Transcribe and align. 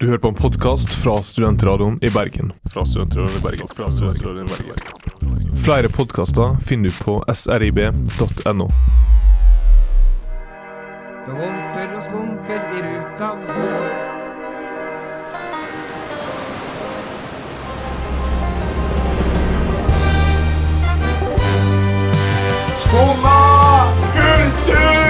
Du 0.00 0.06
hører 0.06 0.18
på 0.18 0.28
en 0.28 0.34
podkast 0.34 0.94
fra 0.94 1.22
Studentradioen 1.22 1.98
i 2.02 2.10
Bergen. 2.10 2.52
Fra 2.70 2.84
Studentradioen 2.86 3.38
i 3.38 3.40
Bergen. 3.42 3.68
Fra 3.76 3.90
Studentradioen 3.90 4.46
i 4.46 4.50
Bergen. 4.50 5.56
Flere 5.56 5.88
podkaster 5.88 6.56
finner 6.64 6.88
du 6.88 6.94
på 7.04 7.24
srib.no. 7.34 8.68
Det 11.26 11.34
humper 11.34 11.96
og 11.96 12.02
skumper 12.06 12.60
i 12.72 12.84
ruta 12.86 13.34
Skumma 22.78 23.38
kultur! 24.14 25.07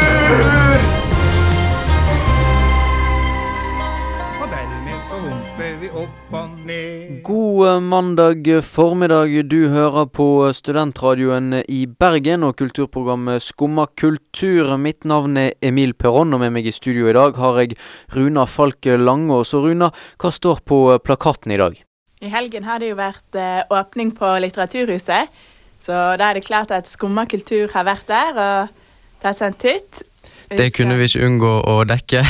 Så 5.59 5.69
vi 5.81 5.89
opp 5.91 6.35
og 6.39 6.51
ned. 6.69 7.23
God 7.27 7.67
eh, 7.67 7.81
mandag 7.83 8.47
formiddag. 8.63 9.33
Du 9.51 9.69
hører 9.73 10.07
på 10.07 10.27
studentradioen 10.55 11.65
i 11.67 11.81
Bergen 11.87 12.45
og 12.47 12.55
kulturprogrammet 12.61 13.43
Skumma 13.43 13.89
kultur. 13.99 14.77
Mitt 14.79 15.03
navn 15.09 15.35
er 15.41 15.57
Emil 15.63 15.97
Perron, 15.99 16.31
og 16.37 16.45
med 16.45 16.55
meg 16.55 16.69
i 16.71 16.75
studio 16.75 17.09
i 17.11 17.17
dag 17.17 17.35
har 17.43 17.59
jeg 17.59 17.75
Runa 18.15 18.45
Falk 18.47 18.87
Langås. 18.87 19.51
Og 19.59 19.67
Runa, 19.67 19.91
hva 20.23 20.31
står 20.31 20.63
på 20.63 20.79
eh, 20.93 21.03
plakaten 21.03 21.57
i 21.57 21.59
dag? 21.59 21.81
I 22.23 22.31
helgen 22.31 22.69
har 22.69 22.79
det 22.79 22.93
jo 22.93 23.01
vært 23.01 23.41
eh, 23.41 23.65
åpning 23.67 24.15
på 24.15 24.31
Litteraturhuset, 24.45 25.35
så 25.83 26.05
da 26.21 26.31
er 26.31 26.39
det 26.39 26.47
klart 26.47 26.71
at 26.75 26.87
Skumma 26.87 27.27
kultur 27.27 27.67
har 27.75 27.89
vært 27.89 28.07
der 28.07 28.41
og 28.45 28.79
tatt 29.25 29.43
seg 29.43 29.51
en 29.51 29.61
titt. 29.67 30.07
Det 30.55 30.71
kunne 30.77 31.01
vi 31.03 31.11
ikke 31.11 31.27
unngå 31.27 31.53
å 31.67 31.83
dekke. 31.89 32.23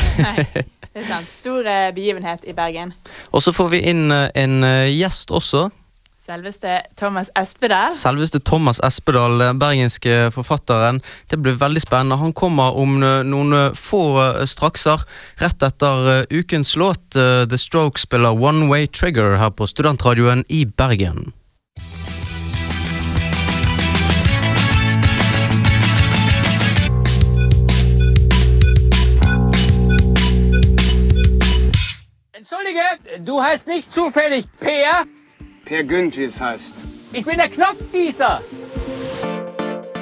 Nei, 0.94 1.02
det 1.02 1.04
er 1.04 1.10
sant. 1.12 1.28
Stor 1.34 1.66
eh, 1.66 1.90
begivenhet 1.94 2.44
i 2.48 2.54
Bergen. 2.56 2.94
Og 3.32 3.42
så 3.44 3.52
får 3.52 3.68
vi 3.74 3.82
inn 3.90 4.08
eh, 4.10 4.30
en 4.34 4.64
eh, 4.64 4.88
gjest 4.92 5.30
også. 5.34 5.68
Selveste 6.28 6.82
Thomas 6.98 7.30
Espedal. 7.40 7.92
Selveste 7.96 8.40
Thomas 8.44 8.80
Espedal, 8.84 9.40
bergenske 9.56 10.28
forfatteren. 10.34 11.00
Det 11.30 11.38
blir 11.40 11.56
veldig 11.56 11.80
spennende. 11.80 12.18
Han 12.20 12.34
kommer 12.36 12.76
om 12.76 12.98
noen 13.00 13.54
få 13.72 14.02
strakser. 14.44 15.06
Rett 15.40 15.64
etter 15.64 16.26
ukens 16.28 16.74
låt. 16.76 17.16
The 17.16 17.58
Stroke 17.58 17.96
spiller 17.96 18.36
One 18.36 18.68
Way 18.68 18.90
Trigger 18.92 19.38
her 19.40 19.56
på 19.56 19.70
studentradioen 19.72 20.44
i 20.52 20.66
Bergen. 20.68 21.30
Entschuldige, 32.78 33.24
du 33.24 33.42
heißt 33.42 33.66
nicht 33.66 33.92
zufällig 33.92 34.46
Peer? 34.60 35.06
Per 35.64 35.84
Gynthes 35.84 36.40
heißt. 36.40 36.84
Ich 37.12 37.24
bin 37.24 37.36
der 37.36 37.48
Knopfgießer. 37.48 38.40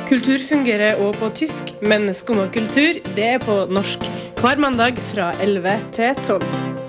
Kultur 0.08 0.38
fungerer 0.38 0.96
også 0.96 1.18
på 1.18 1.28
tysk, 1.28 1.72
men 1.82 2.14
Skumma 2.14 2.46
kultur 2.46 3.00
det 3.16 3.24
er 3.24 3.38
på 3.38 3.64
norsk. 3.70 3.98
Hver 4.40 4.58
mandag 4.58 4.98
fra 4.98 5.32
11 5.42 5.70
til 5.92 6.14
12. 6.26 6.85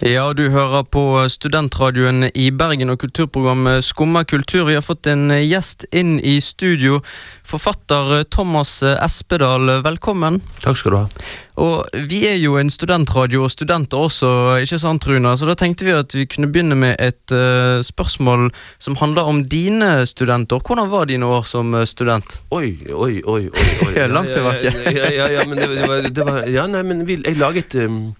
Ja, 0.00 0.32
du 0.32 0.44
hører 0.48 0.84
på 0.86 1.00
studentradioen 1.26 2.28
i 2.30 2.52
Bergen 2.54 2.92
og 2.92 3.00
kulturprogrammet 3.02 3.82
Skumma 3.82 4.22
kultur. 4.22 4.68
Vi 4.68 4.76
har 4.76 4.84
fått 4.86 5.08
en 5.10 5.26
gjest 5.34 5.88
inn 5.90 6.20
i 6.22 6.36
studio. 6.38 7.00
Forfatter 7.42 8.22
Thomas 8.30 8.76
Espedal, 8.86 9.66
velkommen. 9.82 10.38
Takk 10.62 10.78
skal 10.78 10.94
du 10.94 10.98
ha. 11.00 11.26
Og 11.58 12.06
vi 12.06 12.22
er 12.30 12.38
jo 12.38 12.54
en 12.60 12.70
studentradio 12.70 13.42
og 13.48 13.50
studenter 13.50 14.06
også, 14.06 14.30
ikke 14.62 14.78
sant 14.78 15.10
Runa? 15.10 15.34
Så 15.34 15.50
da 15.50 15.58
tenkte 15.58 15.90
vi 15.90 15.96
at 15.98 16.14
vi 16.14 16.28
kunne 16.30 16.52
begynne 16.54 16.78
med 16.78 16.94
et 17.02 17.34
uh, 17.34 17.82
spørsmål 17.82 18.52
som 18.78 19.02
handler 19.02 19.26
om 19.26 19.42
dine 19.50 20.06
studenter. 20.06 20.62
Hvordan 20.62 20.94
var 20.94 21.10
dine 21.10 21.26
år 21.26 21.42
som 21.42 21.74
eh, 21.74 21.88
student? 21.90 22.38
Oi, 22.54 22.76
oi, 22.86 23.16
oi. 23.26 23.48
oi, 23.50 23.70
oi. 23.82 23.92
Ja, 23.98 24.06
langt 24.14 24.30
tilbake. 24.30 24.70
Ja, 24.94 25.10
ja, 25.10 25.32
ja, 25.40 25.48
men 25.50 25.58
det, 25.58 25.72
det, 25.74 25.88
var, 25.90 26.06
det 26.06 26.28
var 26.30 26.44
Ja, 26.46 26.70
nei, 26.70 26.86
men 26.86 27.02
vi, 27.08 27.18
jeg 27.26 27.42
laget 27.42 27.74
um, 27.82 28.12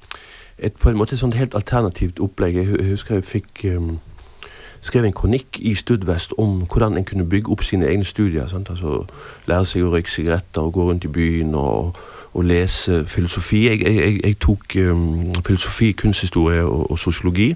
et 0.59 0.75
på 0.75 0.91
en 0.91 0.99
måte 0.99 1.17
sånn 1.17 1.37
helt 1.39 1.55
alternativt 1.55 2.21
opplegg. 2.21 2.57
Jeg 2.57 2.91
husker 2.91 3.19
jeg 3.19 3.25
fikk 3.25 3.65
um, 3.77 3.99
skrev 4.81 5.05
en 5.05 5.13
kronikk 5.13 5.59
i 5.61 5.75
Studvest 5.75 6.35
om 6.39 6.63
hvordan 6.67 6.99
en 6.99 7.05
kunne 7.05 7.29
bygge 7.29 7.53
opp 7.53 7.63
sine 7.63 7.87
egne 7.87 8.05
studier. 8.05 8.49
Sant? 8.49 8.71
Altså 8.71 9.05
Lære 9.47 9.67
seg 9.67 9.87
å 9.87 9.93
røyke 9.95 10.11
sigaretter 10.11 10.63
og 10.63 10.73
gå 10.75 10.87
rundt 10.91 11.07
i 11.07 11.13
byen 11.13 11.55
og, 11.59 11.99
og 12.33 12.45
lese 12.45 13.05
filosofi. 13.07 13.67
Jeg, 13.69 13.83
jeg, 13.87 14.21
jeg, 14.25 14.39
tok 14.41 14.79
um, 14.91 15.35
filosofi, 15.47 15.93
kunsthistorie 15.93 16.65
og, 16.65 16.91
og 16.91 16.99
sosiologi. 16.99 17.53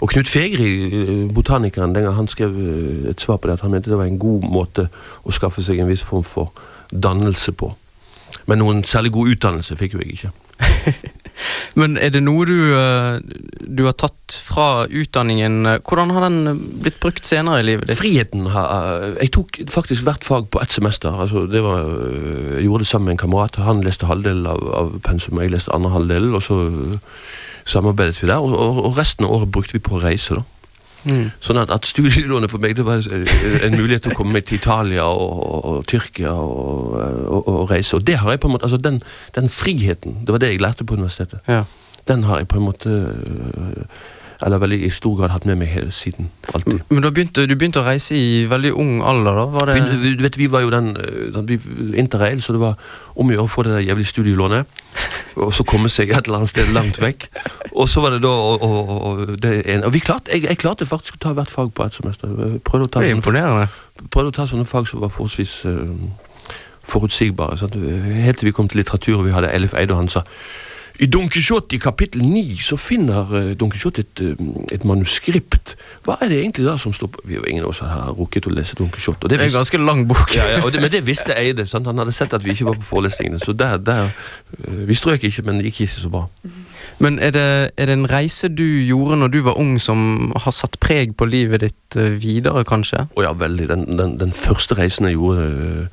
Og 0.00 0.08
Knut 0.08 0.28
Fegri, 0.28 0.68
eh, 0.84 1.34
botanikeren, 1.34 1.94
den 1.94 2.04
gang 2.04 2.14
han 2.14 2.28
skrev 2.28 2.56
eh, 2.60 3.10
et 3.10 3.20
svar 3.20 3.36
på 3.36 3.48
det, 3.48 3.52
at 3.56 3.60
han 3.60 3.70
mente 3.70 3.90
det 3.90 3.98
var 3.98 4.04
en 4.04 4.18
god 4.18 4.44
måte 4.44 4.88
å 5.24 5.32
skaffe 5.32 5.64
seg 5.64 5.80
en 5.80 5.88
viss 5.88 6.04
form 6.04 6.24
for 6.26 6.52
dannelse 6.92 7.54
på. 7.56 7.72
Men 8.46 8.60
noen 8.60 8.84
særlig 8.84 9.12
god 9.12 9.32
utdannelse 9.32 9.76
fikk 9.80 9.96
jo 9.96 10.04
jeg 10.04 10.18
ikke. 10.18 10.32
Men 11.78 11.96
er 11.96 12.12
det 12.14 12.22
noe 12.24 12.46
du, 12.48 12.56
eh, 12.76 13.18
du 13.66 13.84
har 13.86 13.96
tatt 13.98 14.36
fra 14.46 14.86
utdanningen? 14.86 15.66
Hvordan 15.80 16.14
har 16.14 16.26
den 16.28 16.62
blitt 16.82 17.00
brukt 17.02 17.26
senere 17.26 17.60
i 17.62 17.66
livet 17.66 17.88
ditt? 17.88 17.98
Friheten 18.00 18.48
har 18.52 19.18
Jeg 19.20 19.32
tok 19.36 19.60
faktisk 19.70 20.06
hvert 20.06 20.24
fag 20.24 20.48
på 20.50 20.62
ett 20.62 20.72
semester. 20.72 21.12
Altså, 21.12 21.46
det 21.46 21.62
var, 21.64 21.84
jeg 22.56 22.66
gjorde 22.66 22.84
det 22.84 22.90
sammen 22.90 23.10
med 23.10 23.18
en 23.18 23.24
kamerat. 23.26 23.60
Han 23.62 23.84
leste 23.84 24.08
halvdelen 24.10 24.46
av, 24.46 24.64
av 24.72 24.96
pensum, 25.04 25.40
jeg 25.40 25.52
leste 25.54 25.74
andre 25.74 25.92
halvdel, 25.96 26.34
og 26.34 26.42
så 26.42 26.58
samarbeidet 27.64 28.22
vi 28.22 28.28
der. 28.28 28.42
Og, 28.42 28.84
og 28.86 28.98
resten 28.98 29.26
av 29.26 29.38
året 29.38 29.52
brukte 29.52 29.78
vi 29.78 29.84
på 29.84 29.98
å 29.98 30.02
reise. 30.02 30.40
da. 30.40 30.61
Mm. 31.04 31.28
Sånn 31.42 31.60
at, 31.62 31.72
at 31.74 31.86
studielånet 31.88 32.52
for 32.52 32.62
meg 32.62 32.76
det 32.78 32.86
var 32.86 33.02
øh, 33.02 33.28
en 33.66 33.76
mulighet 33.76 34.06
til 34.06 34.14
å 34.14 34.18
komme 34.18 34.36
meg 34.36 34.46
til 34.48 34.60
Italia 34.60 35.06
og, 35.08 35.42
og, 35.42 35.68
og 35.72 35.86
Tyrkia 35.90 36.32
og, 36.32 37.38
og 37.40 37.70
reise. 37.70 37.96
Og 37.98 38.06
det 38.06 38.20
har 38.22 38.34
jeg 38.34 38.42
på 38.42 38.50
en 38.50 38.56
måte, 38.56 38.68
altså 38.68 38.80
den, 38.82 39.00
den 39.34 39.48
friheten, 39.52 40.20
det 40.22 40.34
var 40.34 40.42
det 40.42 40.52
jeg 40.52 40.62
lærte 40.62 40.86
på 40.86 40.98
universitetet. 40.98 41.42
Ja. 41.48 41.64
Den 42.08 42.24
har 42.26 42.42
jeg 42.42 42.50
på 42.50 42.58
en 42.58 42.66
måte 42.66 42.90
øh, 42.90 43.84
Eller 44.42 44.58
veldig 44.58 44.78
i 44.86 44.90
stor 44.90 45.14
grad 45.18 45.30
hatt 45.30 45.44
med 45.46 45.60
meg 45.60 45.70
hele 45.70 45.92
siden. 45.94 46.28
Alltid. 46.54 46.80
Men 46.90 47.04
begynte, 47.14 47.44
du 47.46 47.54
begynte 47.54 47.78
å 47.78 47.86
reise 47.86 48.16
i 48.18 48.44
veldig 48.50 48.72
ung 48.74 48.96
alder, 49.06 49.38
da? 49.38 49.44
Var 49.54 49.70
det... 49.70 49.76
Begynte, 49.76 50.14
du 50.18 50.24
vet, 50.24 50.38
vi 50.40 50.48
var 50.50 50.64
jo 50.64 50.72
den 50.74 50.88
eh, 50.98 52.00
Interrail, 52.02 52.42
så 52.42 52.56
det 52.56 52.62
var 52.62 52.80
om 53.14 53.30
å 53.30 53.36
gjøre 53.36 53.46
å 53.46 53.52
få 53.52 53.64
det 53.66 53.76
der 53.76 53.84
jævlig 53.86 54.08
studielånet. 54.10 54.82
Og 55.38 55.52
så 55.54 55.66
komme 55.68 55.90
seg 55.92 56.10
et 56.10 56.26
eller 56.26 56.42
annet 56.42 56.52
sted 56.52 56.72
langt 56.74 56.98
vekk. 57.02 57.28
Og 57.70 57.86
så 57.88 58.02
var 58.02 58.16
det 58.16 58.24
da 58.24 58.32
og, 58.32 58.66
og, 58.66 58.90
og, 59.12 59.22
det 59.42 59.54
ene. 59.62 59.86
Og 59.86 59.94
vi 59.94 60.02
klarte, 60.02 60.34
jeg, 60.34 60.48
jeg 60.48 60.60
klarte 60.60 60.88
faktisk 60.90 61.20
å 61.20 61.22
ta 61.28 61.36
hvert 61.38 61.52
fag 61.52 61.70
på 61.76 61.86
ett 61.86 62.00
semester. 62.00 62.34
Prøvde 62.66 62.88
å 62.88 62.90
ta, 62.90 63.04
Det 63.04 63.12
er 63.12 63.14
sånne, 63.14 63.22
imponerende. 63.22 63.70
prøvde 64.08 64.34
å 64.34 64.36
ta 64.40 64.48
sånne 64.50 64.66
fag 64.68 64.90
som 64.90 65.04
var 65.04 65.14
forholdsvis 65.14 65.54
uh, 65.70 66.58
forutsigbare. 66.82 67.62
Sant? 67.62 67.78
Helt 67.78 68.42
til 68.42 68.50
vi 68.50 68.56
kom 68.58 68.68
til 68.68 68.82
litteratur, 68.82 69.20
og 69.20 69.26
vi 69.30 69.34
hadde 69.38 69.54
Ellef 69.54 69.78
Eide, 69.78 69.94
og 69.94 70.02
han 70.02 70.12
sa 70.12 70.26
i 71.00 71.06
Don 71.06 71.28
Quijote 71.28 71.76
i 71.76 71.78
kapittel 71.80 72.22
9 72.22 72.58
så 72.60 72.76
finner 72.76 73.30
eh, 73.38 73.50
Don 73.58 73.70
Quijote 73.72 74.04
et, 74.04 74.20
eh, 74.20 74.74
et 74.74 74.84
manuskript. 74.84 75.76
Hva 76.04 76.18
er 76.20 76.28
det 76.28 76.40
egentlig 76.42 76.66
da 76.66 76.76
som 76.78 76.92
står 76.92 77.08
på 77.14 77.22
Vi 77.24 77.38
har 77.38 77.48
ingen 77.48 77.64
av 77.64 77.72
oss 77.72 77.80
har 77.80 78.12
rukket 78.18 78.46
å 78.46 78.52
lese 78.52 78.76
Don 78.78 78.90
Quijote. 78.92 79.30
Det 79.30 79.38
er 79.38 79.46
en 79.46 79.56
ganske 79.56 79.80
lang 79.80 80.04
bok. 80.08 80.34
ja, 80.36 80.44
ja, 80.56 80.60
det, 80.70 80.82
men 80.82 80.92
det 80.92 81.04
visste 81.06 81.36
Eide. 81.38 81.66
Sant? 81.66 81.88
Han 81.88 81.98
hadde 81.98 82.12
sett 82.12 82.34
at 82.36 82.44
vi 82.44 82.52
ikke 82.52 82.68
var 82.68 82.76
på 82.76 82.88
forelesningene. 82.90 83.40
Så 83.40 83.56
der, 83.56 83.78
der 83.78 84.10
øh, 84.68 84.88
Vi 84.88 84.94
strøk 84.94 85.24
ikke, 85.24 85.42
men 85.48 85.58
det 85.62 85.72
gikk 85.72 85.86
ikke 85.86 86.04
så 86.04 86.12
bra. 86.12 86.26
Men 86.98 87.18
er 87.18 87.30
det, 87.30 87.70
er 87.76 87.86
det 87.86 87.96
en 87.96 88.10
reise 88.10 88.48
du 88.48 88.64
gjorde 88.84 89.16
når 89.16 89.28
du 89.32 89.42
var 89.42 89.58
ung 89.58 89.78
som 89.80 90.32
har 90.36 90.52
satt 90.52 90.76
preg 90.80 91.16
på 91.16 91.24
livet 91.24 91.64
ditt 91.64 91.96
eh, 91.96 92.12
videre, 92.20 92.64
kanskje? 92.68 93.06
Og 93.16 93.24
ja, 93.24 93.32
veldig. 93.32 93.68
Den, 93.68 93.86
den, 93.98 94.18
den 94.20 94.32
første 94.36 94.76
reisen 94.78 95.08
jeg 95.08 95.16
gjorde 95.16 95.88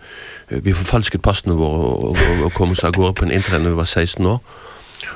Vi 0.50 0.74
forfalsket 0.74 1.22
passene 1.22 1.56
våre 1.56 1.94
og, 1.94 2.10
og, 2.10 2.44
og 2.46 2.54
kom 2.54 2.74
oss 2.74 2.84
av 2.84 2.98
gårde 2.98 3.14
på 3.16 3.26
en 3.26 3.32
internett 3.32 3.64
da 3.64 3.72
vi 3.72 3.80
var 3.80 3.88
16 3.88 4.26
år. 4.26 4.42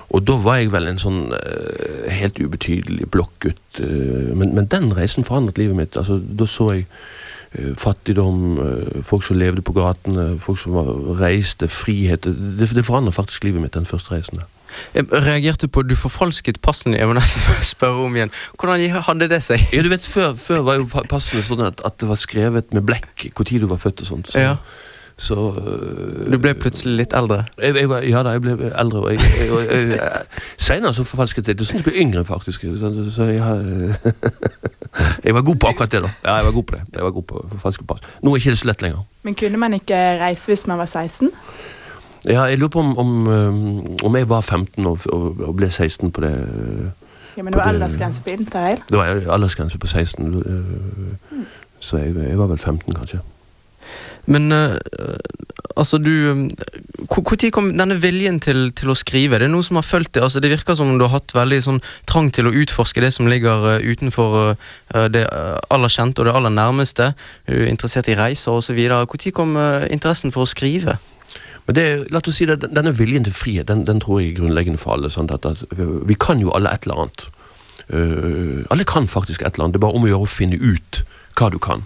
Og 0.09 0.23
da 0.27 0.37
var 0.39 0.61
jeg 0.61 0.71
vel 0.73 0.87
en 0.89 1.01
sånn 1.01 1.19
uh, 1.33 2.07
helt 2.11 2.39
ubetydelig 2.39 3.09
blokkgutt. 3.11 3.63
Uh, 3.79 4.31
men, 4.37 4.53
men 4.55 4.69
den 4.71 4.91
reisen 4.95 5.27
forandret 5.27 5.59
livet 5.61 5.79
mitt. 5.79 5.99
Altså, 5.99 6.19
da 6.23 6.47
så 6.49 6.69
jeg 6.73 6.87
uh, 6.87 7.73
fattigdom, 7.79 8.57
folk 9.05 9.25
som 9.27 9.39
levde 9.39 9.65
på 9.65 9.75
gatene, 9.77 10.33
folk 10.41 10.61
som 10.61 10.77
var, 10.77 10.91
reiste, 11.21 11.69
frihet. 11.71 12.25
Det, 12.25 12.71
det 12.71 12.87
forandret 12.87 13.17
faktisk 13.17 13.47
livet 13.47 13.63
mitt, 13.65 13.75
den 13.77 13.89
første 13.89 14.15
reisen. 14.15 14.41
der. 14.41 14.49
Jeg 14.93 15.05
reagerte 15.11 15.67
på 15.67 15.83
du 15.85 15.95
forfalsket 15.97 16.59
passene. 16.65 16.97
Jeg 16.97 17.09
må 17.09 17.17
nesten 17.17 17.61
spørre 17.73 18.07
om 18.07 18.15
igjen. 18.17 18.33
Hvordan 18.57 19.03
hadde 19.09 19.29
det 19.31 19.43
seg? 19.45 19.61
Ja, 19.73 19.83
du 19.85 19.91
vet, 19.91 20.05
Før, 20.05 20.33
før 20.39 20.65
var 20.67 20.79
jo 20.79 20.87
passene 21.09 21.43
sånn 21.45 21.63
at, 21.65 21.83
at 21.85 21.99
det 22.01 22.09
var 22.09 22.19
skrevet 22.21 22.73
med 22.75 22.85
blekk 22.87 23.29
når 23.33 23.65
du 23.65 23.69
var 23.69 23.81
født. 23.81 24.01
og 24.05 24.11
sånt. 24.11 24.33
Så, 24.33 24.39
Ja. 24.39 24.57
Så 25.17 25.35
øh, 25.35 26.33
Du 26.33 26.37
ble 26.41 26.53
plutselig 26.57 26.95
litt 26.97 27.13
eldre. 27.13 27.43
jeg, 27.61 27.75
jeg 27.75 28.09
Ja 28.09 28.23
da, 28.23 28.29
jeg 28.33 28.41
ble 28.41 28.71
eldre. 28.71 28.99
Og 28.99 29.11
jeg, 29.11 29.19
jeg, 29.39 29.49
jeg, 29.49 29.89
jeg, 29.89 29.99
senere 30.57 30.93
så 30.93 31.03
forfalsket 31.03 31.47
jeg 31.47 31.59
det 31.59 31.67
sånn 31.67 31.79
at 31.79 31.85
jeg 31.85 31.91
ble 31.91 32.01
yngre, 32.01 32.25
faktisk. 32.25 32.65
Så, 32.79 32.89
så 33.13 33.23
jeg 35.25 35.33
var 35.33 35.41
god 35.41 35.55
på 35.55 35.67
akkurat 35.69 35.91
det, 35.91 36.01
da. 36.05 36.09
Ja, 36.25 36.35
jeg 36.39 36.45
var 36.45 36.55
god 36.57 36.63
på 36.63 36.75
det. 36.75 36.81
Jeg 36.95 37.03
var 37.03 37.11
god 37.11 37.27
på 37.29 37.45
forfalsket 37.51 37.87
pass. 37.87 38.09
Nå 38.23 38.33
er 38.33 38.41
ikke 38.41 38.55
det 38.55 38.63
så 38.63 38.71
lett 38.71 38.85
lenger. 38.85 39.05
Men 39.23 39.37
kunne 39.37 39.61
man 39.61 39.77
ikke 39.77 40.01
reise 40.23 40.51
hvis 40.51 40.65
man 40.67 40.81
var 40.81 40.89
16? 40.89 41.29
Ja, 42.25 42.45
jeg 42.47 42.57
lurer 42.57 42.71
på 42.71 42.79
om, 42.79 42.97
om, 42.97 43.27
om 44.03 44.15
jeg 44.15 44.29
var 44.29 44.41
15 44.41 44.85
og, 44.87 44.99
og, 45.11 45.41
og 45.43 45.55
ble 45.59 45.69
16 45.69 46.11
på 46.11 46.23
det 46.23 46.33
Ja, 47.37 47.43
men 47.43 47.53
det 47.53 47.59
var 47.59 47.71
aldersgrense 47.71 48.21
på 48.21 48.29
interrail. 48.29 48.81
Det 48.89 48.97
var 48.97 49.33
aldersgrense 49.33 49.77
på 49.77 49.87
16, 49.87 50.43
øh, 50.45 51.43
så 51.79 51.97
jeg, 51.97 52.15
jeg 52.15 52.39
var 52.39 52.47
vel 52.47 52.57
15, 52.57 52.93
kanskje. 52.93 53.19
Men 54.25 54.51
eh, 54.51 54.77
altså, 55.75 55.97
du 55.97 56.49
Når 57.09 57.49
kom 57.51 57.71
denne 57.77 57.97
viljen 57.99 58.39
til, 58.39 58.69
til 58.75 58.93
å 58.93 58.95
skrive? 58.97 59.39
Det 59.39 59.49
er 59.49 59.53
noe 59.53 59.65
som 59.65 59.79
har 59.79 59.87
fulgt 59.87 60.13
deg? 60.15 60.23
Altså, 60.23 60.39
det 60.43 60.51
virker 60.53 60.77
som 60.79 60.93
om 60.93 60.99
du 60.99 61.05
har 61.07 61.17
hatt 61.17 61.35
veldig 61.35 61.59
sånn 61.65 61.81
trang 62.09 62.31
til 62.31 62.47
å 62.47 62.53
utforske 62.63 63.03
det 63.03 63.11
som 63.15 63.27
ligger 63.27 63.67
eh, 63.75 63.87
utenfor 63.91 64.37
eh, 64.53 65.07
det 65.11 65.25
eh, 65.27 65.57
aller 65.73 65.91
kjente 65.91 66.23
og 66.23 66.29
det 66.29 66.35
aller 66.39 66.55
nærmeste. 66.55 67.11
Du 67.49 67.57
er 67.57 67.71
interessert 67.71 68.07
i 68.07 68.17
reiser 68.19 68.55
osv. 68.55 68.79
Når 68.79 69.33
kom 69.35 69.57
eh, 69.59 69.89
interessen 69.91 70.31
for 70.35 70.47
å 70.47 70.49
skrive? 70.49 70.99
Men 71.67 71.77
det, 71.77 71.85
la 72.11 72.19
oss 72.19 72.35
si 72.35 72.47
det, 72.47 72.59
denne 72.63 72.91
viljen 72.95 73.23
til 73.23 73.35
frihet, 73.35 73.69
den, 73.69 73.85
den 73.87 74.01
tror 74.03 74.19
jeg 74.19 74.33
er 74.33 74.41
grunnleggende 74.41 74.79
for 74.79 74.97
alle. 74.97 75.11
Sånn 75.11 75.31
At, 75.31 75.47
at 75.47 75.63
vi 75.79 76.17
kan 76.19 76.41
jo 76.43 76.51
alle 76.55 76.73
et 76.75 76.87
eller 76.87 77.05
annet. 77.05 77.27
Uh, 77.87 78.63
alle 78.71 78.83
kan 78.87 79.07
faktisk 79.07 79.41
et 79.41 79.55
eller 79.55 79.67
annet. 79.67 79.75
Det 79.75 79.79
er 79.79 79.85
bare 79.87 79.99
om 79.99 80.07
å 80.07 80.11
gjøre 80.11 80.27
å 80.27 80.33
finne 80.33 80.59
ut 80.59 81.03
hva 81.39 81.49
du 81.53 81.59
kan. 81.63 81.85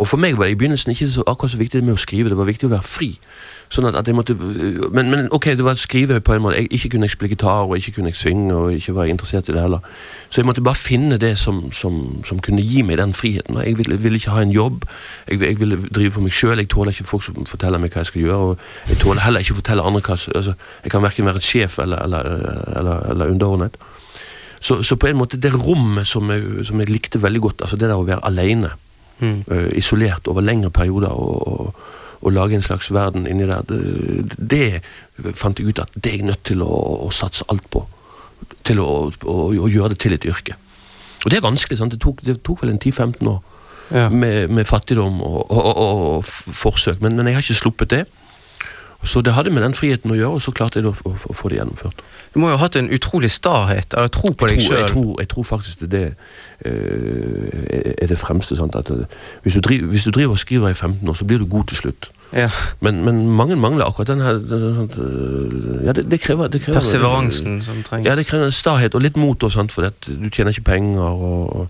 Og 0.00 0.08
for 0.08 0.20
meg 0.20 0.38
var 0.38 0.48
det 0.48 0.54
i 0.54 0.60
begynnelsen 0.60 0.94
ikke 0.94 1.10
så 1.12 1.22
akkurat 1.28 1.52
så 1.52 1.58
viktig 1.60 1.82
med 1.84 1.92
å 1.92 2.00
skrive, 2.00 2.32
det 2.32 2.38
var 2.38 2.48
viktig 2.48 2.70
å 2.70 2.72
være 2.72 2.86
fri. 2.88 3.10
Sånn 3.70 3.86
at, 3.86 3.94
at 4.00 4.08
jeg 4.08 4.16
måtte, 4.16 4.34
men, 4.34 5.10
men 5.12 5.28
ok, 5.30 5.52
det 5.54 5.62
var 5.62 5.76
å 5.76 5.80
skrive 5.80 6.16
på 6.24 6.34
en 6.34 6.42
måte. 6.42 6.56
Jeg, 6.58 6.70
ikke 6.74 6.88
kunne 6.94 7.06
jeg 7.06 7.12
spille 7.14 7.34
gitar, 7.36 7.68
og 7.68 7.76
ikke 7.76 7.92
kunne 7.98 8.10
jeg 8.10 8.18
synge, 8.18 8.56
og 8.56 8.72
ikke 8.74 8.94
var 8.96 9.10
interessert 9.12 9.50
i 9.52 9.54
det 9.54 9.62
heller. 9.62 9.84
Så 10.26 10.40
jeg 10.40 10.48
måtte 10.48 10.64
bare 10.66 10.80
finne 10.80 11.20
det 11.22 11.36
som, 11.38 11.60
som, 11.76 12.00
som 12.26 12.40
kunne 12.42 12.64
gi 12.66 12.82
meg 12.86 12.98
den 12.98 13.14
friheten. 13.14 13.60
Jeg 13.62 13.76
ville, 13.78 14.00
ville 14.00 14.18
ikke 14.18 14.34
ha 14.34 14.42
en 14.42 14.56
jobb, 14.56 14.88
jeg, 15.28 15.42
jeg 15.44 15.60
ville 15.60 15.78
drive 15.86 16.16
for 16.16 16.26
meg 16.26 16.34
sjøl. 16.34 16.64
Jeg 16.64 16.72
tåler 16.72 16.96
ikke 16.96 17.08
folk 17.12 17.28
som 17.28 17.46
forteller 17.52 17.84
meg 17.84 17.94
hva 17.94 18.02
jeg 18.02 18.10
skal 18.10 18.24
gjøre. 18.24 18.50
og 18.50 18.90
Jeg 18.90 19.02
tåler 19.04 19.26
heller 19.28 19.46
ikke 19.46 19.54
å 19.54 19.60
fortelle 19.60 19.86
andre 19.86 20.02
hva 20.08 20.18
altså, 20.18 20.58
Jeg 20.82 20.96
kan 20.96 21.06
verken 21.06 21.30
være 21.30 21.44
en 21.44 21.48
sjef 21.52 21.78
eller, 21.84 22.02
eller, 22.08 22.34
eller, 22.80 23.08
eller 23.14 23.34
underordnet. 23.36 23.78
Så, 24.60 24.82
så 24.82 24.98
på 24.98 25.12
en 25.12 25.20
måte 25.20 25.38
det 25.40 25.54
rommet 25.54 26.08
som 26.08 26.32
jeg, 26.32 26.66
som 26.66 26.80
jeg 26.82 26.90
likte 26.90 27.22
veldig 27.22 27.40
godt, 27.46 27.62
altså 27.68 27.78
det 27.78 27.86
der 27.88 28.00
å 28.00 28.08
være 28.08 28.24
alene, 28.26 28.74
Mm. 29.20 29.42
eh, 29.52 29.68
isolert 29.76 30.28
over 30.28 30.40
lengre 30.40 30.70
perioder 30.70 31.08
og, 31.12 31.48
og, 31.48 31.74
og 32.20 32.32
lage 32.32 32.54
en 32.56 32.62
slags 32.64 32.90
verden 32.92 33.26
inni 33.28 33.46
der, 33.48 33.62
det, 33.68 34.80
det 35.20 35.34
fant 35.36 35.58
jeg 35.60 35.68
ut 35.68 35.78
at 35.82 35.92
det 35.94 36.12
er 36.12 36.16
jeg 36.22 36.26
nødt 36.30 36.44
til 36.44 36.62
å, 36.64 36.72
å 37.06 37.10
satse 37.12 37.44
alt 37.52 37.66
på. 37.70 37.84
Til 38.64 38.80
å, 38.80 38.88
å, 39.24 39.36
å 39.52 39.68
gjøre 39.68 39.92
det 39.94 39.98
til 40.02 40.16
et 40.16 40.24
yrke. 40.28 40.56
Og 41.24 41.30
det 41.30 41.38
er 41.40 41.44
vanskelig. 41.44 41.78
sant? 41.78 41.92
Det 41.92 42.00
tok, 42.00 42.22
det 42.24 42.38
tok 42.44 42.62
vel 42.64 42.74
en 42.74 42.80
10-15 42.80 43.28
år 43.28 43.40
Ja. 43.90 44.08
med, 44.08 44.48
med 44.54 44.64
fattigdom 44.68 45.16
og, 45.26 45.50
og, 45.50 45.76
og 45.82 46.24
forsøk, 46.54 47.00
men, 47.02 47.16
men 47.18 47.26
jeg 47.26 47.34
har 47.34 47.42
ikke 47.42 47.56
sluppet 47.58 47.90
det. 47.90 48.04
Så 49.02 49.20
det 49.20 49.32
hadde 49.32 49.50
med 49.50 49.62
den 49.62 49.74
friheten 49.74 50.12
å 50.12 50.16
gjøre, 50.16 50.36
og 50.36 50.42
så 50.44 50.52
klarte 50.52 50.80
jeg 50.80 50.88
å, 50.90 50.92
å, 51.08 51.14
å 51.32 51.34
få 51.36 51.48
det 51.48 51.56
gjennomført. 51.56 52.02
Du 52.34 52.40
må 52.42 52.50
jo 52.50 52.58
ha 52.58 52.64
hatt 52.66 52.76
en 52.76 52.90
utrolig 52.92 53.30
stahet, 53.32 53.94
eller 53.96 54.12
tro 54.12 54.34
på 54.36 54.50
deg 54.50 54.60
sjøl? 54.60 54.76
jeg, 54.76 54.90
tror, 54.92 55.14
jeg 55.22 55.30
tror 55.32 55.46
faktisk 55.48 55.80
det, 55.80 55.88
det 55.90 56.02
eh, 56.68 57.94
er 57.96 58.12
det 58.12 58.18
fremste. 58.20 58.58
Sant? 58.58 58.76
At, 58.76 58.92
eh, 58.92 59.08
hvis, 59.42 59.56
du 59.56 59.64
driver, 59.64 59.88
hvis 59.94 60.04
du 60.04 60.12
driver 60.12 60.36
og 60.36 60.42
skriver 60.42 60.68
i 60.68 60.76
15 60.76 61.08
år, 61.08 61.16
så 61.16 61.24
blir 61.24 61.40
du 61.40 61.46
god 61.48 61.72
til 61.72 61.80
slutt. 61.80 62.10
Ja. 62.36 62.50
Men, 62.80 63.00
men 63.04 63.24
mange 63.26 63.56
mangler 63.56 63.88
akkurat 63.88 64.12
den 64.12 64.20
her 64.20 64.36
eh, 64.36 65.86
Ja, 65.86 65.96
det, 65.96 66.04
det 66.10 66.20
krever, 66.20 66.46
det 66.46 66.60
krever 66.62 66.78
Perseveransen 66.78 67.62
som 67.62 67.82
trengs. 67.82 68.06
Ja, 68.06 68.14
det 68.20 68.28
krever 68.28 68.52
en 68.52 68.54
stahet 68.54 68.94
og 68.94 69.02
litt 69.02 69.16
mot, 69.16 69.42
og 69.42 69.52
sant, 69.52 69.72
for 69.72 69.88
at 69.88 70.06
du 70.06 70.28
tjener 70.28 70.52
ikke 70.52 70.68
penger. 70.74 71.00
og... 71.00 71.56
og 71.56 71.68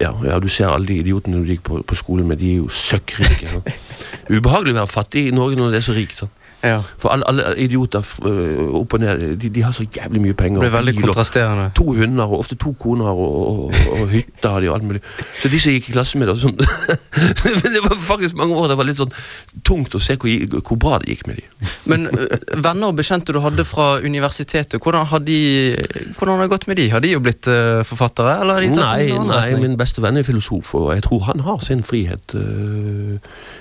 ja, 0.00 0.12
ja, 0.22 0.38
Du 0.38 0.46
ser 0.48 0.68
alle 0.70 0.86
de 0.86 1.00
idiotene 1.02 1.40
du 1.42 1.48
gikk 1.48 1.64
på, 1.66 1.80
på 1.82 1.94
skolen 1.98 2.28
med, 2.28 2.38
de 2.38 2.52
er 2.52 2.60
jo 2.60 2.68
søkkrike. 2.70 3.50
ubehagelig 4.36 4.76
å 4.76 4.82
være 4.84 4.90
fattig 4.92 5.24
i 5.26 5.32
Norge 5.34 5.58
når 5.58 5.72
det 5.74 5.80
er 5.80 5.86
så 5.88 5.96
rikt. 5.96 6.20
sant? 6.20 6.37
Ja. 6.64 6.80
For 6.98 7.12
alle, 7.14 7.22
alle 7.30 7.42
idioter 7.62 8.02
øh, 8.26 8.74
opp 8.80 8.94
og 8.96 9.00
ned, 9.00 9.36
de, 9.38 9.48
de 9.54 9.62
har 9.62 9.72
så 9.76 9.84
jævlig 9.96 10.20
mye 10.24 10.34
penger. 10.34 10.58
Det 10.62 10.70
blir 10.70 10.76
veldig 10.78 10.94
bil, 10.96 11.04
kontrasterende. 11.06 11.68
To 11.78 11.84
hunder, 11.94 12.24
og 12.24 12.40
ofte 12.42 12.56
to 12.58 12.72
koner, 12.80 13.06
og, 13.06 13.68
og, 13.68 13.74
og 13.94 14.08
hytter 14.10 14.50
har 14.56 14.60
de 14.64 14.70
og 14.72 14.74
alt 14.78 14.88
mulig. 14.88 15.02
Så 15.38 15.48
de 15.52 15.60
som 15.62 15.72
gikk 15.76 15.90
i 15.92 15.94
klasse 15.94 16.18
med 16.18 16.28
det, 16.32 16.34
sånn 16.42 16.56
det 17.76 17.82
var 17.84 17.94
faktisk 18.08 18.38
mange 18.40 18.58
år 18.58 18.72
det 18.72 18.78
var 18.80 18.88
litt 18.88 18.98
sånn 18.98 19.14
tungt 19.66 19.94
å 19.94 20.00
se 20.02 20.16
hvor, 20.18 20.58
hvor 20.66 20.80
bra 20.82 20.98
det 21.02 21.12
gikk 21.14 21.26
med 21.30 21.38
de. 21.38 21.46
Men 21.90 22.08
venner 22.58 22.90
og 22.90 22.98
bekjente 22.98 23.34
du 23.34 23.40
hadde 23.44 23.64
fra 23.68 23.88
universitetet, 24.02 24.80
hvordan 24.82 25.06
har, 25.12 25.22
de, 25.24 25.38
hvordan 26.18 26.34
har 26.40 26.44
det 26.48 26.52
gått 26.56 26.66
med 26.70 26.80
de? 26.82 26.88
Har 26.92 27.04
de 27.04 27.14
jo 27.14 27.22
blitt 27.22 27.46
ø, 27.50 27.58
forfattere? 27.86 28.34
Eller 28.42 28.58
har 28.58 28.66
de 28.66 28.72
tatt 28.74 28.96
Nei, 28.98 29.08
en 29.14 29.30
nei, 29.30 29.48
min 29.62 29.78
beste 29.78 30.02
venn 30.04 30.18
er 30.18 30.26
filosof, 30.26 30.74
og 30.78 30.90
jeg 30.96 31.06
tror 31.06 31.26
han 31.30 31.46
har 31.46 31.62
sin 31.64 31.86
frihet. 31.86 32.34
øh, 32.34 33.18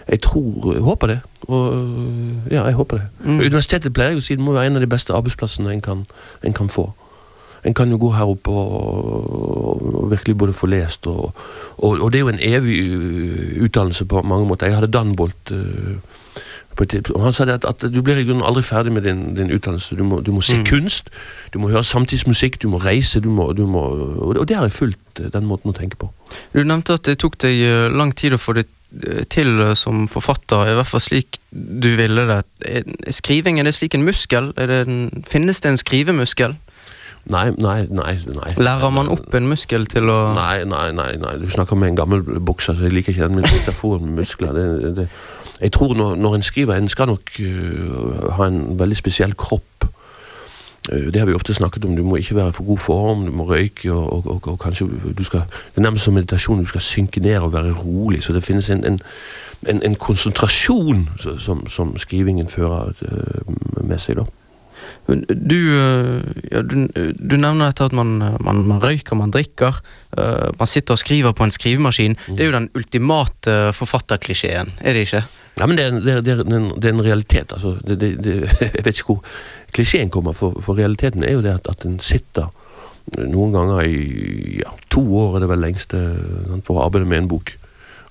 Jeg 0.09 0.21
tror, 0.25 0.73
jeg 0.73 0.81
håper 0.85 1.13
det. 1.13 1.19
Og, 1.47 1.73
øh, 1.73 2.51
ja, 2.51 2.63
jeg 2.65 2.73
håper 2.73 2.97
det. 2.97 3.05
Mm. 3.25 3.39
Universitetet 3.39 3.93
pleier 3.93 4.09
jeg 4.15 4.17
å 4.17 4.25
si 4.25 4.35
det 4.35 4.43
må 4.43 4.53
være 4.57 4.67
en 4.71 4.75
av 4.75 4.81
de 4.81 4.87
beste 4.89 5.13
arbeidsplassene 5.13 5.71
en 5.73 5.81
kan, 5.81 6.05
en 6.43 6.53
kan 6.53 6.69
få. 6.69 6.89
En 7.65 7.73
kan 7.73 7.89
jo 7.91 7.97
gå 7.97 8.11
her 8.15 8.25
oppe 8.29 8.49
og, 8.51 9.95
og 9.95 10.11
virkelig 10.11 10.37
både 10.37 10.53
få 10.53 10.67
lest, 10.71 11.07
og, 11.07 11.33
og, 11.77 11.99
og 12.01 12.11
det 12.11 12.19
er 12.19 12.25
jo 12.25 12.29
en 12.33 12.39
evig 12.41 12.77
øh, 12.91 13.63
utdannelse 13.65 14.05
på 14.05 14.21
mange 14.21 14.47
måter. 14.47 14.67
Jeg 14.67 14.75
hadde 14.75 14.91
Danbolt 14.93 15.51
uh, 15.51 15.97
og 16.77 17.21
han 17.23 17.33
sa 17.33 17.45
det 17.49 17.55
at, 17.57 17.65
at 17.65 17.93
du 17.93 18.01
blir 18.05 18.19
i 18.21 18.23
grunnen 18.27 18.45
aldri 18.45 18.61
ferdig 18.61 18.91
med 18.93 19.01
din, 19.01 19.33
din 19.35 19.49
utdannelse. 19.49 19.95
Du 19.97 20.03
må, 20.05 20.19
du 20.21 20.31
må 20.31 20.41
se 20.45 20.57
Mm. 20.59 20.65
kunst, 20.69 21.09
du 21.53 21.57
må 21.59 21.71
høre 21.73 21.83
samtidsmusikk, 21.83 22.59
du 22.61 22.67
må 22.69 22.77
reise, 22.77 23.19
du 23.19 23.29
må, 23.33 23.49
du 23.57 23.65
må 23.65 23.79
og, 23.81 24.47
det- 24.47 24.55
har 24.57 24.63
jeg 24.69 24.71
fulgt, 24.71 25.21
den 25.33 25.45
måten 25.49 25.71
å 25.73 25.73
tenke 25.73 25.97
på. 25.97 26.11
Du 26.53 26.61
nevnte 26.63 26.93
at 26.93 27.01
det 27.05 27.17
tok 27.17 27.37
deg 27.41 27.91
lang 27.97 28.13
tid 28.15 28.33
å 28.33 28.37
få 28.37 28.53
det 28.53 28.67
ø, 28.67 28.76
til 29.29 29.61
som 29.75 30.05
forfatter, 30.07 30.71
i 30.71 30.75
hvert 30.77 30.87
fall 30.87 31.03
slik 31.03 31.41
du 31.51 31.89
ville 31.99 32.23
det. 32.29 32.39
Skriving, 33.13 33.59
er 33.59 33.67
det 33.67 33.75
slik 33.75 33.97
en 33.97 34.05
muskel? 34.07 34.53
Det 34.55 34.81
en, 34.87 35.23
finnes 35.27 35.59
det 35.61 35.73
en 35.73 35.81
skrivemuskel? 35.81 36.55
Nei, 37.27 37.49
nei, 37.59 37.81
nei. 37.91 38.13
nei. 38.31 38.51
Lærer 38.55 38.91
man 38.95 39.09
opp 39.11 39.33
en 39.35 39.49
muskel 39.51 39.87
til 39.91 40.07
å 40.11 40.17
Nei, 40.37 40.63
nei, 40.69 40.85
nei, 40.95 41.09
nei. 41.19 41.33
Du 41.41 41.49
snakker 41.51 41.75
med 41.79 41.91
en 41.91 41.99
gammel 41.99 42.23
bokser, 42.23 42.77
så 42.77 42.87
jeg 42.87 42.95
liker 42.95 43.11
ikke 43.11 43.27
den 43.27 43.41
metaforen 43.41 44.07
med 44.07 44.21
muskler. 44.21 44.55
Det, 44.55 44.93
det, 44.95 45.07
jeg 45.59 45.73
tror 45.75 45.95
når, 45.99 46.15
når 46.23 46.37
en 46.37 46.45
skriver, 46.47 46.77
en 46.77 46.91
skal 46.91 47.11
nok 47.11 47.33
uh, 47.41 48.29
ha 48.37 48.47
en 48.47 48.61
veldig 48.79 48.99
spesiell 48.99 49.35
kropp. 49.35 49.89
Øh, 50.91 51.13
det 51.13 51.15
har 51.15 51.25
vi 51.25 51.33
ofte 51.33 51.53
snakket 51.53 51.85
om. 51.85 51.95
Du 51.95 52.03
må 52.03 52.15
ikke 52.15 52.35
være 52.35 52.49
i 52.49 52.51
for 52.51 52.63
god 52.63 52.77
form, 52.77 53.25
du 53.25 53.31
må 53.31 53.43
røyke, 53.49 53.93
og, 53.93 54.13
og, 54.13 54.31
og, 54.31 54.47
og 54.47 54.59
kanskje 54.59 54.87
du 55.17 55.23
skal 55.23 55.39
Det 55.39 55.77
er 55.77 55.81
nærmest 55.81 56.03
som 56.03 56.13
meditasjon. 56.13 56.59
Du 56.59 56.65
skal 56.65 56.81
synke 56.81 57.19
ned 57.19 57.37
og 57.37 57.53
være 57.53 57.73
rolig. 57.73 58.23
Så 58.23 58.33
det 58.33 58.43
finnes 58.43 58.69
en, 58.69 58.85
en, 58.85 58.99
en, 59.69 59.83
en 59.83 59.95
konsentrasjon 59.95 61.09
som, 61.39 61.67
som 61.67 61.97
skrivingen 61.97 62.47
fører 62.47 62.91
øh, 63.01 63.87
med 63.87 63.97
seg, 63.99 64.15
da. 64.15 64.27
Du, 65.07 65.55
ja, 66.51 66.61
du, 66.61 66.87
du 67.15 67.35
nevner 67.39 67.69
dette 67.69 67.85
at 67.85 67.93
man, 67.95 68.17
man, 68.43 68.57
man 68.67 68.83
røyker, 68.83 69.15
man 69.15 69.31
drikker. 69.31 69.79
man 70.59 70.67
sitter 70.67 70.93
og 70.93 70.99
skriver 70.99 71.31
på 71.31 71.43
en 71.43 71.51
skrivemaskin. 71.51 72.17
Det 72.27 72.39
er 72.39 72.45
jo 72.45 72.51
den 72.51 72.69
ultimate 72.75 73.73
forfatterklisjeen, 73.73 74.73
er 74.81 74.93
det 74.93 75.07
ikke? 75.07 75.23
Ja, 75.57 75.65
men 75.65 75.77
det 75.77 75.85
er, 75.85 75.99
det 75.99 76.13
er, 76.13 76.21
det 76.21 76.85
er, 76.85 76.93
en, 76.93 77.03
realitet. 77.05 77.53
Altså. 77.53 77.77
Det, 77.87 77.99
det, 77.99 78.23
det, 78.23 78.35
jeg 78.75 78.85
vet 78.85 78.99
ikke 78.99 79.13
hvor 79.13 79.23
klisjeen 79.75 80.11
kommer, 80.13 80.35
for, 80.37 80.57
for 80.63 80.79
realiteten 80.79 81.25
er 81.25 81.37
jo 81.37 81.43
det 81.45 81.57
at, 81.59 81.69
at 81.71 81.85
en 81.87 81.99
sitter 82.03 82.49
noen 83.15 83.53
ganger 83.55 83.87
i 83.87 84.59
ja, 84.59 84.73
to 84.91 85.01
år 85.19 85.37
er 85.37 85.45
det 85.45 85.51
vel 85.51 85.63
lengste 85.63 86.01
for 86.67 86.77
å 86.77 86.85
arbeide 86.87 87.07
med 87.07 87.23
en 87.23 87.31
bok. 87.31 87.53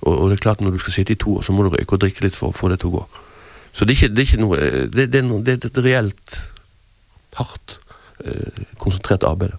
Og, 0.07 0.13
og 0.13 0.31
det 0.31 0.39
er 0.39 0.45
klart 0.47 0.65
når 0.65 0.77
du 0.77 0.83
skal 0.83 0.97
sitte 0.97 1.17
i 1.17 1.21
to 1.21 1.37
år, 1.37 1.45
så 1.45 1.53
må 1.53 1.67
du 1.67 1.75
røyke 1.75 1.97
og 1.97 2.03
drikke 2.05 2.25
litt 2.25 2.39
for 2.39 2.53
å 2.53 2.57
få 2.57 2.71
det 2.73 2.81
til 2.83 2.93
å 2.93 2.99
gå. 2.99 3.05
Så 3.77 3.85
det 3.85 3.93
er 3.93 3.99
ikke, 3.99 4.15
det 4.15 4.23
er 4.23 4.29
ikke 4.31 4.41
noe 4.41 4.59
Det, 4.89 5.05
det, 5.13 5.21
er, 5.21 5.27
noe, 5.27 5.45
det 5.45 5.57
er 5.57 5.69
et 5.69 5.81
reelt 5.85 6.37
hardt, 7.37 7.79
eh, 8.25 8.65
konsentrert 8.81 9.27
arbeid. 9.29 9.57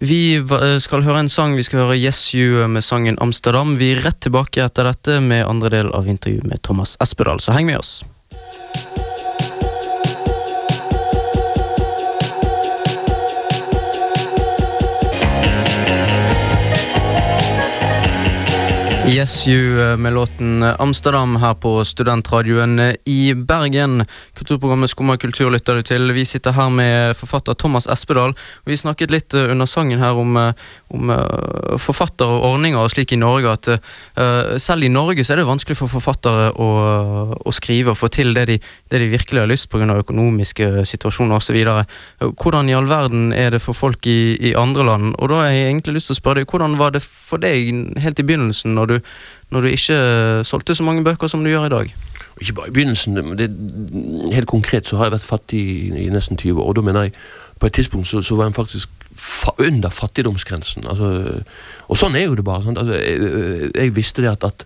Vi 0.00 0.38
skal 0.80 1.02
høre 1.04 1.24
en 1.24 1.28
sang. 1.28 1.56
Vi 1.58 1.64
skal 1.66 1.82
høre 1.82 1.98
Yes 1.98 2.30
You 2.32 2.64
med 2.70 2.86
sangen 2.86 3.18
Amsterdam. 3.20 3.74
Vi 3.76 3.90
er 3.92 4.04
rett 4.06 4.20
tilbake 4.24 4.62
etter 4.64 4.86
dette 4.88 5.18
med 5.20 5.44
andre 5.44 5.72
del 5.74 5.90
av 5.92 6.08
intervjuet 6.08 6.46
med 6.48 6.62
Thomas 6.64 6.94
Espedal, 7.02 7.42
så 7.42 7.52
heng 7.52 7.68
med 7.68 7.82
oss. 7.82 7.98
Yes 19.10 19.48
You 19.48 19.90
eh, 19.90 19.96
med 19.96 20.12
låten 20.12 20.62
eh, 20.62 20.74
Amsterdam 20.78 21.36
her 21.36 21.54
på 21.54 21.84
studentradioen 21.84 22.78
eh, 22.78 22.94
i 23.04 23.34
Bergen. 23.34 24.04
Kulturprogrammet 24.38 24.90
Skumma 24.90 25.16
kultur 25.16 25.50
lytter 25.50 25.74
du 25.74 25.82
til. 25.82 26.12
Vi 26.14 26.22
sitter 26.24 26.54
her 26.54 26.70
med 26.70 27.16
forfatter 27.18 27.54
Thomas 27.58 27.88
Espedal. 27.90 28.36
Vi 28.64 28.76
snakket 28.76 29.10
litt 29.10 29.34
under 29.34 29.66
sangen 29.66 29.98
her 29.98 30.14
om, 30.14 30.36
om 30.94 31.10
forfattere 31.82 32.36
og 32.36 32.44
ordninger 32.52 32.78
og 32.78 32.92
slik 32.92 33.12
i 33.12 33.18
Norge 33.18 33.50
at 33.50 33.68
uh, 33.72 34.58
selv 34.62 34.86
i 34.86 34.90
Norge 34.92 35.24
så 35.24 35.34
er 35.34 35.40
det 35.40 35.48
vanskelig 35.48 35.78
for 35.78 35.90
forfattere 35.90 36.50
å, 36.54 36.68
å 37.34 37.54
skrive 37.54 37.94
og 37.94 37.98
få 37.98 38.10
til 38.14 38.34
det 38.36 38.46
de, 38.50 38.58
det 38.90 39.02
de 39.02 39.10
virkelig 39.10 39.42
har 39.42 39.50
lyst 39.50 39.70
pga. 39.70 39.88
økonomiske 40.04 40.84
situasjoner 40.86 41.38
osv. 41.38 41.58
Hvordan 42.20 42.70
i 42.70 42.76
all 42.78 42.88
verden 42.90 43.32
er 43.32 43.50
det 43.54 43.62
for 43.64 43.74
folk 43.74 44.06
i, 44.06 44.36
i 44.50 44.54
andre 44.54 44.86
land? 44.86 45.14
Og 45.18 45.32
da 45.32 45.42
har 45.42 45.54
jeg 45.54 45.70
egentlig 45.70 45.98
lyst 45.98 46.12
til 46.12 46.18
å 46.18 46.20
spørre 46.22 46.42
deg, 46.42 46.50
hvordan 46.50 46.78
var 46.78 46.94
det 46.94 47.02
for 47.06 47.42
deg 47.42 47.98
helt 48.02 48.22
i 48.22 48.26
begynnelsen 48.26 48.74
når 48.78 48.90
du, 48.90 48.99
når 49.50 49.66
du 49.66 49.72
ikke 49.74 49.98
solgte 50.46 50.74
så 50.74 50.86
mange 50.86 51.04
bøker 51.04 51.30
som 51.30 51.44
du 51.44 51.50
gjør 51.50 51.66
i 51.66 51.74
dag? 51.74 51.94
Ikke 52.40 52.52
bare 52.56 52.68
i 52.68 52.72
begynnelsen, 52.72 53.16
det, 53.38 53.50
helt 54.32 54.48
konkret 54.48 54.86
så 54.86 54.96
har 54.96 55.08
jeg 55.08 55.18
vært 55.18 55.26
fattig 55.26 55.60
i, 55.60 55.88
i 56.06 56.08
nesten 56.12 56.38
20 56.40 56.62
år. 56.62 56.72
Da 56.78 56.84
mener 56.86 57.08
jeg, 57.08 57.12
på 57.60 57.66
et 57.66 57.72
tidspunkt 57.76 58.08
så, 58.08 58.22
så 58.22 58.36
var 58.36 58.48
jeg 58.48 58.54
faktisk 58.54 58.88
fa 59.12 59.52
under 59.58 59.90
fattigdomsgrensen. 59.92 60.86
Altså, 60.88 61.10
og 61.88 61.98
sånn 61.98 62.16
er 62.16 62.28
jo 62.28 62.38
det 62.38 62.44
bare. 62.46 62.72
Altså, 62.72 62.96
jeg, 62.96 63.70
jeg 63.74 63.94
visste 63.96 64.24
det 64.24 64.30
at, 64.30 64.46
at, 64.46 64.64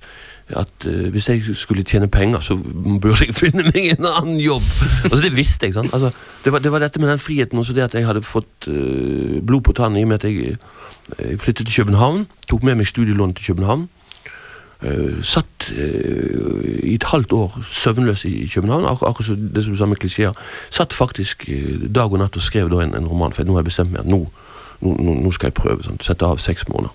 at 0.63 0.87
eh, 0.87 1.09
hvis 1.15 1.29
jeg 1.29 1.57
skulle 1.57 1.83
tjene 1.83 2.09
penger, 2.13 2.45
så 2.45 2.57
burde 2.57 3.27
jeg 3.27 3.35
finne 3.43 3.67
meg 3.71 3.97
en 3.97 4.09
annen 4.13 4.39
jobb. 4.39 4.69
Altså 5.09 5.23
Det 5.25 5.33
visste 5.37 5.71
jeg. 5.71 5.77
Altså, 5.89 6.13
det, 6.45 6.53
var, 6.53 6.63
det 6.63 6.73
var 6.73 6.85
dette 6.85 7.03
med 7.03 7.11
den 7.11 7.23
friheten 7.23 7.59
også 7.59 7.75
det 7.75 7.89
at 7.89 7.99
jeg 7.99 8.07
hadde 8.07 8.23
fått 8.23 8.69
eh, 8.71 9.41
blod 9.43 9.65
på 9.67 9.75
tannen 9.75 9.99
i 9.99 10.07
og 10.07 10.13
med 10.13 10.23
at 10.23 10.31
jeg, 10.31 10.59
jeg 11.19 11.43
flyttet 11.43 11.67
til 11.67 11.83
København. 11.83 12.27
Tok 12.47 12.63
med 12.63 12.79
meg 12.79 12.93
studielån 12.93 13.35
til 13.35 13.51
København. 13.51 13.89
Uh, 14.83 15.23
satt 15.25 15.69
uh, 15.71 16.59
i 16.83 16.97
et 16.97 17.07
halvt 17.09 17.33
år 17.33 17.55
søvnløs 17.71 18.25
i 18.29 18.49
København, 18.53 18.85
ak 18.91 19.05
akkurat 19.07 19.27
som 19.31 19.47
det 19.55 19.63
som 19.65 19.73
du 19.73 19.79
sa 19.79 19.87
med 19.89 20.01
klisjeer. 20.03 20.35
Satt 20.75 20.93
faktisk 20.93 21.47
uh, 21.49 21.87
dag 21.89 22.13
og 22.13 22.19
natt 22.21 22.37
og 22.37 22.43
skrev 22.45 22.69
da 22.73 22.83
en, 22.85 22.93
en 22.99 23.09
roman, 23.09 23.33
for 23.33 23.47
nå 23.49 23.55
har 23.57 23.63
jeg 23.63 23.71
bestemt 23.71 23.95
meg 23.95 24.03
at 24.03 24.11
nå, 24.11 24.21
nå, 24.85 25.15
nå 25.23 25.33
skal 25.33 25.49
jeg 25.53 25.57
prøve. 25.61 25.87
Sånn, 25.87 26.03
sette 26.05 26.27
av 26.27 26.43
seks 26.43 26.69
måneder. 26.69 26.93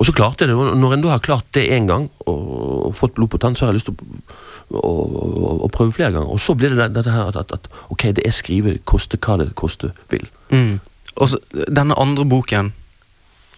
Og 0.00 0.08
så 0.08 0.14
klarte 0.16 0.46
jeg 0.46 0.50
det. 0.50 0.56
Når 0.80 0.94
en 0.96 1.02
da 1.04 1.12
har 1.12 1.22
klart 1.22 1.46
det 1.54 1.66
én 1.70 1.86
gang, 1.86 2.08
og, 2.24 2.42
og 2.88 2.94
fått 2.96 3.14
blod 3.14 3.30
på 3.34 3.38
tann, 3.42 3.54
så 3.54 3.66
har 3.66 3.74
jeg 3.74 3.82
lyst 3.82 3.90
til 3.90 3.98
å, 4.72 4.80
å, 4.80 5.50
å, 5.66 5.70
prøve 5.70 5.92
flere 5.92 6.14
ganger. 6.16 6.32
Og 6.32 6.40
så 6.40 6.56
blir 6.58 6.72
det 6.72 6.80
det- 6.80 6.94
dette 6.96 7.12
her 7.12 7.28
at, 7.28 7.36
at, 7.36 7.52
at 7.52 7.68
ok, 7.92 8.08
det 8.16 8.24
er 8.26 8.32
skrive, 8.34 8.78
koste 8.88 9.20
hva 9.20 9.36
det 9.42 9.52
koste 9.54 9.92
vil. 10.10 10.24
Mm. 10.50 10.80
Og 11.20 11.36
denne 11.68 11.94
andre 12.00 12.24
boken. 12.24 12.72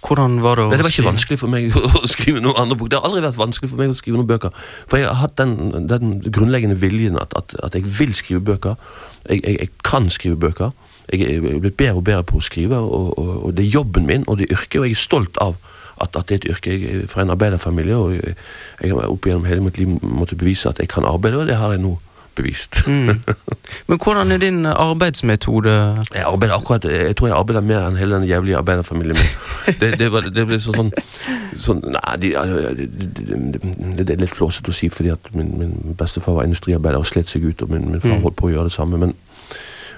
Hvordan 0.05 0.41
var 0.45 0.61
det 0.61 0.65
å 0.65 0.69
skrive? 0.69 0.77
det 0.77 0.85
var 0.85 0.93
ikke 0.93 1.07
vanskelig 1.09 1.39
for 1.41 1.53
meg 1.53 1.77
å 2.05 2.09
skrive 2.11 2.43
noen 2.45 2.59
andre 2.61 2.77
bok. 2.77 2.91
Det 2.93 2.99
har 3.01 3.09
aldri 3.09 3.25
vært 3.25 3.41
vanskelig 3.41 3.71
for 3.71 3.81
meg 3.81 3.93
å 3.93 3.99
skrive 3.99 4.21
noen 4.21 4.29
bøker. 4.29 4.65
For 4.91 5.01
jeg 5.01 5.09
har 5.09 5.21
hatt 5.23 5.37
den, 5.41 5.87
den 5.89 6.19
grunnleggende 6.29 6.77
viljen 6.81 7.21
at, 7.21 7.33
at, 7.39 7.55
at 7.65 7.79
jeg 7.79 7.89
vil 7.99 8.13
skrive 8.17 8.43
bøker. 8.45 8.77
Jeg, 9.29 9.41
jeg, 9.41 9.61
jeg 9.63 9.71
kan 9.87 10.11
skrive 10.13 10.41
bøker. 10.45 10.75
Jeg 11.13 11.39
er 11.39 11.61
blitt 11.61 11.77
bedre 11.81 12.01
og 12.01 12.05
bedre 12.05 12.25
på 12.29 12.41
å 12.41 12.45
skrive, 12.45 12.81
og, 12.81 13.15
og, 13.21 13.33
og 13.49 13.57
det 13.57 13.67
er 13.67 13.75
jobben 13.79 14.07
min, 14.09 14.25
og 14.29 14.41
det 14.41 14.49
er 14.49 14.57
yrket, 14.57 14.79
og 14.81 14.87
jeg 14.89 14.97
er 14.97 15.03
stolt 15.05 15.41
av 15.43 15.59
at, 16.01 16.17
at 16.17 16.29
det 16.29 16.37
er 16.37 16.41
et 16.41 16.49
yrke. 16.55 16.73
Jeg 16.73 17.03
er 17.03 17.11
fra 17.11 17.25
en 17.25 17.33
arbeiderfamilie, 17.35 17.97
og 17.97 18.15
jeg, 18.17 18.37
har 18.93 19.09
opp 19.09 19.29
gjennom 19.29 19.49
hele 19.49 19.65
mitt 19.65 19.81
liv 19.81 19.99
måttet 20.01 20.41
bevise 20.41 20.69
at 20.71 20.81
jeg 20.81 20.91
kan 20.93 21.07
arbeide, 21.09 21.43
og 21.43 21.51
det 21.51 21.59
har 21.61 21.77
jeg 21.77 21.85
nå 21.85 21.97
bevist. 22.39 22.83
Mm. 22.87 23.21
Men 23.89 23.99
hvordan 24.03 24.33
er 24.35 24.39
din 24.43 24.67
arbeidsmetode? 24.67 25.75
Jeg 26.15 26.25
arbeider 26.27 26.55
akkurat, 26.57 26.85
jeg 26.91 27.17
tror 27.17 27.29
jeg 27.31 27.37
arbeider 27.39 27.65
mer 27.67 27.87
enn 27.89 27.97
hele 28.01 28.19
den 28.21 28.29
jævlige 28.29 28.57
arbeiderfamilien 28.61 29.19
min. 29.21 29.79
Det, 29.81 29.93
det, 30.01 30.11
var, 30.13 30.27
det 30.35 30.47
ble 30.51 30.59
sånn, 30.61 30.91
sånn 31.57 31.81
Nei, 31.95 32.17
de, 32.21 32.33
det 34.05 34.11
er 34.15 34.21
litt 34.21 34.35
flåsete 34.37 34.73
å 34.73 34.77
si, 34.77 34.91
fordi 34.93 35.13
at 35.15 35.31
min, 35.37 35.53
min 35.61 35.95
bestefar 35.99 36.37
var 36.39 36.49
industriarbeider 36.49 37.01
og 37.01 37.09
slet 37.09 37.31
seg 37.31 37.47
ut, 37.49 37.63
og 37.65 37.73
min, 37.75 37.91
min 37.93 38.01
far 38.03 38.15
Mm. 38.15 38.23
holdt 38.27 38.37
på 38.39 38.47
å 38.47 38.53
gjøre 38.53 38.69
det 38.71 38.75
samme. 38.77 38.99
Men, 39.01 39.15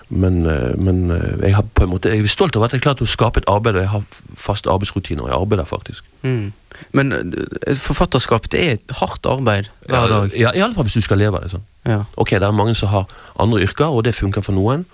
men, 0.08 0.46
eh, 0.46 0.76
men 0.78 1.10
eh, 1.10 1.40
jeg, 1.42 1.54
har 1.54 1.64
på 1.75 1.84
en 1.84 1.90
måte, 1.90 2.10
jeg 2.14 2.22
er 2.22 2.30
stolt 2.30 2.56
over 2.56 2.68
at 2.68 2.76
jeg 2.76 2.84
klarte 2.84 3.02
å 3.02 3.10
skape 3.10 3.42
et 3.42 3.48
arbeid, 3.50 3.75
og 3.75 3.82
jeg 3.82 3.90
har 3.90 4.04
faste 4.38 4.70
arbeidsrutiner. 4.70 5.25
og 5.25 5.32
Jeg 5.32 5.40
arbeider 5.40 5.66
faktisk. 5.66 6.04
Mm. 6.22 6.52
Men 6.94 7.12
eh, 7.12 7.72
forfatterskap 7.75 8.46
det 8.52 8.60
er 8.62 8.76
et 8.76 8.94
hardt 9.00 9.26
arbeid 9.26 9.72
hver 9.88 10.12
dag. 10.12 10.36
Ja, 10.38 10.52
Iallfall 10.54 10.86
hvis 10.86 11.00
du 11.00 11.02
skal 11.02 11.18
leve 11.18 11.40
av 11.40 11.46
det. 11.46 11.50
sånn. 11.56 11.66
Ja. 11.86 12.04
Ok, 12.16 12.36
det 12.36 12.46
er 12.46 12.54
mange 12.54 12.76
som 12.78 12.92
har 12.94 13.10
andre 13.42 13.64
yrker, 13.66 13.90
og 13.90 14.06
det 14.06 14.14
funker 14.14 14.46
for 14.46 14.54
noen. 14.54 14.86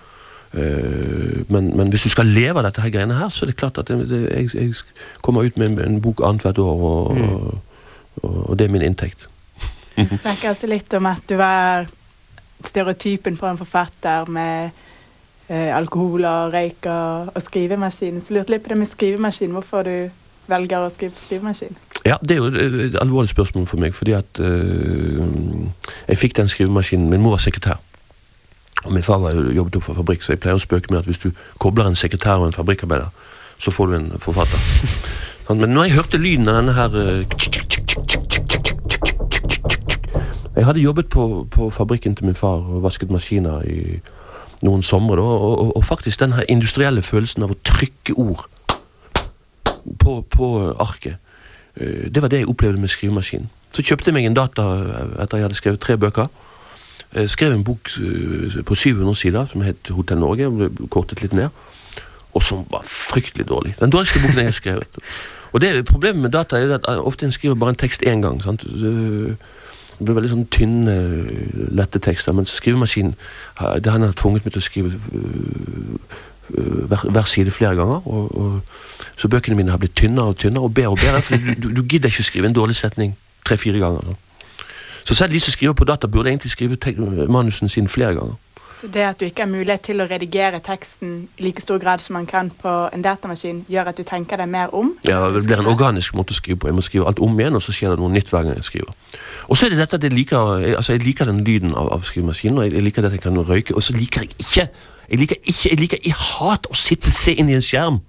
Eh, 0.53 1.43
men, 1.53 1.69
men 1.77 1.93
hvis 1.93 2.07
du 2.07 2.13
skal 2.13 2.29
leve 2.33 2.57
av 2.57 2.65
dette 2.71 2.81
her 2.81 2.93
greiene 2.93 3.17
her, 3.17 3.29
så 3.29 3.45
er 3.45 3.53
det 3.53 3.59
klart 3.61 3.77
at 3.81 3.93
det, 3.93 3.99
det, 4.09 4.23
jeg, 4.31 4.49
jeg 4.57 5.21
kommer 5.21 5.45
ut 5.45 5.61
med 5.61 5.77
en 5.81 6.01
bok 6.01 6.25
annethvert 6.25 6.61
år, 6.61 6.87
og, 6.89 7.61
og, 8.23 8.39
og 8.49 8.57
det 8.57 8.65
er 8.65 8.73
min 8.73 8.85
inntekt. 8.85 9.27
Snakker 9.93 10.55
også 10.55 10.69
litt 10.69 10.93
om 10.97 11.05
at 11.05 11.21
du 11.29 11.37
var 11.37 11.85
stereotypen 12.65 13.37
på 13.37 13.45
en 13.45 13.59
forfatter 13.59 14.29
med 14.31 14.73
eh, 15.49 15.71
alkohol 15.75 16.25
og 16.25 17.41
skrivemaskin. 17.41 18.21
Så 18.21 18.33
lurte 18.33 18.53
litt 18.53 18.63
på 18.63 18.73
det 18.73 18.77
med 18.77 18.91
skrivemaskin. 18.91 19.51
Hvorfor 19.55 19.87
du 19.87 19.95
velger 20.47 20.83
å 20.83 20.91
skrive 20.93 21.15
på 21.15 21.25
skrivemaskin? 21.27 21.75
Ja, 22.05 22.17
det 22.19 22.35
er 22.35 22.41
jo 22.41 22.47
et 22.83 22.97
alvorlig 22.99 23.31
spørsmål 23.31 23.65
for 23.67 23.79
meg, 23.79 23.95
fordi 23.95 24.11
at 24.11 24.39
øh, 24.39 25.23
jeg 26.07 26.17
fikk 26.19 26.35
den 26.35 26.47
skrivemaskinen 26.51 27.09
Min 27.09 27.21
mor 27.21 27.37
var 27.37 27.43
sekretær. 27.43 27.79
Og 28.85 28.91
min 28.93 29.03
far 29.03 29.17
var 29.17 29.31
jo 29.31 29.51
jobbet 29.55 29.75
opp 29.75 29.83
for 29.83 29.93
fabrikk, 29.93 30.23
så 30.23 30.33
jeg 30.33 30.41
pleier 30.43 30.59
å 30.59 30.63
spøke 30.63 30.91
med 30.91 30.99
at 30.99 31.07
hvis 31.07 31.21
du 31.23 31.29
kobler 31.63 31.87
en 31.87 31.95
sekretær 31.95 32.41
og 32.41 32.49
en 32.49 32.55
fabrikkarbeider, 32.55 33.07
så 33.57 33.71
får 33.71 33.87
du 33.87 33.95
en 33.95 34.09
forfatter. 34.19 34.59
Sånn, 35.47 35.59
Men 35.59 35.69
når 35.75 35.87
jeg 35.87 35.95
hørte 35.95 36.19
lyden 36.19 36.49
av 36.51 36.59
denne 36.59 36.75
her 36.75 36.97
eh, 36.99 37.25
Jeg 40.55 40.65
hadde 40.65 40.83
jobbet 40.83 41.07
på, 41.09 41.47
på 41.51 41.69
fabrikken 41.73 42.15
til 42.15 42.25
min 42.25 42.35
far 42.37 42.61
og 42.61 42.83
vasket 42.83 43.11
maskiner 43.11 43.63
i 43.65 44.01
noen 44.63 44.81
somre, 44.85 45.21
og, 45.21 45.43
og, 45.59 45.71
og 45.77 45.85
faktisk 45.85 46.19
den 46.19 46.33
her 46.37 46.45
industrielle 46.49 47.01
følelsen 47.03 47.43
av 47.43 47.51
å 47.51 47.59
trykke 47.67 48.15
ord 48.15 48.45
på, 49.99 50.21
på 50.31 50.49
arket. 50.79 51.17
Eh, 51.75 52.07
Det 52.13 52.21
var 52.21 52.29
det 52.31 52.43
jeg 52.43 52.49
opplevde 52.49 52.79
med 52.81 52.89
skrivemaskinen. 52.89 53.49
Så 53.73 53.81
kjøpte 53.83 54.11
jeg 54.11 54.13
meg 54.17 54.25
en 54.29 54.37
data 54.37 54.63
etter 55.23 55.39
jeg 55.41 55.47
hadde 55.47 55.57
skrevet 55.59 55.81
tre 55.81 55.97
bøker. 55.97 56.27
Jeg 57.13 57.29
skrev 57.29 57.53
en 57.53 57.63
bok 57.65 57.89
eh, 58.01 58.59
på 58.65 58.75
700 58.75 59.15
sider 59.19 59.45
som 59.51 59.61
het 59.65 59.89
Hotell 59.93 60.21
Norge. 60.21 60.47
og 60.47 60.57
ble 60.59 60.89
kortet 60.93 61.21
litt 61.21 61.33
ned. 61.33 61.49
Og 62.33 62.41
som 62.41 62.63
var 62.71 62.85
fryktelig 62.87 63.45
dårlig. 63.49 63.75
Den 63.79 63.91
dårligste 63.93 64.21
boken 64.23 64.39
jeg 64.41 64.49
har 64.49 64.57
skrevet. 64.57 64.99
Og 65.53 65.61
det 65.61 65.85
Problemet 65.85 66.21
med 66.21 66.31
data 66.33 66.57
er 66.57 66.75
at 66.79 66.87
eh, 66.89 67.01
ofte 67.01 67.25
en 67.27 67.31
skriver 67.35 67.55
bare 67.59 67.75
en 67.75 67.81
tekst 67.83 68.05
én 68.07 68.21
gang. 68.23 68.39
sant? 68.43 68.63
Eh, 70.03 70.07
Det 70.07 70.11
blir 70.11 70.19
veldig 70.19 70.31
sånn 70.31 70.47
tynne, 70.51 70.95
lette 71.71 71.99
tekster. 71.99 72.33
Men 72.33 72.45
skrivemaskinen 72.45 73.15
det 73.79 73.91
han 73.91 74.01
har 74.01 74.13
tvunget 74.13 74.45
meg 74.45 74.53
til 74.53 74.61
å 74.61 74.65
skrive 74.65 74.91
øh, 74.91 75.97
øh, 76.57 76.87
hver, 76.87 77.09
hver 77.09 77.23
side 77.23 77.51
flere 77.51 77.75
ganger. 77.75 78.01
Og, 78.07 78.37
og, 78.37 78.61
så 79.17 79.27
bøkene 79.27 79.55
mine 79.55 79.71
har 79.71 79.77
blitt 79.77 79.95
tynnere 79.95 80.33
og 80.33 80.37
tynnere 80.37 80.63
og 80.63 80.73
bedre 80.73 80.89
og 80.89 80.99
bedre. 80.99 81.21
For 81.21 81.37
du, 81.37 81.69
du, 81.69 81.83
gidder 81.83 82.09
ikke 82.09 82.25
å 82.25 82.29
skrive 82.29 82.49
en 82.49 82.55
dårlig 82.55 82.75
setning 82.75 83.15
tre-fire 83.45 83.79
ganger. 83.79 84.15
Så 85.03 85.15
selv 85.15 85.33
de 85.33 85.39
som 85.39 85.51
skriver 85.51 85.73
på 85.73 85.85
data, 85.85 86.07
burde 86.07 86.29
egentlig 86.29 86.51
skrive 86.51 87.27
manusen 87.27 87.69
sin 87.69 87.87
flere 87.87 88.15
ganger. 88.15 88.35
Så 88.83 88.89
det 88.91 89.03
at 89.07 89.19
du 89.19 89.23
ikke 89.25 89.45
har 89.45 89.47
mulighet 89.47 89.81
til 89.87 90.01
å 90.03 90.05
redigere 90.09 90.59
teksten 90.59 91.11
i 91.39 91.43
like 91.45 91.61
stor 91.63 91.77
grad 91.79 92.01
som 92.03 92.17
man 92.17 92.25
kan 92.27 92.49
på 92.51 92.71
en 92.91 93.01
datamaskin, 93.05 93.61
gjør 93.71 93.87
at 93.93 93.99
du 94.01 94.03
tenker 94.03 94.41
deg 94.41 94.49
mer 94.51 94.73
om? 94.75 94.89
Ja, 95.07 95.21
Det 95.31 95.45
blir 95.47 95.61
en 95.61 95.69
organisk 95.71 96.17
måte 96.19 96.35
å 96.35 96.35
skrive 96.35 96.59
på. 96.59 96.67
Jeg 96.67 96.75
må 96.75 96.83
skrive 96.83 97.07
alt 97.07 97.21
om 97.23 97.39
igjen, 97.39 97.55
og 97.55 97.63
så 97.63 97.71
skjer 97.71 97.93
det 97.95 97.99
noe 98.03 98.11
nytt 98.11 98.27
hver 98.33 98.43
gang 98.43 98.57
jeg 98.59 98.67
skriver. 98.67 98.91
Og 99.47 99.55
så 99.55 99.65
er 99.65 99.69
det 99.71 99.79
dette 99.79 99.95
at 99.95 100.03
jeg 100.03 100.11
liker 100.11 100.75
altså 100.75 100.97
jeg 100.97 101.05
liker 101.05 101.25
den 101.31 101.39
lyden 101.47 101.71
av, 101.79 101.93
av 101.95 102.03
skrivemaskinen, 102.03 102.57
og 102.59 102.65
jeg, 102.67 102.73
jeg 102.75 102.83
liker 102.89 103.01
det 103.01 103.07
at 103.13 103.17
jeg 103.19 103.23
kan 103.23 103.39
røyke. 103.39 103.75
Og 103.79 103.83
så 103.87 103.95
liker 103.95 104.21
jeg 104.27 104.35
ikke 104.35 104.67
Jeg 105.09 105.19
liker 105.19 105.35
ikke, 105.43 105.69
jeg 105.69 105.79
liker 105.79 105.97
Jeg 106.03 106.13
hater 106.19 106.69
å 106.71 106.75
sitte 106.75 107.07
og 107.07 107.13
se 107.23 107.31
inn 107.39 107.49
i 107.49 107.55
en 107.55 107.61
skjerm. 107.63 108.01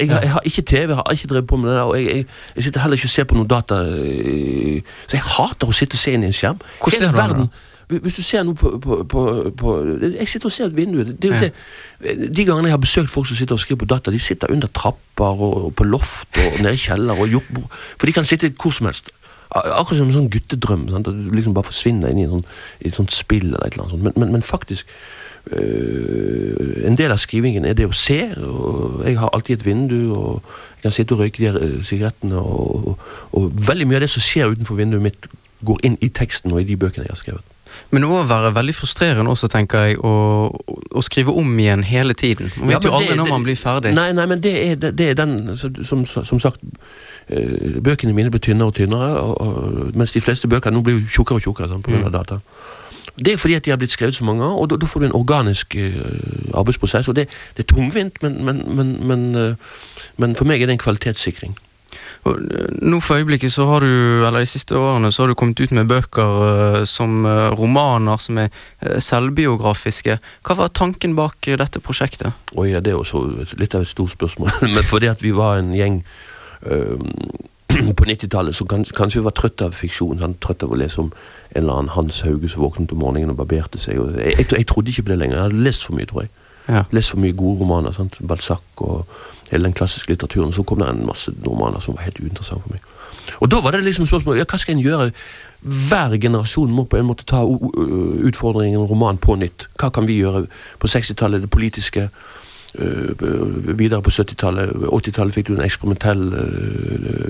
Jeg, 0.00 0.08
har- 0.10 0.20
jeg 0.22 0.30
har 0.36 0.40
ikke 0.44 0.62
TV, 0.68 0.88
jeg 0.90 0.96
har 0.96 1.12
ikke 1.16 1.28
drevet 1.32 1.46
på 1.48 1.56
med 1.56 1.70
det 1.70 1.76
der, 1.78 1.84
og 1.88 1.96
jeg, 1.96 2.06
jeg, 2.16 2.26
jeg 2.56 2.64
sitter 2.64 2.80
heller 2.84 2.96
ikke 3.00 3.06
og 3.08 3.10
ser 3.16 3.24
på 3.24 3.36
noe 3.40 3.46
data. 3.48 3.74
øh, 3.88 4.80
Så 5.08 5.16
jeg 5.16 5.22
hater 5.38 5.66
å 5.70 5.72
sitte 5.72 5.94
og 5.96 6.02
se 6.04 6.12
inn 6.12 6.24
i 6.24 6.26
en 6.26 6.32
skjerm. 6.36 6.58
Hvordan 6.80 6.92
Hele 6.92 7.04
ser 7.04 7.12
du 7.12 7.16
det 7.16 7.22
verden- 7.22 7.50
Hvis 8.02 8.16
du 8.18 8.22
ser 8.22 8.44
noe 8.46 8.58
på, 8.58 8.76
på, 8.82 9.00
på, 9.08 9.24
på 9.58 9.74
Jeg 10.02 10.28
sitter 10.28 10.50
og 10.50 10.52
ser 10.52 10.70
ut 10.70 10.76
vinduet. 10.76 11.14
Det, 11.22 11.30
er 11.30 11.34
jo 11.34 11.48
det. 11.48 12.30
De 12.36 12.44
gangene 12.44 12.70
jeg 12.70 12.76
har 12.76 12.82
besøkt 12.82 13.12
folk 13.12 13.28
som 13.28 13.38
sitter 13.38 13.56
og 13.56 13.62
skriver 13.62 13.84
på 13.84 13.90
data, 13.94 14.10
de 14.10 14.18
sitter 14.18 14.52
under 14.52 14.68
trapper 14.68 15.44
og, 15.48 15.58
og 15.64 15.74
på 15.76 15.84
loft 15.84 16.38
og 16.38 16.62
nede 16.62 16.74
i 16.74 16.80
kjeller 16.80 17.20
og 17.20 17.30
jordbord. 17.32 17.68
For 17.98 18.06
de 18.06 18.16
kan 18.16 18.28
sitte 18.28 18.52
hvor 18.60 18.74
som 18.74 18.90
helst. 18.90 19.12
Akkurat 19.54 20.00
som 20.00 20.08
en 20.08 20.16
sånn 20.16 20.30
guttedrøm. 20.32 20.88
Sant? 20.90 21.08
At 21.10 21.14
du 21.18 21.30
liksom 21.34 21.54
bare 21.54 21.68
forsvinner 21.68 22.10
inn 22.10 22.24
i, 22.24 22.30
sånn, 22.30 22.42
i 22.82 22.88
et 22.90 22.96
sånt 22.96 23.14
spill 23.14 23.52
eller 23.52 23.68
et 23.68 23.76
eller 23.76 23.84
annet 23.84 23.94
sånt. 23.94 24.06
Men, 24.08 24.16
men, 24.18 24.32
men 24.38 24.42
faktisk 24.42 24.90
øh, 25.52 26.82
En 26.88 26.98
del 26.98 27.12
av 27.14 27.20
skrivingen 27.22 27.64
er 27.68 27.76
det 27.78 27.86
å 27.86 27.94
se. 27.94 28.18
og 28.40 29.04
Jeg 29.06 29.20
har 29.20 29.30
alltid 29.32 29.60
et 29.60 29.66
vindu, 29.66 30.00
og 30.16 30.42
jeg 30.74 30.88
kan 30.88 30.96
sitte 30.98 31.14
og 31.14 31.22
røyke 31.22 31.38
de 31.38 31.48
her, 31.50 31.60
øh, 31.62 31.80
sigarettene. 31.86 32.42
Og, 32.42 32.88
og, 32.90 33.08
og 33.32 33.66
veldig 33.68 33.88
mye 33.88 34.02
av 34.02 34.06
det 34.08 34.12
som 34.16 34.24
skjer 34.24 34.56
utenfor 34.56 34.80
vinduet 34.82 35.06
mitt, 35.06 35.30
går 35.64 35.86
inn 35.86 35.98
i 36.04 36.10
teksten 36.12 36.52
og 36.52 36.60
i 36.60 36.68
de 36.68 36.76
bøkene 36.76 37.06
jeg 37.06 37.14
har 37.14 37.22
skrevet. 37.22 37.53
Men 37.90 38.02
det 38.02 38.10
må 38.10 38.22
være 38.26 38.54
veldig 38.54 38.74
frustrerende 38.74 39.30
også, 39.30 39.48
tenker 39.52 39.88
jeg, 39.88 39.98
å, 40.02 40.12
å 40.90 41.02
skrive 41.04 41.32
om 41.32 41.58
igjen 41.58 41.84
hele 41.86 42.14
tiden. 42.14 42.50
Man 42.56 42.70
Ja, 42.70 42.78
vet 42.78 42.88
jo 42.88 42.94
aldri 42.98 43.16
når 43.18 43.30
man 43.30 43.46
blir 43.46 43.58
ferdig. 43.58 43.94
Nei, 43.94 44.10
nei, 44.16 44.26
men 44.30 44.42
det 44.42 44.54
er, 44.62 44.76
det, 44.84 45.08
er 45.10 45.18
den 45.18 45.56
som, 45.56 46.04
som, 46.04 46.04
som 46.06 46.40
sagt 46.42 46.62
eh, 47.28 47.80
Bøkene 47.84 48.14
mine 48.16 48.32
blir 48.34 48.42
tynnere 48.42 48.72
og 48.72 48.78
tynnere, 48.78 49.10
og, 49.20 49.34
og, 49.40 49.92
mens 49.94 50.14
de 50.16 50.22
fleste 50.24 50.50
bøker 50.50 50.74
nå 50.74 50.82
blir 50.84 50.98
jo 50.98 51.18
tjukkere 51.18 51.40
og 51.40 51.46
tjukkere 51.46 51.70
sånn, 51.70 51.84
på 51.84 51.94
grunn 51.94 52.08
av 52.08 52.16
data. 52.16 52.40
Det 53.14 53.32
er 53.32 53.38
fordi 53.38 53.54
at 53.54 53.66
de 53.66 53.70
har 53.70 53.78
blitt 53.78 53.92
skrevet 53.94 54.16
så 54.16 54.24
mange 54.26 54.42
ganger, 54.42 54.58
og 54.58 54.70
da 54.72 54.88
får 54.90 55.00
du 55.00 55.06
en 55.06 55.14
organisk 55.14 55.76
uh, 55.78 56.56
arbeidsprosess. 56.58 57.08
og 57.08 57.16
Det, 57.16 57.28
det 57.56 57.62
er 57.62 57.74
tungvint, 57.74 58.22
men, 58.22 58.40
men, 58.44 58.64
men, 58.74 58.96
men, 59.06 59.22
uh, 59.36 59.54
men 60.16 60.34
for 60.34 60.50
meg 60.50 60.62
er 60.62 60.66
det 60.66 60.74
en 60.78 60.82
kvalitetssikring. 60.82 61.54
Eh, 62.26 62.68
nå 62.84 63.00
for 63.04 63.20
øyeblikket 63.20 63.52
så 63.52 63.66
har 63.68 63.84
du, 63.84 63.88
eller 64.26 64.44
de 64.44 64.50
siste 64.50 64.76
årene, 64.78 65.10
så 65.12 65.22
har 65.24 65.32
du 65.32 65.36
kommet 65.38 65.60
ut 65.60 65.74
med 65.76 65.88
bøker 65.90 66.44
eh, 66.48 66.80
som 66.88 67.24
eh, 67.28 67.50
romaner 67.58 68.20
som 68.22 68.38
er 68.44 68.50
selvbiografiske. 69.02 70.18
Hva 70.44 70.56
var 70.58 70.72
tanken 70.76 71.14
bak 71.18 71.48
dette 71.60 71.80
prosjektet? 71.84 72.32
Oi, 72.56 72.70
ja, 72.72 72.80
det 72.84 72.94
er 72.94 73.00
også 73.00 73.24
litt 73.60 73.74
av 73.78 73.84
et 73.86 73.90
stort 73.92 74.14
spørsmål. 74.16 74.52
Men 74.74 74.84
fordi 74.86 75.10
at 75.12 75.22
vi 75.24 75.34
var 75.36 75.60
en 75.62 75.72
gjeng 75.76 76.00
øh, 76.66 76.98
på 77.98 78.06
90-tallet 78.06 78.54
som 78.54 78.68
kans- 78.70 78.92
kanskje 78.94 79.24
var 79.24 79.34
trøtt 79.36 79.64
av 79.66 79.74
fiksjon. 79.74 80.20
Sant? 80.22 80.40
Trøtt 80.44 80.62
av 80.66 80.72
å 80.74 80.78
lese 80.78 81.00
om 81.02 81.10
en 81.54 81.60
eller 81.62 81.78
annen 81.80 81.94
Hans 81.96 82.22
Hauge 82.26 82.48
som 82.50 82.62
våknet 82.64 82.92
om 82.94 83.02
morgenen 83.02 83.34
og 83.34 83.40
barberte 83.42 83.80
seg. 83.82 83.98
Jeg, 84.18 84.36
jeg, 84.38 84.48
jeg 84.58 84.66
trodde 84.70 84.90
ikke 84.94 85.06
på 85.08 85.14
det 85.14 85.20
lenger. 85.22 85.38
Jeg 85.40 85.48
hadde 85.48 85.64
lest 85.66 85.86
for 85.86 85.96
mye, 85.98 86.08
tror 86.10 86.26
jeg. 86.26 86.32
Ja. 86.68 86.84
Lest 86.96 87.12
for 87.12 87.20
mye 87.20 87.36
gode 87.36 87.60
romaner. 87.60 87.92
Sant? 87.92 88.18
Balzac 88.20 88.62
og 88.76 89.08
hele 89.50 89.68
den 89.68 89.76
klassiske 89.76 90.12
litteraturen. 90.12 90.52
Så 90.52 90.62
kom 90.62 90.80
det 90.80 90.88
en 90.88 91.06
masse 91.06 91.32
romaner 91.46 91.80
som 91.84 91.96
var 91.96 92.06
helt 92.06 92.20
uinteressante 92.20 92.62
for 92.62 92.74
meg. 92.74 92.92
Og 93.40 93.50
da 93.50 93.60
var 93.64 93.72
det 93.72 93.84
liksom 93.84 94.06
spørsmålet 94.06 94.42
ja, 94.42 94.48
hva 94.48 94.60
skal 94.60 94.76
en 94.76 94.84
gjøre? 94.84 95.10
Hver 95.64 96.16
generasjon 96.20 96.72
må 96.72 96.84
på 96.84 96.98
en 97.00 97.08
måte 97.08 97.24
ta 97.28 97.40
utfordringen 97.44 98.84
roman 98.84 99.20
på 99.20 99.36
nytt. 99.40 99.68
Hva 99.80 99.90
kan 99.94 100.08
vi 100.08 100.20
gjøre 100.20 100.46
på 100.78 100.90
60-tallet, 100.90 101.44
det 101.44 101.52
politiske? 101.52 102.10
videre 102.74 104.02
på 104.02 104.10
70-tallet, 104.10 104.72
80-tallet 104.90 105.34
fikk 105.34 105.46
du 105.46 105.52
en 105.54 105.62
eksperimentell 105.62 106.22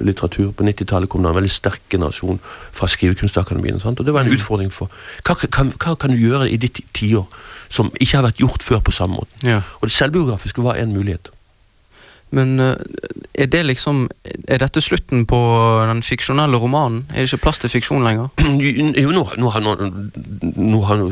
litteratur. 0.05 0.53
På 0.57 0.65
90-tallet 0.65 1.11
kom 1.13 1.25
det 1.25 1.33
en 1.33 1.37
veldig 1.37 1.53
sterk 1.53 1.83
generasjon 1.93 2.41
fra 2.73 2.89
skrivekunstakademiene. 2.89 3.81
Sant? 3.81 4.01
Og 4.01 4.07
det 4.07 4.15
var 4.15 4.25
en 4.25 4.33
utfordring 4.33 4.73
for 4.73 4.89
hva, 5.25 5.37
kan, 5.37 5.73
hva 5.77 5.97
kan 6.01 6.15
du 6.15 6.17
gjøre 6.17 6.49
i 6.49 6.57
ditt 6.61 6.81
tiår 6.97 7.29
som 7.75 7.91
ikke 7.99 8.21
har 8.21 8.29
vært 8.29 8.43
gjort 8.43 8.63
før 8.63 8.83
på 8.85 8.95
samme 8.95 9.19
måte? 9.21 9.41
Ja. 9.47 9.63
Og 9.81 9.89
det 9.91 9.97
selvbiografiske 9.97 10.63
var 10.63 10.79
en 10.81 10.95
mulighet. 10.95 11.33
Men 12.35 12.61
eh, 12.61 12.75
er 13.35 13.47
det 13.47 13.61
liksom 13.67 14.09
Er 14.49 14.59
dette 14.59 14.81
slutten 14.83 15.27
på 15.27 15.39
den 15.89 16.03
fiksjonelle 16.03 16.59
romanen? 16.59 17.05
Er 17.11 17.23
det 17.23 17.33
ikke 17.33 17.45
plass 17.47 17.59
til 17.63 17.71
fiksjon 17.71 18.05
lenger? 18.07 18.29
Jo, 19.03 19.13
nå, 19.15 19.25
nå 19.39 19.53
har, 19.55 19.63
nå, 19.63 19.75
nå 20.57 20.83
har 20.89 21.05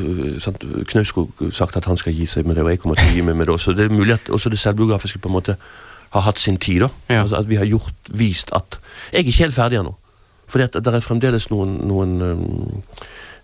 sant, 0.43 0.67
Knausgård 0.91 1.53
sagt 1.55 1.79
at 1.79 1.87
han 1.91 2.01
skal 2.01 2.17
gi 2.17 2.27
seg 2.27 2.47
med 2.47 2.59
det, 2.59 2.67
og 2.67 2.73
jeg 2.73 2.83
kommer 2.83 2.99
til 2.99 3.11
å 3.11 3.17
gi 3.17 3.25
meg 3.27 3.39
med 3.39 3.51
det 3.51 3.55
også. 3.57 3.75
Det 3.77 3.87
er 3.87 3.95
mulig 3.95 4.17
at 4.17 4.31
også 4.33 4.53
det 4.53 4.61
selvbiografiske 4.63 5.23
på 5.23 5.31
en 5.31 5.37
måte 5.39 5.57
har 6.13 6.27
hatt 6.27 6.41
sin 6.41 6.59
tid. 6.61 6.83
da. 6.85 6.89
Ja. 7.09 7.23
Altså 7.23 7.37
At 7.41 7.49
vi 7.49 7.57
har 7.61 7.65
gjort, 7.65 7.95
vist 8.19 8.53
at 8.53 8.79
Jeg 9.13 9.21
er 9.21 9.27
ikke 9.27 9.45
helt 9.45 9.55
ferdig 9.55 9.81
ennå. 9.81 9.95
For 10.49 10.61
det 10.61 10.87
er 10.87 11.01
fremdeles 11.01 11.49
noen, 11.51 11.79
noen 11.89 12.21
øhm, 12.21 12.83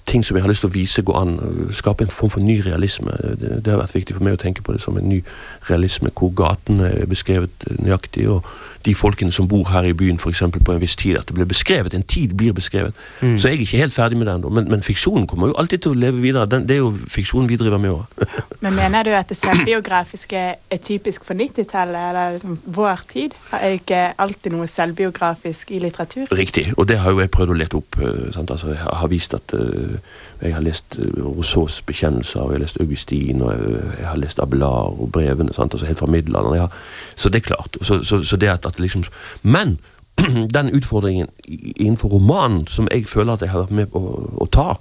ting 0.08 0.24
som 0.26 0.36
jeg 0.36 0.44
har 0.44 0.50
lyst 0.50 0.64
til 0.64 0.70
å 0.70 0.74
vise 0.74 1.04
går 1.04 1.20
an. 1.20 1.34
øh, 1.42 1.74
Skape 1.74 2.04
en 2.04 2.10
form 2.10 2.30
for 2.30 2.44
ny 2.44 2.58
realisme. 2.66 3.12
Det, 3.40 3.64
det 3.64 3.72
har 3.72 3.82
vært 3.82 3.94
viktig 3.94 4.16
for 4.16 4.24
meg 4.24 4.38
å 4.38 4.40
tenke 4.40 4.64
på 4.64 4.74
det 4.74 4.80
som 4.82 4.96
en 4.98 5.08
ny 5.08 5.20
realisme, 5.68 6.10
hvor 6.18 6.32
gatene 6.36 6.88
er 7.02 7.10
beskrevet 7.10 7.68
øh, 7.70 7.78
nøyaktig, 7.84 8.28
og 8.32 8.48
de 8.86 8.94
folkene 8.94 9.32
som 9.34 9.48
bor 9.48 9.68
her 9.68 9.88
i 9.88 9.92
byen 9.92 10.20
eksempel, 10.28 10.62
på 10.64 10.72
en 10.72 10.80
viss 10.80 10.96
tid. 10.96 11.18
At 11.18 11.28
det 11.28 11.34
blir 11.34 11.48
beskrevet. 11.48 11.94
En 11.94 12.02
tid 12.02 12.34
blir 12.36 12.52
beskrevet. 12.52 12.94
Mm. 13.20 13.38
Så 13.38 13.48
jeg 13.48 13.56
er 13.56 13.60
ikke 13.60 13.82
helt 13.82 13.94
ferdig 13.94 14.18
med 14.18 14.26
det 14.26 14.34
ennå. 14.34 14.48
Men, 14.48 14.68
men 14.70 14.82
fiksjonen 14.82 15.26
kommer 15.26 15.50
jo 15.52 15.58
alltid 15.58 15.84
til 15.84 15.94
å 15.94 15.98
leve 15.98 16.22
videre. 16.22 16.46
Den, 16.46 16.66
det 16.68 16.78
er 16.78 16.82
jo 16.84 16.92
fiksjonen 16.92 17.48
vi 17.50 17.58
driver 17.60 17.82
med 17.82 17.96
òg. 17.96 18.24
Men 18.64 18.74
mener 18.74 19.06
du 19.06 19.12
at 19.14 19.28
det 19.30 19.36
selvbiografiske 19.38 20.40
er 20.58 20.80
typisk 20.82 21.22
for 21.26 21.38
90-tallet, 21.38 22.08
eller 22.10 22.32
liksom 22.34 22.56
vår 22.74 23.04
tid? 23.12 23.36
Er 23.54 23.68
det 23.68 23.82
ikke 23.82 24.00
alltid 24.18 24.54
noe 24.56 24.66
selvbiografisk 24.66 25.70
i 25.70 25.78
litteratur? 25.84 26.26
Riktig. 26.34 26.72
Og 26.76 26.88
det 26.90 26.98
har 26.98 27.14
jo 27.14 27.22
jeg 27.22 27.30
prøvd 27.34 27.54
å 27.54 27.58
lete 27.58 27.78
opp. 27.78 28.00
øh, 28.02 28.32
sant? 28.34 28.50
Altså, 28.50 28.72
jeg 28.74 28.82
har 28.82 29.12
vist 29.12 29.34
at 29.38 29.54
øh, 29.54 29.97
jeg 30.42 30.54
har 30.54 30.60
lest 30.62 30.96
øh, 30.98 31.26
Rousseaus 31.26 31.82
bekjennelser, 31.82 32.40
og 32.40 32.50
jeg 32.52 32.58
har 32.58 32.64
lest 32.64 32.80
Augustin, 32.80 33.42
og 33.42 33.54
øh, 33.54 33.82
jeg 34.00 34.08
har 34.08 34.16
lest 34.16 34.38
Abelard 34.40 34.96
og 35.00 35.10
brevene. 35.12 35.54
Sant? 35.54 35.74
Altså, 35.74 35.86
helt 35.86 35.98
fra 35.98 36.06
middelalderen. 36.06 36.60
Har- 36.60 36.72
Så 37.16 37.28
det 37.28 37.36
er 37.42 37.46
klart. 37.54 37.76
Så, 37.82 38.02
så, 38.04 38.22
så 38.22 38.36
det 38.36 38.48
at, 38.48 38.66
at 38.66 38.80
liksom 38.80 39.04
Men 39.42 39.78
den 40.54 40.70
utfordringen 40.76 41.28
innenfor 41.76 42.08
romanen 42.08 42.66
som 42.66 42.88
jeg 42.90 43.06
føler 43.06 43.32
at 43.32 43.40
jeg 43.42 43.50
har 43.50 43.58
vært 43.66 43.70
med 43.70 43.86
på 43.86 43.98
å, 43.98 44.22
å 44.42 44.46
ta 44.50 44.74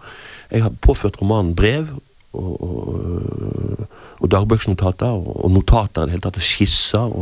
Jeg 0.52 0.64
har 0.64 0.72
påført 0.82 1.22
romanen 1.22 1.56
brev 1.56 1.88
og, 2.34 2.64
og, 2.64 3.88
og 4.20 4.32
dagbøksnotater 4.32 5.08
og, 5.08 5.46
og 5.46 5.52
notater 5.52 6.02
i 6.02 6.06
det 6.06 6.12
hele 6.16 6.22
tatt, 6.26 6.38
og 6.38 6.42
skisser. 6.46 7.14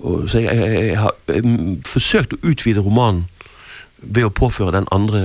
Og, 0.00 0.28
så 0.28 0.38
jeg, 0.40 0.56
jeg, 0.56 0.84
jeg 0.88 0.98
har 0.98 1.14
jeg 1.28 1.78
forsøkt 1.86 2.32
å 2.36 2.40
utvide 2.50 2.80
romanen 2.84 3.26
ved 4.02 4.24
å 4.24 4.32
påføre 4.32 4.72
den 4.76 4.86
andre 4.92 5.20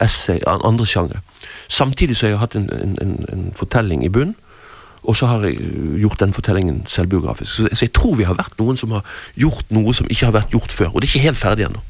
essay, 0.00 0.40
an- 0.46 0.64
andre 0.64 0.86
sjanger. 0.86 1.20
Samtidig 1.68 2.16
så 2.16 2.26
har 2.26 2.30
jeg 2.30 2.38
hatt 2.42 2.56
en, 2.58 2.68
en, 2.72 2.96
en, 3.02 3.14
en 3.32 3.44
fortelling 3.54 4.04
i 4.04 4.08
bunn, 4.12 4.34
og 5.06 5.16
så 5.16 5.26
har 5.30 5.44
jeg 5.46 5.60
øh, 5.62 6.00
gjort 6.02 6.20
den 6.20 6.32
fortellingen 6.34 6.82
selvbiografisk. 6.90 7.52
Så, 7.54 7.68
så 7.72 7.84
jeg 7.86 7.92
tror 7.94 8.16
vi 8.18 8.24
har 8.26 8.34
vært 8.34 8.58
noen 8.58 8.76
som 8.76 8.90
har 8.90 9.04
gjort 9.38 9.70
noe 9.70 9.94
som 9.94 10.08
ikke 10.10 10.26
har 10.26 10.34
vært 10.34 10.50
gjort 10.56 10.72
før, 10.74 10.90
og 10.94 11.00
det 11.00 11.06
er 11.08 11.12
ikke 11.14 11.26
helt 11.28 11.38
ferdig 11.38 11.68
ennå. 11.68 11.82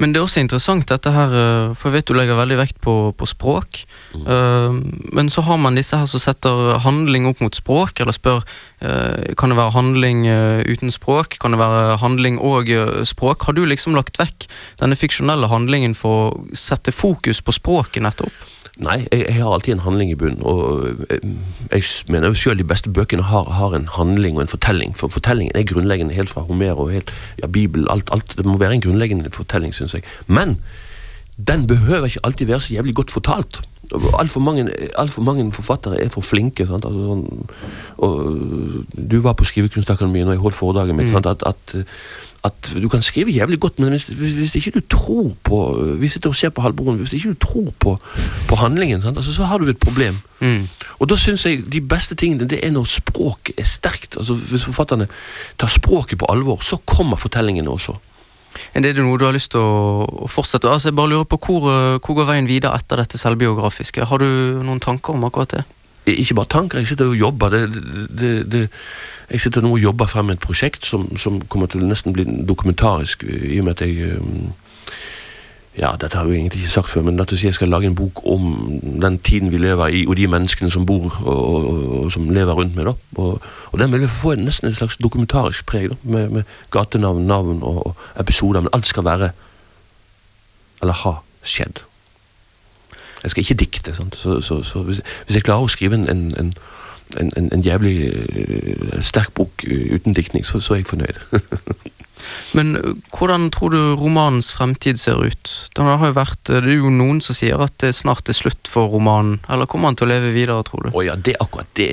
Men 0.00 0.12
det 0.12 0.20
er 0.20 0.26
også 0.26 0.42
interessant 0.42 0.88
dette 0.88 1.12
her, 1.12 1.34
eh, 1.36 1.74
for 1.78 1.90
jeg 1.90 1.98
vet 1.98 2.08
du 2.08 2.16
legger 2.16 2.38
veldig 2.38 2.58
vekt 2.60 2.78
på, 2.84 2.94
på 3.16 3.28
språk. 3.28 3.82
Eh, 4.16 4.78
Men 5.12 5.30
så 5.30 5.44
har 5.44 5.58
man 5.60 5.76
disse 5.76 5.96
her 5.96 6.08
som 6.10 6.22
setter 6.22 6.78
handling 6.82 7.26
opp 7.28 7.42
mot 7.44 7.54
språk, 7.54 8.00
eller 8.00 8.14
spør 8.16 8.42
uh, 8.82 9.34
kan 9.38 9.52
det 9.52 9.58
være 9.58 9.74
handling 9.76 10.24
uh, 10.26 10.62
uten 10.66 10.90
språk, 10.90 11.36
kan 11.40 11.52
det 11.54 11.60
være 11.60 11.98
handling 12.02 12.38
og 12.40 12.70
språk. 13.06 13.44
Har 13.46 13.52
du 13.52 13.64
liksom 13.66 13.94
lagt 13.94 14.18
vekk 14.18 14.48
denne 14.80 14.98
fiksjonelle 14.98 15.50
handlingen 15.52 15.94
for 15.94 16.32
å 16.32 16.56
sette 16.56 16.94
fokus 16.94 17.42
på 17.44 17.54
språket 17.54 18.02
nettopp? 18.02 18.34
Nei, 18.82 18.98
jeg, 19.12 19.24
jeg 19.28 19.38
har 19.38 19.54
alltid 19.54 19.76
en 19.76 19.84
handling 19.86 20.10
i 20.10 20.18
bunnen. 20.18 20.42
Og 20.42 20.86
jeg, 21.10 21.20
jeg 21.70 21.82
mener 22.12 22.32
jo 22.32 22.38
selv 22.38 22.58
de 22.58 22.68
beste 22.68 22.90
bøkene 22.90 23.24
har, 23.30 23.50
har 23.58 23.76
en 23.78 23.88
handling 23.96 24.36
og 24.36 24.46
en 24.46 24.52
fortelling. 24.52 24.96
For 24.98 25.12
fortellingen 25.12 25.56
er 25.58 25.66
grunnleggende 25.68 26.14
helt 26.14 26.32
fra 26.32 26.44
Homer 26.48 26.78
og 26.78 26.90
helt, 26.94 27.12
ja, 27.42 27.46
Bibelen. 27.46 27.86
Alt, 27.90 28.10
alt, 28.12 28.36
det 28.36 28.46
må 28.46 28.58
være 28.58 28.78
en 28.78 28.86
grunnleggende 28.86 29.30
fortelling, 29.34 29.74
syns 29.74 29.94
jeg. 29.94 30.02
Men 30.26 30.58
den 31.36 31.66
behøver 31.66 32.10
ikke 32.10 32.24
alltid 32.24 32.46
være 32.46 32.60
så 32.60 32.74
jævlig 32.74 32.94
godt 32.94 33.10
fortalt. 33.10 33.62
Altfor 34.18 34.40
mange, 34.40 34.68
alt 34.98 35.10
for 35.10 35.22
mange 35.22 35.52
forfattere 35.52 36.00
er 36.00 36.08
for 36.08 36.24
flinke. 36.24 36.66
Sant? 36.66 36.84
Altså, 36.88 37.06
sånn, 37.06 37.48
og 37.98 38.84
du 39.10 39.20
var 39.20 39.36
på 39.36 39.46
Skrivekunstakademiet 39.48 40.26
når 40.26 40.36
jeg 40.36 40.44
holdt 40.44 40.58
foredraget 40.58 40.96
mitt. 40.96 41.10
Sant? 41.12 41.26
At, 41.26 41.44
at, 41.46 41.74
at 42.44 42.72
du 42.82 42.88
kan 42.90 43.02
skrive 43.02 43.30
jævlig 43.30 43.60
godt, 43.60 43.78
men 43.78 43.88
hvis, 43.94 44.04
hvis, 44.10 44.54
ikke 44.54 44.70
du 44.70 44.80
tror 44.90 45.30
på 45.46 45.58
Vi 45.98 46.08
sitter 46.08 46.28
og 46.28 46.34
ser 46.34 46.50
på 46.50 46.60
halvbroren. 46.60 46.98
Hvis 46.98 47.12
ikke 47.12 47.28
du 47.28 47.34
tror 47.34 47.68
på, 47.78 47.98
på 48.48 48.56
handlingen? 48.56 49.02
Altså, 49.06 49.34
så 49.34 49.44
har 49.44 49.58
du 49.58 49.68
et 49.70 49.78
problem. 49.78 50.18
Mm. 50.40 50.68
Og 50.98 51.08
da 51.10 51.16
syns 51.16 51.46
jeg 51.46 51.62
de 51.72 51.80
beste 51.80 52.14
tingene 52.14 52.48
det 52.48 52.58
er 52.66 52.70
når 52.74 52.84
språket 52.84 53.54
er 53.58 53.64
sterkt. 53.64 54.16
Altså 54.16 54.34
Hvis 54.34 54.64
forfatterne 54.64 55.06
tar 55.58 55.70
språket 55.70 56.18
på 56.18 56.26
alvor, 56.28 56.58
så 56.62 56.76
kommer 56.76 57.16
fortellingene 57.16 57.70
også. 57.70 57.94
Er 58.74 58.80
det 58.84 58.96
noe 58.98 59.18
du 59.18 59.24
har 59.24 59.36
lyst 59.36 59.54
til 59.54 59.62
å, 59.62 60.26
fortsette? 60.28 60.68
Altså, 60.68 60.90
jeg 60.90 60.96
bare 60.98 61.12
lurer 61.14 61.28
på 61.28 61.38
hvor, 61.46 61.70
eh, 61.70 62.00
hvor 62.02 62.18
går 62.18 62.28
veien 62.28 62.50
videre 62.50 62.74
etter 62.76 63.00
dette 63.00 63.20
selvbiografiske? 63.20 64.04
Har 64.04 64.18
du 64.18 64.26
noen 64.64 64.80
tanker 64.82 65.14
om 65.14 65.24
akkurat 65.24 65.54
det? 65.56 65.64
Ikke 66.06 66.34
bare 66.34 66.46
tanker, 66.50 66.78
jeg 66.78 66.86
sitter 66.86 67.06
og 67.06 67.16
jobber. 67.16 67.48
Det, 67.48 67.82
det, 68.18 68.52
det, 68.52 68.68
jeg 69.30 69.40
sitter 69.40 69.60
nå 69.60 69.70
og 69.72 69.82
jobber 69.82 70.06
frem 70.06 70.30
et 70.30 70.40
prosjekt 70.42 70.86
som, 70.86 71.06
som 71.16 71.38
kommer 71.48 71.70
til 71.70 71.84
å 71.84 71.86
nesten 71.86 72.14
bli 72.16 72.24
dokumentarisk, 72.48 73.22
i 73.22 73.60
og 73.60 73.68
med 73.68 73.76
at 73.76 73.86
jeg 73.86 74.18
um, 74.18 74.50
Ja, 75.78 75.94
dette 75.96 76.18
har 76.18 76.26
jeg 76.28 76.42
egentlig 76.42 76.66
ikke 76.66 76.72
sagt 76.72 76.90
før, 76.92 77.06
men 77.06 77.16
la 77.16 77.24
oss 77.24 77.38
si 77.40 77.46
jeg 77.46 77.56
skal 77.56 77.70
lage 77.72 77.88
en 77.88 77.94
bok 77.96 78.20
om 78.28 78.42
den 79.00 79.14
tiden 79.24 79.48
vi 79.54 79.60
lever 79.62 79.94
i, 79.94 80.02
og 80.04 80.18
de 80.18 80.26
menneskene 80.28 80.68
som 80.70 80.84
bor 80.86 81.06
og, 81.22 81.38
og, 81.38 81.94
og 82.00 82.10
som 82.12 82.28
lever 82.28 82.52
rundt 82.58 82.76
meg. 82.76 82.90
Og, 83.16 83.38
og 83.70 83.78
den 83.80 83.94
vil 83.94 84.04
få 84.08 84.34
nesten 84.36 84.68
et 84.68 84.76
slags 84.76 84.98
dokumentarisk 85.00 85.64
preg, 85.66 85.88
da, 85.94 85.96
med, 86.02 86.28
med 86.28 86.58
gatenavn, 86.74 87.24
navn 87.24 87.62
og 87.62 87.94
episoder. 88.20 88.60
Men 88.60 88.74
alt 88.76 88.90
skal 88.90 89.08
være 89.08 89.30
Eller 90.82 90.98
ha 91.06 91.14
skjedd. 91.46 91.86
Jeg 93.22 93.30
skal 93.30 93.42
ikke 93.42 93.54
dikte. 93.54 93.94
Så, 93.94 94.40
så, 94.40 94.62
så 94.62 94.82
hvis, 94.82 95.02
hvis 95.26 95.38
jeg 95.38 95.46
klarer 95.46 95.66
å 95.66 95.72
skrive 95.72 95.98
en, 95.98 96.08
en, 96.10 96.24
en, 96.40 97.32
en, 97.36 97.48
en 97.52 97.64
jævlig 97.64 97.96
eh, 98.10 99.00
sterk 99.04 99.34
bok 99.34 99.64
eh, 99.68 99.94
uten 99.94 100.16
diktning, 100.16 100.46
så, 100.46 100.60
så 100.60 100.74
er 100.74 100.82
jeg 100.82 100.90
fornøyd. 100.90 101.22
Men 102.56 102.76
hvordan 103.10 103.48
tror 103.50 103.72
du 103.72 103.80
romanens 103.98 104.52
fremtid 104.54 105.00
ser 105.00 105.18
ut? 105.24 105.52
Den 105.76 105.88
har 105.88 106.04
jo 106.06 106.16
vært, 106.16 106.40
det 106.48 106.60
er 106.60 106.76
jo 106.76 106.92
noen 106.92 107.20
som 107.24 107.36
sier 107.36 107.60
at 107.64 107.74
det 107.82 107.94
snart 107.96 108.30
er 108.30 108.36
slutt 108.36 108.70
for 108.70 108.92
romanen. 108.92 109.40
Eller 109.52 109.68
kommer 109.70 109.90
han 109.90 109.98
til 109.98 110.08
å 110.08 110.12
leve 110.12 110.32
videre, 110.34 110.62
tror 110.68 110.86
du? 110.86 110.92
Å 110.92 111.04
ja, 111.06 111.16
det 111.16 111.34
akkurat 111.42 111.70
det. 111.78 111.88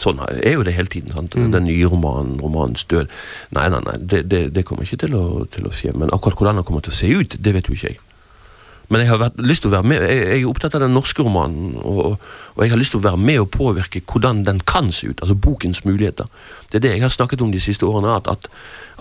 Sånn 0.00 0.20
er 0.26 0.54
jo 0.54 0.66
det 0.66 0.76
hele 0.76 0.92
tiden. 0.92 1.14
Sant? 1.16 1.34
Mm. 1.34 1.50
Den 1.56 1.66
nye 1.68 1.90
romanen, 1.90 2.36
romanens 2.42 2.86
død. 2.90 3.10
Nei, 3.56 3.66
nei, 3.72 3.82
nei, 3.88 3.96
det, 4.00 4.22
det, 4.30 4.44
det 4.54 4.66
kommer 4.68 4.86
ikke 4.86 5.02
til 5.06 5.16
å, 5.18 5.24
til 5.50 5.66
å 5.66 5.74
skje. 5.74 5.96
Men 5.96 6.14
akkurat 6.14 6.38
hvordan 6.38 6.60
den 6.60 6.68
kommer 6.68 6.84
til 6.86 6.94
å 6.94 7.00
se 7.00 7.10
ut, 7.10 7.38
det 7.40 7.56
vet 7.56 7.70
jo 7.70 7.76
ikke 7.78 7.94
jeg. 7.94 8.00
Men 8.90 9.04
jeg 9.04 9.10
har 9.12 9.20
vært, 9.20 9.38
lyst 9.46 9.62
til 9.62 9.70
å 9.70 9.76
være 9.76 9.86
med, 9.86 10.02
jeg, 10.02 10.22
jeg 10.26 10.42
er 10.42 10.50
opptatt 10.50 10.74
av 10.74 10.82
den 10.82 10.94
norske 10.96 11.22
romanen, 11.22 11.76
og, 11.78 12.16
og 12.56 12.62
jeg 12.64 12.72
har 12.72 12.80
lyst 12.80 12.90
til 12.96 12.98
å 12.98 13.04
være 13.04 13.20
med 13.22 13.38
og 13.38 13.50
påvirke 13.54 14.02
hvordan 14.02 14.42
den 14.48 14.58
kan 14.66 14.90
se 14.94 15.12
ut. 15.12 15.22
Altså 15.22 15.36
bokens 15.38 15.84
muligheter. 15.86 16.26
Det 16.72 16.80
er 16.80 16.84
det 16.86 16.94
jeg 16.96 17.04
har 17.04 17.12
snakket 17.14 17.44
om 17.46 17.52
de 17.54 17.62
siste 17.62 17.86
årene. 17.86 18.16
at, 18.18 18.26
at, 18.26 18.48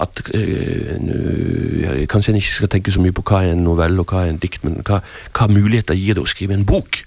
at 0.06 0.21
øh, 0.38 2.06
Kanskje 2.10 2.36
en 2.36 2.38
ikke 2.38 2.54
skal 2.54 2.69
tenke 2.69 2.93
så 2.93 3.02
mye 3.02 3.15
på 3.17 3.25
hva 3.25 3.41
er 3.43 3.56
en 3.56 3.65
novelle 3.65 4.06
og 4.06 4.13
hva 4.13 4.28
er 4.28 4.36
en 4.36 4.41
dikt, 4.41 4.62
men 4.63 4.78
hva, 4.86 5.02
hva 5.34 5.49
muligheter 5.49 5.97
gir 5.97 6.19
det 6.19 6.23
å 6.23 6.30
skrive 6.30 6.54
en 6.54 6.67
bok? 6.69 7.02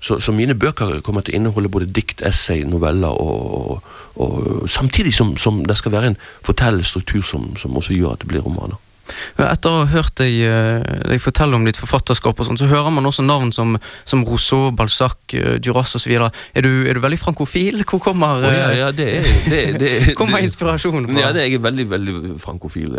Så, 0.00 0.20
så 0.22 0.32
mine 0.32 0.54
bøker 0.54 1.00
kommer 1.02 1.26
til 1.26 1.34
å 1.34 1.40
inneholde 1.40 1.70
både 1.74 1.90
dikt, 1.90 2.22
essay, 2.26 2.62
noveller, 2.66 3.10
og, 3.10 3.82
og, 4.14 4.22
og 4.22 4.70
samtidig 4.70 5.12
som, 5.14 5.34
som 5.36 5.64
det 5.66 5.76
skal 5.78 5.92
være 5.92 6.14
en 6.14 6.20
fortellerstruktur 6.46 7.22
som, 7.26 7.50
som 7.58 7.76
også 7.76 7.98
gjør 7.98 8.14
at 8.14 8.24
det 8.24 8.30
blir 8.30 8.46
romaner. 8.46 8.78
Etter 9.38 9.70
å 9.70 9.82
ha 9.82 9.86
hørt 9.92 10.14
deg, 10.20 10.36
eh, 10.46 10.82
deg 11.10 11.20
fortelle 11.22 11.54
om 11.58 11.64
ditt 11.66 11.76
forfatterskap, 11.80 12.38
og 12.40 12.46
sånn, 12.48 12.58
så 12.60 12.68
hører 12.70 12.90
man 12.94 13.06
også 13.08 13.24
navn 13.26 13.52
som, 13.52 13.76
som 14.04 14.24
Rousseau, 14.28 14.70
Balzac, 14.76 15.16
eh, 15.34 15.58
Duras 15.62 15.94
osv. 15.98 16.12
Er, 16.12 16.30
du- 16.62 16.86
er 16.88 16.94
du 16.94 17.00
veldig 17.00 17.18
frankofil? 17.20 17.82
Hvor 17.84 18.00
kommer, 18.00 18.42
oh, 18.42 18.48
ja, 18.52 18.70
eh, 18.70 18.78
ja, 18.78 18.90
det 18.92 19.08
er, 19.18 19.30
det, 19.50 19.62
det, 19.80 19.90
kommer 20.18 20.38
inspirasjonen 20.44 21.08
fra? 21.10 21.20
Ja, 21.20 21.32
det 21.32 21.42
er 21.46 21.50
jeg 21.52 21.62
veldig, 21.62 21.88
veldig 21.90 22.36
frankofil. 22.42 22.96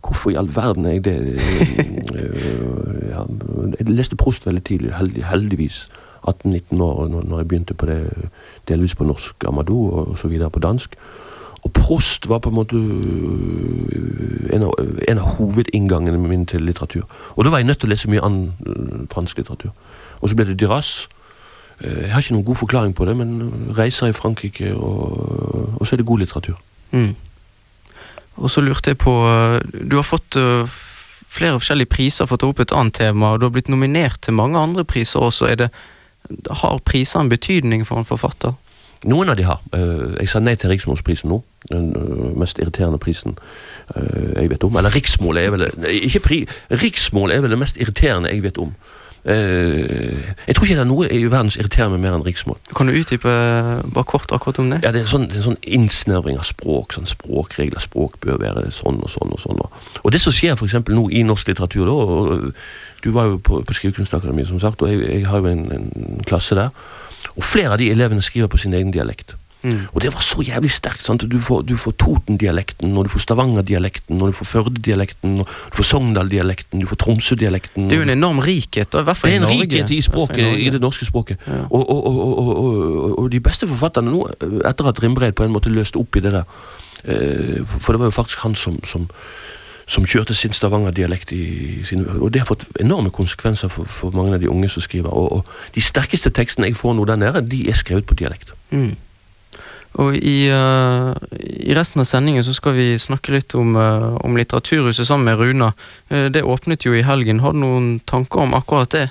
Hvorfor 0.00 0.30
i 0.32 0.38
all 0.40 0.48
verden 0.48 0.86
er 0.86 0.98
jeg 0.98 1.04
det? 1.04 1.16
Ja, 3.10 3.24
jeg 3.78 3.88
leste 3.90 4.16
Prost 4.20 4.46
veldig 4.46 4.62
tidlig, 4.64 4.92
heldig, 4.96 5.24
heldigvis. 5.30 5.84
18-19 6.28 6.80
år 6.84 7.06
når 7.08 7.38
jeg 7.40 7.48
begynte 7.48 7.74
på 7.80 7.86
det, 7.88 8.00
delvis 8.68 8.92
på 8.94 9.06
norsk 9.08 9.44
Amadou 9.48 9.86
og 10.02 10.18
så 10.20 10.28
videre 10.28 10.50
på 10.52 10.60
dansk. 10.60 10.96
Og 11.62 11.72
Prost 11.76 12.28
var 12.28 12.38
på 12.38 12.48
en 12.48 12.54
måte 12.54 12.76
øh, 12.76 14.54
en 14.54 14.62
av, 14.62 14.74
en 15.08 15.18
av 15.18 15.34
hovedinngangene 15.36 16.18
mine 16.18 16.46
til 16.46 16.64
litteratur. 16.64 17.04
Og 17.36 17.44
da 17.44 17.52
var 17.52 17.60
jeg 17.60 17.68
nødt 17.68 17.82
til 17.82 17.90
å 17.90 17.92
lese 17.92 18.10
mye 18.10 18.24
annen 18.24 18.52
øh, 18.66 19.06
fransk 19.12 19.42
litteratur. 19.42 19.72
Og 20.20 20.28
så 20.28 20.36
ble 20.36 20.48
det 20.48 20.60
Duras. 20.60 21.08
Eh, 21.80 22.06
Jeg 22.06 22.12
har 22.12 22.24
ikke 22.24 22.36
noen 22.38 22.48
god 22.48 22.60
forklaring 22.62 22.94
på 22.96 23.04
det, 23.04 23.16
men 23.16 23.74
reiser 23.78 24.08
i 24.08 24.16
Frankrike, 24.16 24.74
og, 24.74 25.76
og 25.76 25.86
så 25.86 25.94
er 25.94 26.00
det 26.00 26.08
god 26.08 26.24
litteratur. 26.24 26.56
Mm. 26.90 27.14
Og 28.36 28.50
så 28.50 28.60
lurte 28.64 28.90
jeg 28.90 28.98
på 28.98 29.12
Du 29.90 29.96
har 29.96 30.06
fått 30.06 30.36
flere 31.30 31.58
forskjellige 31.58 31.90
priser 31.92 32.26
for 32.26 32.38
å 32.38 32.40
ta 32.40 32.48
opp 32.50 32.62
et 32.64 32.72
annet 32.74 32.96
tema, 32.98 33.32
og 33.32 33.40
du 33.40 33.46
har 33.46 33.52
blitt 33.54 33.68
nominert 33.70 34.18
til 34.24 34.34
mange 34.34 34.58
andre 34.58 34.84
priser 34.84 35.22
også. 35.22 35.50
Det, 35.58 35.68
har 36.50 36.80
priser 36.84 37.20
en 37.20 37.30
betydning 37.30 37.84
for 37.86 38.00
en 38.00 38.08
forfatter? 38.08 38.56
Noen 39.08 39.28
av 39.32 39.36
de 39.36 39.44
har. 39.48 39.60
Eh, 39.72 40.20
Jeg 40.20 40.28
sa 40.28 40.40
nei 40.44 40.56
til 40.60 40.70
Riksmålsprisen 40.74 41.30
nå. 41.32 41.40
Den 41.70 41.90
eh, 41.96 42.38
mest 42.40 42.58
irriterende 42.60 42.98
prisen 43.00 43.36
eh, 43.96 44.42
jeg 44.42 44.50
vet 44.52 44.64
om. 44.64 44.76
Eller 44.76 44.92
Riksmålet 44.92 45.46
er 45.46 45.54
vel 45.54 45.68
ikke 46.04 46.20
pri, 46.20 46.40
Riksmål 46.70 47.32
er 47.32 47.40
vel 47.46 47.54
det 47.56 47.58
mest 47.62 47.80
irriterende 47.80 48.28
jeg 48.32 48.42
vet 48.44 48.58
om. 48.60 48.74
Jeg 49.20 50.54
tror 50.56 50.64
ikke 50.64 50.76
det 50.78 50.80
er 50.80 50.88
noe 50.88 51.04
i 51.12 51.18
verden 51.28 51.50
som 51.52 51.60
irriterer 51.60 51.90
meg 51.92 52.00
mer 52.00 52.14
enn 52.16 52.22
riksmål. 52.24 52.56
Kan 52.72 52.88
du 52.88 52.94
utdype 52.96 53.28
bare 53.92 54.08
kort 54.08 54.32
akkurat 54.32 54.58
om 54.62 54.70
det? 54.72 54.78
Ja, 54.80 54.94
det 54.96 55.02
er 55.02 55.04
en 55.04 55.10
sånn, 55.12 55.26
en 55.28 55.44
sånn 55.44 55.58
innsnevring 55.60 56.38
av 56.40 56.46
språk. 56.48 56.94
sånn 56.96 57.04
Språkregler. 57.10 57.82
Språk 57.84 58.16
bør 58.24 58.40
være 58.40 58.70
sånn 58.72 58.96
og 59.04 59.12
sånn 59.12 59.34
og 59.36 59.42
sånn. 59.42 59.60
Og 60.00 60.14
det 60.14 60.22
som 60.24 60.32
skjer 60.32 60.56
for 60.56 60.64
eksempel 60.70 60.96
nå 60.96 61.10
i 61.12 61.20
norsk 61.28 61.52
litteratur 61.52 61.84
da, 61.90 62.38
Du 63.04 63.10
var 63.12 63.28
jo 63.28 63.36
på, 63.44 63.60
på 63.60 63.76
Skrivekunstakademiet, 63.76 64.48
som 64.48 64.60
sagt, 64.60 64.80
og 64.80 64.88
jeg, 64.88 65.04
jeg 65.04 65.26
har 65.28 65.44
jo 65.44 65.52
en, 65.52 65.66
en 65.72 66.24
klasse 66.24 66.56
der. 66.56 66.72
Og 67.36 67.44
flere 67.44 67.76
av 67.76 67.78
de 67.78 67.90
elevene 67.92 68.24
skriver 68.24 68.50
på 68.50 68.60
sin 68.60 68.74
egen 68.74 68.92
dialekt. 68.94 69.36
Mm. 69.62 69.80
Og 69.92 70.02
det 70.02 70.14
var 70.14 70.20
så 70.24 70.42
jævlig 70.42 70.70
sterkt. 70.70 71.04
sant? 71.04 71.24
Du 71.30 71.40
får, 71.40 71.62
du 71.62 71.76
får 71.76 71.92
Toten-dialekten, 72.00 72.96
og 72.96 73.04
du 73.04 73.10
får 73.12 73.20
Stavanger-dialekten, 73.20 74.22
og 74.22 74.28
du 74.28 74.32
får 74.32 74.46
Førde-dialekten, 74.46 75.36
du 75.36 75.44
får 75.76 75.84
Sogndal-dialekten, 75.84 76.80
du 76.80 76.86
får 76.86 76.96
Tromsø-dialekten. 76.96 77.90
Det 77.90 77.98
er 77.98 78.00
jo 78.00 78.08
en 78.08 78.16
enorm 78.16 78.38
rikhet, 78.38 78.94
i 78.94 79.04
hvert 79.04 79.16
fall 79.16 79.30
Det 79.30 79.36
er 79.36 79.42
en 79.42 79.60
rikhet 79.60 79.90
i 79.90 79.98
I 79.98 80.00
språket, 80.00 80.38
i, 80.38 80.66
i 80.66 80.70
det 80.70 80.80
norske 80.80 81.04
språket. 81.04 81.38
Ja. 81.46 81.66
Og, 81.70 81.90
og, 81.90 82.06
og, 82.06 82.18
og, 82.18 82.38
og, 82.38 82.56
og, 83.04 83.18
og 83.18 83.32
de 83.32 83.40
beste 83.40 83.68
forfatterne 83.68 84.10
nå, 84.10 84.24
etter 84.64 84.88
at 84.88 85.02
Rimbreid 85.02 85.36
på 85.36 85.44
en 85.44 85.52
måte 85.52 85.68
løste 85.68 86.00
opp 86.00 86.16
i 86.16 86.24
det 86.24 86.32
der 86.32 86.44
eh, 87.04 87.60
For 87.78 87.92
det 87.92 88.00
var 88.00 88.08
jo 88.08 88.16
faktisk 88.16 88.38
han 88.46 88.54
som, 88.54 88.80
som, 88.84 89.08
som 89.90 90.06
kjørte 90.06 90.36
sin 90.38 90.54
Stavanger-dialekt 90.54 91.32
i 91.34 91.44
sin 91.86 92.06
Og 92.06 92.30
det 92.32 92.44
har 92.44 92.48
fått 92.50 92.68
enorme 92.80 93.10
konsekvenser 93.10 93.68
for, 93.72 93.88
for 93.90 94.14
mange 94.14 94.36
av 94.36 94.42
de 94.42 94.50
unge 94.50 94.70
som 94.70 94.84
skriver. 94.84 95.10
Og, 95.10 95.40
og 95.40 95.74
de 95.74 95.82
sterkeste 95.82 96.30
tekstene 96.30 96.70
jeg 96.70 96.78
får 96.78 96.94
nå 96.94 97.06
der 97.10 97.18
nede, 97.18 97.42
de 97.42 97.64
er 97.68 97.78
skrevet 97.78 98.06
på 98.06 98.18
dialekt. 98.20 98.54
Mm. 98.70 98.94
Og 99.98 100.14
i, 100.14 100.46
uh, 100.54 101.10
i 101.34 101.74
resten 101.74 102.04
av 102.04 102.06
sendingen 102.06 102.44
så 102.46 102.54
skal 102.54 102.76
vi 102.76 102.92
snakke 103.02 103.34
litt 103.34 103.56
om, 103.58 103.74
uh, 103.74 104.14
om 104.22 104.38
Litteraturhuset 104.38 105.08
sammen 105.08 105.26
med 105.26 105.40
Runa. 105.40 105.72
Uh, 106.12 106.28
det 106.30 106.46
åpnet 106.46 106.86
jo 106.86 106.94
i 106.94 107.02
helgen. 107.02 107.42
Har 107.42 107.56
du 107.56 107.64
noen 107.64 107.88
tanker 108.06 108.46
om 108.46 108.54
akkurat 108.54 108.94
det? 108.94 109.08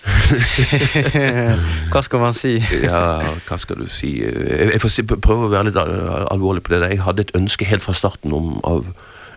Hva 1.92 2.02
skal 2.02 2.20
man 2.22 2.34
si? 2.36 2.54
Ja, 2.88 3.20
hva 3.48 3.58
skal 3.60 3.80
du 3.82 3.86
si 3.90 4.12
Jeg, 4.22 4.80
får 4.82 5.16
prøve 5.20 5.48
å 5.48 5.52
være 5.52 5.70
litt 5.70 5.76
uh, 5.78 6.26
alvorlig 6.32 6.62
på 6.66 6.74
det. 6.74 6.82
Jeg 6.94 7.02
hadde 7.04 7.26
et 7.26 7.34
ønske 7.38 7.66
helt 7.68 7.84
fra 7.84 7.94
starten 7.96 8.32
om 8.36 8.58
av 8.64 8.86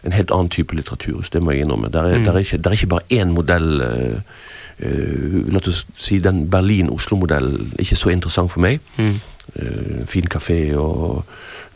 en 0.04 0.12
helt 0.12 0.32
annen 0.36 0.50
type 0.52 0.76
litteraturhus. 0.76 1.30
Det 1.32 1.40
må 1.42 1.54
jeg 1.56 1.64
innrømme. 1.64 1.88
Der 1.94 2.04
er, 2.04 2.18
Mm. 2.18 2.24
der 2.26 2.34
er, 2.34 2.40
ikke, 2.44 2.58
der 2.58 2.70
er 2.70 2.74
ikke 2.74 2.88
bare 2.92 3.08
én 3.22 3.32
modell. 3.32 3.70
Uh, 4.84 5.52
la 5.54 5.60
oss 5.64 5.86
si 5.98 6.18
den 6.20 6.50
Berlin-Oslo-modellen 6.52 7.74
ikke 7.80 7.96
så 7.96 8.10
interessant 8.12 8.52
for 8.52 8.60
meg. 8.60 8.80
Mm. 8.98 9.20
Uh, 9.56 10.02
fin 10.08 10.28
kafé 10.28 10.76
og 10.76 11.24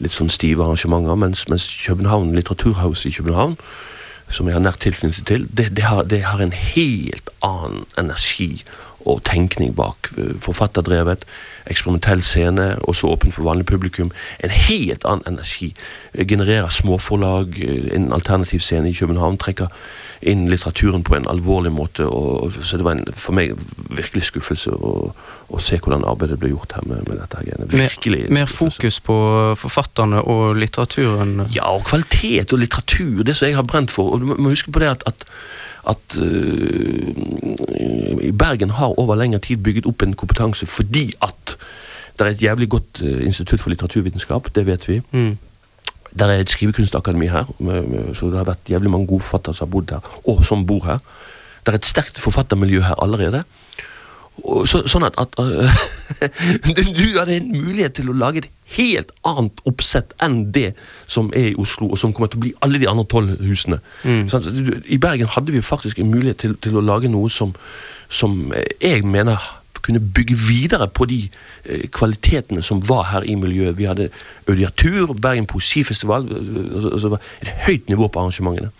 litt 0.03 0.11
sånn 0.15 0.29
stive 0.29 0.63
arrangementer. 0.65 1.15
Mens, 1.15 1.45
mens 1.49 1.69
København, 1.85 2.35
Litteraturhuset 2.35 3.05
i 3.11 3.15
København, 3.15 3.55
som 4.29 4.47
jeg 4.47 4.57
har 4.57 4.63
nært 4.63 4.81
tilknyttet 4.83 5.27
til, 5.29 5.47
det, 5.47 5.69
det, 5.77 5.85
har, 5.87 6.03
det 6.03 6.21
har 6.27 6.41
en 6.43 6.55
helt 6.55 7.29
annen 7.45 7.85
energi 7.97 8.63
og 9.05 9.23
tenkning 9.23 9.75
bak. 9.75 10.09
eh, 10.17 10.35
Forfatterdrevet, 10.41 11.25
eksperimentell 11.67 12.21
scene, 12.23 12.75
også 12.87 13.07
åpen 13.07 13.31
for 13.31 13.43
vanlig 13.43 13.65
publikum. 13.65 14.11
En 14.43 14.49
helt 14.49 15.05
annen 15.05 15.23
energi. 15.27 15.73
Eh, 16.13 16.27
Genererer 16.27 16.69
småforlag, 16.69 17.61
eh, 17.61 17.95
en 17.95 18.11
alternativ 18.13 18.59
scene 18.59 18.89
i 18.89 18.93
København. 18.93 19.37
Trekker 19.37 19.67
inn 20.21 20.47
litteraturen 20.49 21.03
på 21.03 21.15
en 21.15 21.27
alvorlig 21.27 21.71
måte. 21.71 22.05
Og, 22.05 22.53
så 22.61 22.77
det 22.77 22.83
var 22.85 22.91
en, 22.97 23.05
for 23.13 23.37
meg 23.37 23.53
virkelig 23.89 24.23
skuffelse 24.31 24.71
å, 24.71 25.13
å 25.49 25.59
se 25.59 25.77
hvordan 25.77 26.05
arbeidet 26.07 26.39
ble 26.39 26.49
gjort 26.49 26.73
her 26.75 26.87
med, 26.87 27.07
med 27.07 27.21
dette. 27.21 27.37
her. 27.37 27.67
Virkelig 27.67 28.23
Mer, 28.29 28.39
Mer 28.39 28.51
fokus 28.51 28.99
på 28.99 29.17
forfatterne 29.57 30.23
og 30.23 30.57
litteraturen. 30.57 31.47
Ja, 31.53 31.69
og 31.69 31.85
kvalitet 31.85 32.53
og 32.53 32.59
litteratur, 32.59 33.23
det 33.23 33.37
som 33.37 33.47
jeg 33.47 33.55
har 33.55 33.67
brent 33.67 33.91
for. 33.93 34.15
Og 34.15 34.21
du 34.21 34.33
må 34.35 34.49
huske 34.49 34.71
på 34.71 34.79
det 34.83 34.89
at, 34.97 35.03
at, 35.05 35.27
at 35.87 36.17
uh, 36.19 36.27
Bergen 38.37 38.69
har 38.69 38.99
over 38.99 39.15
lengre 39.15 39.39
tid 39.39 39.57
bygget 39.63 39.85
opp 39.89 40.01
en 40.03 40.13
kompetanse 40.13 40.65
fordi 40.65 41.13
at 41.23 41.57
det 42.17 42.25
er 42.25 42.31
et 42.31 42.41
jævlig 42.41 42.69
godt 42.69 43.01
øh, 43.05 43.25
institutt 43.25 43.61
for 43.61 43.69
litteraturvitenskap, 43.69 44.49
det 44.55 44.65
vet 44.65 44.87
vi. 44.89 45.01
Mm. 45.11 45.37
Der 46.19 46.25
er 46.25 46.39
et 46.41 46.49
skrivekunstakademi 46.49 47.27
her, 47.27 47.45
med, 47.59 47.81
med, 47.81 48.15
så 48.15 48.25
det 48.31 48.37
har 48.37 48.47
vært 48.47 48.69
jævlig 48.69 48.89
mange 48.91 49.07
gode 49.07 49.21
forfattere 49.21 49.53
som 49.53 49.67
har 49.67 49.71
bodd 49.71 49.91
her, 49.93 49.99
og 50.25 50.45
som 50.45 50.65
bor 50.65 50.85
her. 50.85 50.97
Det 51.65 51.73
er 51.73 51.77
et 51.77 51.85
sterkt 51.85 52.19
forfattermiljø 52.19 52.81
her 52.81 53.03
allerede. 53.03 53.43
Så, 54.37 54.83
sånn 54.85 55.05
at, 55.07 55.17
at 55.17 55.33
uh, 55.41 55.79
du 56.99 57.05
hadde 57.17 57.39
en 57.39 57.49
mulighet 57.51 57.97
til 57.97 58.11
å 58.11 58.15
lage 58.17 58.43
et 58.43 58.49
helt 58.77 59.11
annet 59.27 59.61
oppsett 59.69 60.13
enn 60.23 60.51
det 60.53 60.71
som 61.09 61.31
er 61.35 61.51
i 61.51 61.57
Oslo, 61.59 61.89
og 61.91 61.99
som 61.99 62.13
kommer 62.13 62.31
til 62.31 62.39
å 62.39 62.45
bli 62.45 62.53
alle 62.65 62.81
de 62.81 62.89
andre 62.89 63.07
tolv 63.09 63.37
husene. 63.41 63.79
Mm. 64.03 64.25
Sånn, 64.31 64.49
I 64.85 64.99
Bergen 65.01 65.31
hadde 65.33 65.55
vi 65.55 65.63
faktisk 65.65 66.01
en 66.03 66.11
mulighet 66.13 66.43
til, 66.43 66.57
til 66.63 66.77
å 66.77 66.85
lage 66.85 67.11
noe 67.11 67.31
som, 67.33 67.55
som 68.09 68.51
eh, 68.55 68.69
jeg 68.83 69.07
mener 69.07 69.41
kunne 69.87 69.99
bygge 69.99 70.35
videre 70.47 70.87
på 70.87 71.05
de 71.07 71.21
eh, 71.65 71.87
kvalitetene 71.91 72.61
som 72.61 72.81
var 72.89 73.07
her 73.11 73.23
i 73.23 73.35
miljøet. 73.39 73.77
Vi 73.77 73.87
hadde 73.87 74.09
audiatur, 74.47 75.13
Bergen 75.13 75.47
Poesifestival, 75.47 76.27
eh, 76.27 76.75
altså, 76.75 76.89
altså, 76.89 77.17
et 77.41 77.53
høyt 77.67 77.89
nivå 77.89 78.07
på 78.07 78.19
arrangementene. 78.19 78.73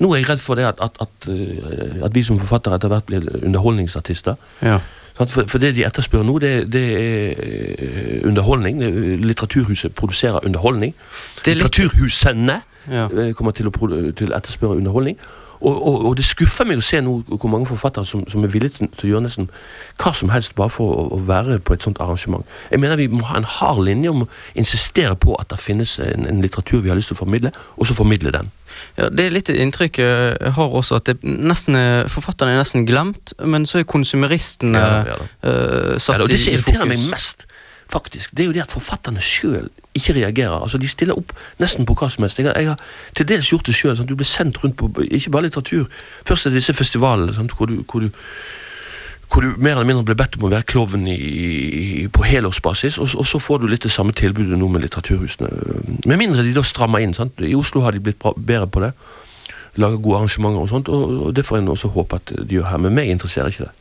Nå 0.00 0.12
er 0.14 0.22
jeg 0.22 0.28
redd 0.30 0.40
for 0.40 0.56
det 0.56 0.64
at, 0.64 0.80
at, 0.80 0.96
at, 1.04 1.28
eh, 1.28 2.04
at 2.06 2.14
vi 2.16 2.22
som 2.24 2.38
forfattere 2.40 2.78
etter 2.80 2.88
hvert 2.88 3.06
blir 3.10 3.26
underholdningsartister. 3.44 4.34
Ja. 4.64 4.78
For, 5.20 5.44
for 5.44 5.58
det 5.60 5.74
de 5.76 5.82
etterspør 5.84 6.22
nå, 6.24 6.38
det, 6.40 6.52
det 6.72 6.84
er 6.96 8.26
underholdning. 8.28 8.80
Litteraturhuset 9.24 9.94
produserer 9.94 10.40
underholdning. 10.46 10.94
Er 10.94 11.50
litt- 11.50 11.60
Litteraturhusene 11.60 12.62
Ja. 12.90 13.04
eh, 13.12 13.34
kommer 13.36 13.52
til 13.52 13.68
å, 13.68 13.72
til 14.16 14.32
etterspørre 14.32 14.76
underholdning. 14.80 15.16
Og, 15.60 15.86
og, 15.86 16.04
og 16.08 16.16
det 16.16 16.24
skuffer 16.24 16.64
meg 16.64 16.78
å 16.80 16.84
se 16.84 17.02
nå 17.04 17.18
hvor 17.28 17.50
mange 17.52 17.66
forfattere 17.68 18.06
som, 18.08 18.22
som 18.32 18.44
er 18.44 18.48
villige 18.48 18.78
til 18.96 19.04
å 19.04 19.10
gjøre 19.10 19.26
nesten 19.26 19.50
hva 20.00 20.12
som 20.16 20.30
helst 20.32 20.54
bare 20.56 20.72
for 20.72 20.88
å, 20.96 21.02
å 21.12 21.18
være 21.28 21.58
på 21.60 21.74
et 21.76 21.84
sånt 21.84 22.00
arrangement. 22.00 22.46
Jeg 22.72 22.80
mener 22.80 22.96
Vi 22.96 23.10
må 23.12 23.20
ha 23.28 23.36
en 23.36 23.44
hard 23.44 23.82
linje 23.84 24.08
om 24.08 24.22
å 24.24 24.28
insistere 24.56 25.12
på 25.20 25.34
at 25.36 25.50
det 25.52 25.58
finnes 25.60 25.98
en, 26.00 26.24
en 26.26 26.40
litteratur 26.40 26.80
vi 26.80 26.88
har 26.88 26.96
lyst 26.96 27.12
til 27.12 27.18
å 27.18 27.20
formidle, 27.20 27.52
og 27.76 27.86
så 27.86 27.94
formidle 27.98 28.32
den. 28.32 28.48
Ja, 28.98 29.08
Det 29.08 29.26
er 29.26 29.34
litt 29.34 29.50
inntrykk 29.52 30.00
jeg 30.02 30.54
har 30.56 30.78
også, 30.80 31.00
at 31.00 31.10
det 31.10 31.18
nesten 31.22 31.78
er, 31.78 32.08
forfatterne 32.10 32.54
er 32.54 32.62
nesten 32.62 32.86
glemt, 32.88 33.34
men 33.44 33.66
så 33.66 33.80
er 33.80 33.88
konsumeristene 33.88 34.80
Ja, 34.80 35.20
eh, 35.42 35.94
satt 35.98 36.18
Ja, 36.20 36.26
det 36.26 36.40
som 36.40 36.52
i, 36.52 36.56
i 36.56 36.58
irriterer 36.58 36.90
meg 36.90 37.06
mest, 37.12 37.46
faktisk, 37.90 38.34
det 38.36 38.44
er 38.44 38.50
jo 38.50 38.56
det 38.56 38.64
at 38.66 38.74
forfatterne 38.74 39.22
sjøl 39.24 39.68
ikke 39.94 40.14
reagerer. 40.14 40.62
Altså, 40.62 40.78
De 40.78 40.88
stiller 40.88 41.18
opp 41.18 41.32
nesten 41.58 41.86
på 41.86 41.96
hva 41.98 42.08
som 42.10 42.22
helst. 42.22 42.38
Jeg 42.38 42.46
har, 42.46 42.54
jeg 42.58 42.68
har 42.68 42.80
til 43.16 43.28
dels 43.28 43.50
gjort 43.50 43.66
det 43.66 43.74
sjøl. 43.74 43.98
Du 44.06 44.14
blir 44.14 44.28
sendt 44.28 44.60
rundt 44.62 44.76
på 44.78 44.90
ikke 45.10 45.30
bare 45.30 45.48
litteratur. 45.48 45.88
Først 46.26 46.46
er 46.46 46.54
det 46.54 46.62
disse 46.62 46.74
festivalene 46.74 47.34
sant, 47.34 47.52
hvor, 47.56 47.66
du, 47.66 47.82
hvor, 47.90 48.06
du, 48.06 48.10
hvor 49.30 49.44
du 49.44 49.54
mer 49.62 49.76
eller 49.78 49.86
mindre 49.86 50.04
blir 50.08 50.18
bedt 50.18 50.36
om 50.38 50.48
å 50.48 50.50
være 50.50 50.66
klovn 50.66 51.06
på 52.14 52.26
helårsbasis, 52.26 52.98
og, 52.98 53.12
og, 53.14 53.26
så 53.26 53.38
får 53.38 53.62
du 53.62 53.68
litt 53.70 53.86
det 53.86 53.92
samme 53.94 54.14
tilbudet 54.16 54.58
nå 54.58 54.68
med 54.68 54.82
litteraturhusene. 54.84 55.50
Med 56.10 56.18
mindre 56.18 56.42
de 56.46 56.54
da 56.56 56.64
strammer 56.66 57.04
inn. 57.04 57.14
Sant? 57.14 57.38
I 57.38 57.54
Oslo 57.58 57.84
har 57.86 57.94
de 57.94 58.02
blitt 58.02 58.18
bra, 58.22 58.34
bedre 58.36 58.66
på 58.66 58.82
det. 58.82 58.92
Lager 59.78 60.02
gode 60.02 60.24
arrangementer 60.24 60.64
og 60.64 60.72
sånt, 60.72 60.90
og, 60.90 61.14
og 61.28 61.36
det 61.36 61.46
får 61.46 61.60
en 61.60 61.70
også 61.76 61.92
håpe 61.94 62.18
at 62.18 62.34
de 62.34 62.58
gjør 62.58 62.72
her. 62.72 62.82
Men 62.82 62.98
meg 62.98 63.12
interesserer 63.12 63.54
ikke 63.54 63.68
det. 63.68 63.76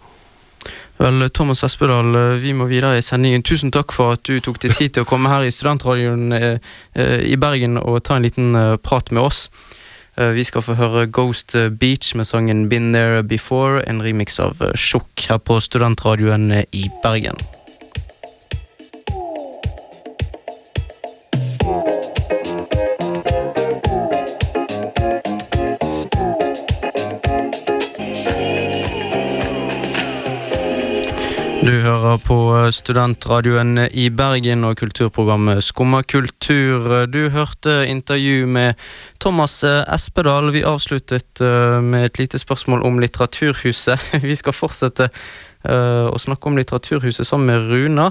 Vel, 1.00 1.30
Thomas 1.32 1.64
Espedal, 1.64 2.12
vi 2.44 2.52
må 2.54 2.66
videre 2.68 3.00
i 3.00 3.04
sendingen. 3.06 3.44
Tusen 3.48 3.72
takk 3.72 3.94
for 3.96 4.18
at 4.18 4.26
du 4.28 4.42
tok 4.44 4.60
deg 4.60 4.76
tid 4.76 4.98
til 4.98 5.06
å 5.06 5.08
komme 5.08 5.32
her 5.32 5.46
i 5.48 5.54
Studentradioen 5.56 6.34
eh, 6.36 6.74
eh, 6.94 7.22
i 7.24 7.38
Bergen 7.40 7.80
og 7.80 8.02
ta 8.04 8.18
en 8.20 8.28
liten 8.28 8.52
eh, 8.60 8.76
prat 8.84 9.08
med 9.16 9.24
oss. 9.24 9.46
Eh, 10.20 10.34
vi 10.36 10.44
skal 10.44 10.62
få 10.62 10.76
høre 10.76 11.08
Ghost 11.08 11.56
Beach 11.80 12.16
med 12.16 12.28
sangen 12.28 12.70
Been 12.70 12.94
There 12.94 13.24
Before, 13.24 13.80
en 13.88 14.04
remix 14.04 14.40
av 14.40 14.60
eh, 14.62 14.76
Sjokk 14.76 15.30
her 15.30 15.40
på 15.40 15.62
Studentradioen 15.64 16.52
eh, 16.52 16.66
i 16.76 16.90
Bergen. 17.04 17.40
Du 31.70 31.76
hører 31.84 32.18
på 32.18 32.36
eh, 32.58 32.72
Studentradioen 32.74 33.78
i 33.94 34.08
Bergen 34.10 34.64
og 34.66 34.80
kulturprogrammet 34.80 35.60
Skumma 35.62 36.00
kultur. 36.02 36.88
Du 37.06 37.28
hørte 37.30 37.84
intervju 37.86 38.48
med 38.50 38.80
Thomas 39.22 39.60
eh, 39.68 39.84
Espedal. 39.94 40.50
Vi 40.56 40.64
avsluttet 40.66 41.44
eh, 41.46 41.76
med 41.86 42.08
et 42.08 42.18
lite 42.18 42.40
spørsmål 42.42 42.82
om 42.88 42.98
Litteraturhuset. 43.04 44.02
Vi 44.26 44.38
skal 44.40 44.56
fortsette 44.58 45.12
å 45.60 46.18
snakke 46.24 46.48
om 46.50 46.58
Litteraturhuset 46.58 47.28
sammen 47.28 47.52
med 47.52 47.70
Runa. 47.70 48.06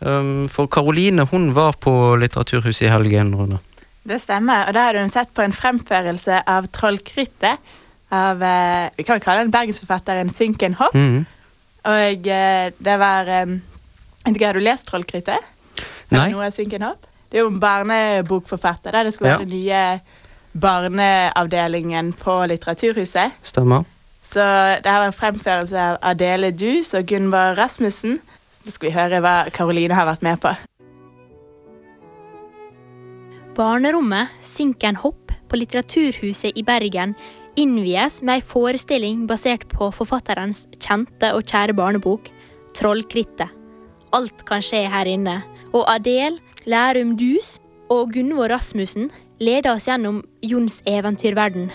Um, 0.00 0.48
For 0.48 0.66
Karoline 0.72 1.28
hun 1.30 1.50
var 1.54 1.76
på 1.76 1.92
Litteraturhuset 2.18 2.88
i 2.88 2.90
helgen. 2.90 3.30
Runa. 3.36 3.60
Det 4.08 4.18
stemmer, 4.24 4.64
og 4.66 4.74
da 4.74 4.88
har 4.88 4.98
hun 4.98 5.12
sett 5.12 5.30
på 5.36 5.44
en 5.44 5.54
fremførelse 5.54 6.40
av 6.48 6.66
Trollkrittet 6.74 7.62
av 8.14 8.42
vi 8.96 9.06
kan 9.06 9.22
kalle 9.22 9.44
den 9.44 9.54
bergensforfatteren 9.54 10.32
Synken 10.34 10.80
Hopp. 10.80 10.98
Mhm. 10.98 11.22
Og 11.84 12.26
eh, 12.32 12.70
det 12.78 12.94
var 13.00 13.28
eh, 13.28 13.56
Har 14.40 14.56
du 14.56 14.60
lest 14.64 14.86
Trollkrittet? 14.88 15.36
Er 16.10 16.16
Nei. 16.16 16.28
Noe 16.32 16.50
Synken 16.54 16.82
Hopp? 16.86 17.06
Det 17.30 17.40
er 17.40 17.44
jo 17.44 17.50
en 17.50 17.60
barnebokforfatter. 17.60 18.92
Der 18.94 19.04
det 19.08 19.14
skal 19.14 19.26
være 19.26 19.38
Ja. 19.40 19.44
den 19.44 19.48
nye 19.48 20.00
barneavdelingen 20.54 22.12
på 22.20 22.36
Litteraturhuset. 22.46 23.32
Stemmer. 23.42 23.84
Så 24.24 24.40
det 24.84 24.86
her 24.90 25.00
var 25.02 25.06
en 25.10 25.12
fremførelse 25.12 25.76
av 25.80 25.98
Adele 26.02 26.50
Dus 26.52 26.94
og 26.94 27.06
Gunvor 27.10 27.56
Rasmussen. 27.58 28.20
Så 28.64 28.70
skal 28.76 28.88
vi 28.88 28.94
høre 28.94 29.20
hva 29.20 29.50
Karoline 29.52 29.94
har 29.98 30.06
vært 30.06 30.22
med 30.22 30.40
på. 30.40 30.54
Barnerommet 33.56 34.28
Sinken 34.42 34.96
Hopp 35.02 35.32
på 35.50 35.58
Litteraturhuset 35.60 36.56
i 36.58 36.62
Bergen 36.66 37.14
innvies 37.60 38.20
med 38.22 38.40
ei 38.40 38.44
forestilling 38.44 39.24
basert 39.30 39.66
på 39.70 39.90
forfatterens 39.94 40.64
kjente 40.78 41.32
og 41.36 41.46
kjære 41.46 41.76
barnebok 41.76 42.30
Trollkrittet. 42.74 43.50
Alt 44.14 44.44
kan 44.46 44.62
skje 44.62 44.84
her 44.90 45.08
inne, 45.10 45.40
og 45.74 45.86
Adel, 45.90 46.38
Lærum 46.70 47.16
Dus 47.18 47.58
og 47.90 48.14
Gunvor 48.14 48.50
Rasmussen 48.52 49.10
leder 49.42 49.74
oss 49.74 49.88
gjennom 49.88 50.22
Jons 50.42 50.80
eventyrverden. 50.86 51.70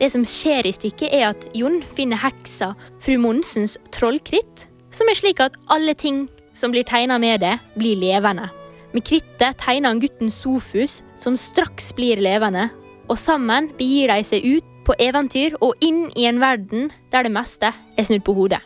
Det 0.00 0.08
som 0.14 0.24
skjer 0.24 0.64
i 0.64 0.72
stykket, 0.72 1.12
er 1.12 1.26
at 1.34 1.44
Jon 1.56 1.82
finner 1.96 2.20
heksa 2.22 2.72
fru 3.04 3.18
Monsens 3.20 3.76
trollkritt, 3.92 4.64
som 4.96 5.08
er 5.12 5.18
slik 5.18 5.42
at 5.44 5.58
alle 5.68 5.92
ting 5.94 6.24
som 6.56 6.72
blir 6.72 6.86
tegna 6.88 7.18
med 7.20 7.44
det, 7.44 7.58
blir 7.76 8.00
levende. 8.00 8.48
Med 8.96 9.04
krittet 9.06 9.60
tegner 9.60 9.92
han 9.92 10.00
gutten 10.02 10.32
Sofus, 10.32 10.98
som 11.20 11.36
straks 11.38 11.92
blir 11.94 12.18
levende, 12.22 12.70
og 13.10 13.18
sammen 13.18 13.72
begir 13.78 14.12
de 14.12 14.22
seg 14.26 14.44
ut 14.46 14.66
på 14.86 14.94
eventyr 15.02 15.56
og 15.60 15.82
inn 15.84 16.04
i 16.18 16.26
en 16.30 16.38
verden 16.42 16.90
der 17.10 17.26
det 17.26 17.32
meste 17.34 17.72
er 17.74 18.06
snudd 18.06 18.22
på 18.26 18.34
hodet. 18.38 18.60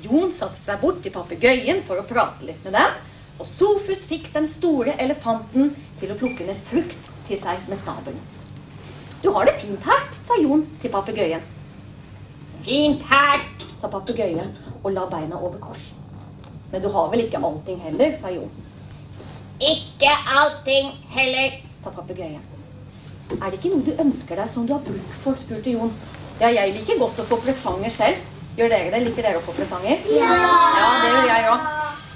Jon 0.00 0.30
satte 0.32 0.56
seg 0.56 0.80
bort 0.80 1.02
til 1.04 1.12
papegøyen 1.12 1.82
for 1.84 2.00
å 2.00 2.06
prate 2.08 2.46
litt 2.46 2.62
med 2.64 2.78
den, 2.78 2.98
og 3.40 3.48
Sofus 3.48 4.06
fikk 4.08 4.30
den 4.34 4.46
store 4.48 4.94
elefanten 5.02 5.72
til 6.00 6.12
å 6.12 6.16
plukke 6.20 6.46
ned 6.46 6.60
frukt 6.70 7.08
til 7.28 7.40
seg 7.40 7.60
med 7.68 7.80
snabelen. 7.80 8.20
Du 9.20 9.28
har 9.34 9.44
det 9.48 9.58
fint 9.60 9.84
her, 9.84 10.06
sa 10.24 10.38
Jon 10.40 10.62
til 10.80 10.92
papegøyen. 10.94 11.42
Fint 12.64 13.02
her, 13.10 13.42
sa 13.80 13.90
papegøyen 13.92 14.54
og 14.80 14.94
la 14.94 15.04
beina 15.10 15.36
over 15.40 15.60
kors. 15.60 15.90
Men 16.70 16.84
du 16.84 16.88
har 16.94 17.10
vel 17.12 17.26
ikke 17.26 17.42
allting 17.44 17.82
heller, 17.84 18.14
sa 18.16 18.32
Jon. 18.32 18.48
Ikke 19.60 20.14
allting 20.38 20.94
heller, 21.12 21.60
sa 21.80 21.92
papegøyen. 21.92 22.59
Er 23.38 23.50
det 23.50 23.60
ikke 23.60 23.70
noe 23.74 23.86
du 23.86 23.92
ønsker 24.02 24.40
deg 24.40 24.50
som 24.50 24.66
du 24.66 24.74
har 24.74 24.82
bruk 24.84 25.14
for, 25.22 25.38
spurte 25.38 25.70
Jon. 25.70 25.92
Ja, 26.40 26.50
jeg 26.50 26.74
liker 26.74 26.98
godt 26.98 27.20
å 27.22 27.26
få 27.28 27.38
presanger 27.44 27.92
selv. 27.94 28.24
Gjør 28.58 28.72
dere 28.72 28.90
det? 28.90 29.02
Liker 29.06 29.26
dere 29.26 29.38
å 29.38 29.44
få 29.44 29.54
presanger? 29.54 30.00
Ja! 30.10 30.30
Ja, 30.34 30.88
det 31.04 31.12
gjør 31.14 31.30
jeg 31.30 31.50
òg. 31.52 31.68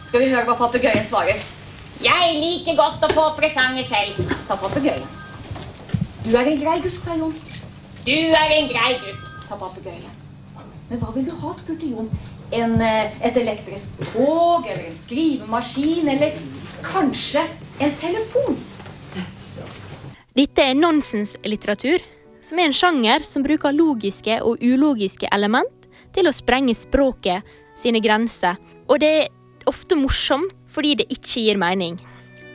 Skal 0.08 0.24
vi 0.24 0.30
høre 0.32 0.46
hva 0.48 0.56
papegøyen 0.58 1.06
svarer? 1.06 1.44
Jeg 2.02 2.34
liker 2.40 2.76
godt 2.80 3.06
å 3.06 3.12
få 3.14 3.28
presanger 3.38 3.86
selv, 3.86 4.34
sa 4.44 4.58
papegøyen. 4.58 5.06
Du 6.24 6.34
er 6.34 6.50
en 6.50 6.60
grei 6.60 6.76
gutt, 6.82 6.98
sa 7.04 7.14
Jon. 7.20 7.32
Du 8.04 8.12
er 8.12 8.54
en 8.58 8.68
grei 8.72 8.92
gutt, 8.98 9.24
sa 9.46 9.58
papegøyen. 9.60 10.20
Men 10.90 11.00
hva 11.00 11.14
vil 11.14 11.28
du 11.28 11.34
ha, 11.38 11.54
spurte 11.56 11.88
Jon. 11.88 12.10
En, 12.54 12.74
eh, 12.82 13.14
et 13.24 13.36
elektrisk 13.40 14.02
tog, 14.12 14.66
eller 14.66 14.90
en 14.90 14.98
skrivemaskin, 15.00 16.08
eller 16.08 16.36
kanskje 16.84 17.46
en 17.80 17.94
telefon? 18.00 18.58
Dette 20.34 20.64
er 20.66 20.74
nonsenslitteratur, 20.74 22.02
som 22.42 22.58
er 22.58 22.66
en 22.66 22.74
sjanger 22.74 23.22
som 23.22 23.44
bruker 23.46 23.70
logiske 23.70 24.40
og 24.42 24.62
ulogiske 24.66 25.28
element 25.30 25.86
til 26.16 26.26
å 26.26 26.32
sprenge 26.34 26.74
språket 26.74 27.46
sine 27.78 28.00
grenser, 28.02 28.58
og 28.90 28.98
det 28.98 29.12
er 29.20 29.70
ofte 29.70 29.94
morsomt 29.94 30.50
fordi 30.74 30.96
det 30.98 31.06
ikke 31.14 31.44
gir 31.44 31.60
mening. 31.62 32.00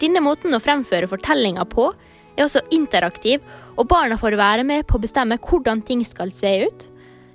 Denne 0.03 0.19
måten 0.19 0.51
å 0.51 0.59
fremføre 0.59 1.07
fortellinger 1.07 1.71
på 1.71 1.87
er 2.35 2.43
også 2.43 2.65
interaktiv, 2.75 3.39
og 3.79 3.87
barna 3.87 4.19
får 4.19 4.35
være 4.35 4.67
med 4.67 4.83
på 4.83 4.99
å 4.99 5.05
bestemme 5.07 5.39
hvordan 5.39 5.79
ting 5.87 6.03
skal 6.03 6.35
se 6.35 6.51
ut. 6.67 6.87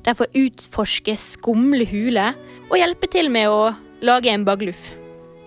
De 0.05 0.13
får 0.13 0.37
utforske 0.45 1.17
skumle 1.25 1.89
huler 1.89 2.37
og 2.69 2.77
hjelpe 2.77 3.09
til 3.09 3.33
med 3.33 3.49
å 3.49 3.73
lage 4.05 4.29
en 4.29 4.45
bagluff. 4.45 4.93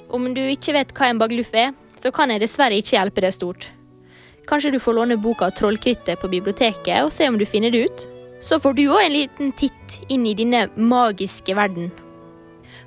Om 0.10 0.32
du 0.34 0.42
ikke 0.42 0.74
vet 0.74 0.98
hva 0.98 1.14
en 1.14 1.22
bagluff 1.22 1.54
er, 1.54 1.76
så 2.02 2.10
kan 2.10 2.34
jeg 2.34 2.42
dessverre 2.42 2.82
ikke 2.82 2.98
hjelpe 2.98 3.22
deg 3.22 3.38
stort. 3.38 3.74
Kanskje 4.48 4.72
du 4.72 4.80
får 4.80 4.94
låne 4.96 5.18
boka 5.20 5.50
Trollkrittet 5.52 6.22
på 6.22 6.30
biblioteket 6.32 7.04
og 7.04 7.12
se 7.12 7.28
om 7.28 7.38
du 7.38 7.46
finner 7.46 7.72
det 7.74 7.84
ut. 7.90 8.08
Så 8.42 8.60
får 8.64 8.78
du 8.78 8.86
òg 8.88 9.02
en 9.04 9.16
liten 9.16 9.52
titt 9.60 9.98
inn 10.14 10.26
i 10.30 10.36
denne 10.38 10.68
magiske 10.78 11.56
verden. 11.58 11.90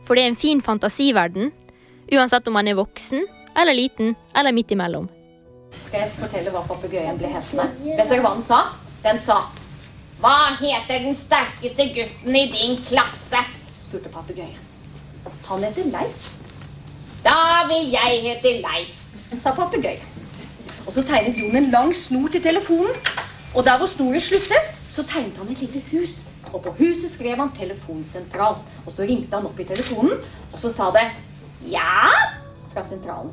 For 0.06 0.16
det 0.16 0.24
er 0.24 0.30
en 0.32 0.38
fin 0.38 0.62
fantasiverden, 0.64 1.50
uansett 2.14 2.48
om 2.48 2.56
man 2.56 2.68
er 2.70 2.78
voksen 2.78 3.26
eller 3.58 3.76
liten 3.76 4.14
eller 4.34 4.54
midt 4.56 4.72
imellom. 4.72 5.08
Skal 5.84 6.04
jeg 6.04 6.12
fortelle 6.16 6.52
hva 6.54 6.62
papegøyen 6.66 7.18
ble 7.18 7.30
hetende? 7.30 7.66
Vet 7.84 8.08
dere 8.08 8.22
hva 8.24 8.32
den 8.38 8.46
sa? 8.46 8.60
Den 9.04 9.18
sa 9.20 9.40
Hva 10.20 10.52
heter 10.60 11.00
den 11.04 11.14
sterkeste 11.16 11.86
gutten 11.96 12.36
i 12.36 12.46
din 12.52 12.76
klasse? 12.88 13.40
spurte 13.80 14.10
papegøyen. 14.12 14.58
Han 15.48 15.64
heter 15.64 15.88
Leif. 15.92 16.26
Da 17.24 17.66
vil 17.68 17.90
jeg 17.92 18.20
hete 18.24 18.56
Leif, 18.64 18.96
sa 19.40 19.52
papegøyen. 19.56 20.19
Og 20.90 20.94
så 20.96 21.04
tegnet 21.06 21.36
Jon 21.38 21.54
en 21.54 21.68
lang 21.70 21.92
snor 21.94 22.32
til 22.34 22.42
telefonen. 22.42 22.90
Og 23.54 23.62
der 23.62 23.76
hvor 23.78 23.86
snoren 23.86 24.18
sluttet, 24.18 24.72
så 24.90 25.04
tegnet 25.06 25.36
han 25.38 25.50
et 25.52 25.60
lite 25.62 25.82
hus. 25.92 26.24
Og 26.50 26.64
på 26.64 26.72
huset 26.80 27.12
skrev 27.12 27.36
han 27.38 27.52
'telefonsentral'. 27.54 28.58
Og 28.86 28.90
så 28.92 29.06
ringte 29.06 29.36
han 29.36 29.46
opp 29.46 29.60
i 29.60 29.64
telefonen, 29.64 30.18
og 30.52 30.58
så 30.58 30.70
sa 30.70 30.90
det 30.90 31.06
'ja' 31.62 32.10
fra 32.72 32.82
sentralen. 32.82 33.30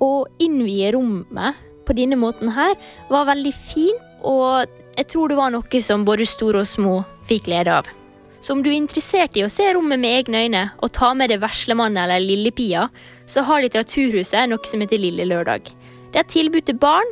Å 0.00 0.24
innvie 0.38 0.92
rommet 0.94 1.54
på 1.86 1.92
denne 1.98 2.16
måten 2.16 2.54
her 2.54 2.74
var 3.10 3.26
veldig 3.26 3.54
fin, 3.54 3.98
og 4.22 4.66
jeg 4.96 5.06
tror 5.06 5.28
det 5.28 5.36
var 5.36 5.50
noe 5.50 5.80
som 5.82 6.04
både 6.04 6.26
store 6.26 6.60
og 6.60 6.66
små 6.66 7.04
fikk 7.26 7.44
glede 7.44 7.74
av. 7.74 7.86
Så 8.40 8.52
om 8.52 8.62
du 8.62 8.70
er 8.70 8.78
interessert 8.78 9.36
i 9.36 9.42
å 9.42 9.50
se 9.50 9.74
rommet 9.74 9.98
med 9.98 10.22
egne 10.22 10.46
øyne 10.46 10.70
og 10.78 10.92
ta 10.92 11.12
med 11.14 11.30
deg 11.30 11.40
veslemannen 11.40 12.04
eller 12.04 12.20
Lillepia, 12.20 12.88
så 13.26 13.42
har 13.42 13.60
Litteraturhuset 13.60 14.48
noe 14.48 14.64
som 14.64 14.80
heter 14.80 14.98
Lille 14.98 15.24
Lørdag. 15.24 15.74
Det 16.10 16.24
er 16.24 16.30
tilbud 16.30 16.66
til 16.66 16.78
barn, 16.80 17.06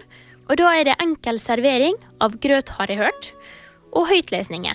og 0.49 0.59
da 0.59 0.73
er 0.75 0.89
det 0.89 0.99
enkel 1.03 1.39
servering 1.43 1.97
av 2.25 2.35
grøt, 2.43 2.73
har 2.79 2.91
jeg 2.91 3.03
hørt, 3.03 3.31
og 3.95 4.09
høytlesninger. 4.11 4.75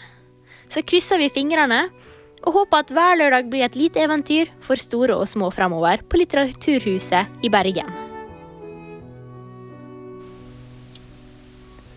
Så 0.72 0.84
krysser 0.88 1.20
vi 1.22 1.32
fingrene 1.34 1.88
og 2.44 2.58
håper 2.58 2.84
at 2.84 2.94
hver 2.96 3.18
lørdag 3.20 3.50
blir 3.52 3.66
et 3.66 3.78
lite 3.80 4.02
eventyr 4.04 4.52
for 4.64 4.80
store 4.80 5.16
og 5.16 5.28
små 5.30 5.50
fremover 5.54 6.04
på 6.10 6.20
Litteraturhuset 6.20 7.44
i 7.44 7.52
Bergen. 7.52 7.92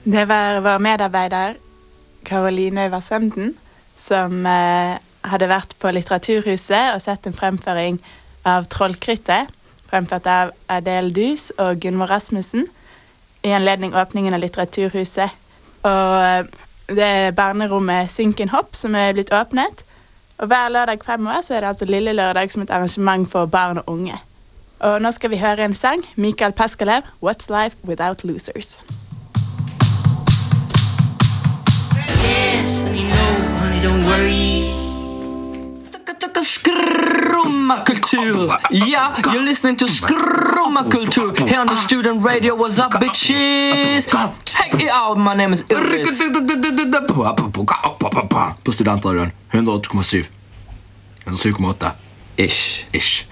Det 0.06 0.22
var 0.30 0.60
vår 0.62 0.82
medarbeider 0.82 1.56
Karoline 2.26 2.86
Vassenden 2.92 3.56
som 3.98 4.44
eh, 4.46 4.98
hadde 5.26 5.50
vært 5.50 5.74
på 5.82 5.90
Litteraturhuset 5.94 6.92
og 6.92 7.02
sett 7.02 7.26
en 7.26 7.34
fremføring 7.34 7.98
av 8.46 8.68
Trollkrittet, 8.70 9.50
fremført 9.96 10.28
av 10.28 10.52
Adele 10.68 11.12
Dus 11.14 11.50
og 11.58 11.80
Gunvor 11.80 12.12
Rasmussen, 12.12 12.66
i 13.46 13.54
anledning 13.56 13.94
åpningen 13.96 14.34
av 14.34 14.42
Litteraturhuset. 14.42 15.34
Og 15.86 16.14
eh, 16.20 16.46
det 16.96 17.06
er 17.06 17.36
barnerommet 17.36 18.10
Sinken 18.10 18.52
Hopp 18.52 18.76
som 18.78 18.94
er 18.94 19.14
blitt 19.16 19.32
åpnet. 19.34 19.82
Og 20.38 20.50
hver 20.50 20.68
lørdag 20.70 21.02
fremover 21.04 21.40
så 21.42 21.56
er 21.56 21.64
det 21.64 21.72
altså 21.72 21.88
Lille 21.88 22.12
Lørdag 22.12 22.52
som 22.52 22.62
et 22.62 22.70
arrangement 22.70 23.26
for 23.30 23.46
barn 23.46 23.80
og 23.82 23.88
unge. 23.88 24.18
Og 24.84 25.00
nå 25.00 25.10
skal 25.16 25.32
vi 25.32 25.40
høre 25.40 25.64
en 25.64 25.74
sang. 25.74 26.04
Mikael 26.16 26.52
Paskalev, 26.52 27.02
'What's 27.22 27.48
Life 27.48 27.76
Without 27.86 28.24
Losers'. 28.24 28.84
don't 33.82 34.04
worry. 34.04 34.85
Skrummakultur. 36.66 38.58
Yeah, 38.70 39.16
you're 39.32 39.42
listening 39.42 39.76
to 39.76 39.86
Skrummakultur 39.86 41.36
here 41.48 41.60
on 41.60 41.66
the 41.66 41.76
student 41.76 42.24
radio. 42.24 42.54
What's 42.54 42.78
up, 42.78 42.92
bitches? 42.92 44.06
Check 44.44 44.74
it 44.74 44.90
out, 44.90 45.18
my 45.18 45.34
name 45.34 45.52
is 45.52 45.64
Iris. 45.70 46.22
På 48.64 48.72
studentradioen 48.72 49.32
108,7. 49.50 50.24
107,8. 51.24 51.90
Ish. 52.36 52.86
Ish. 52.92 53.26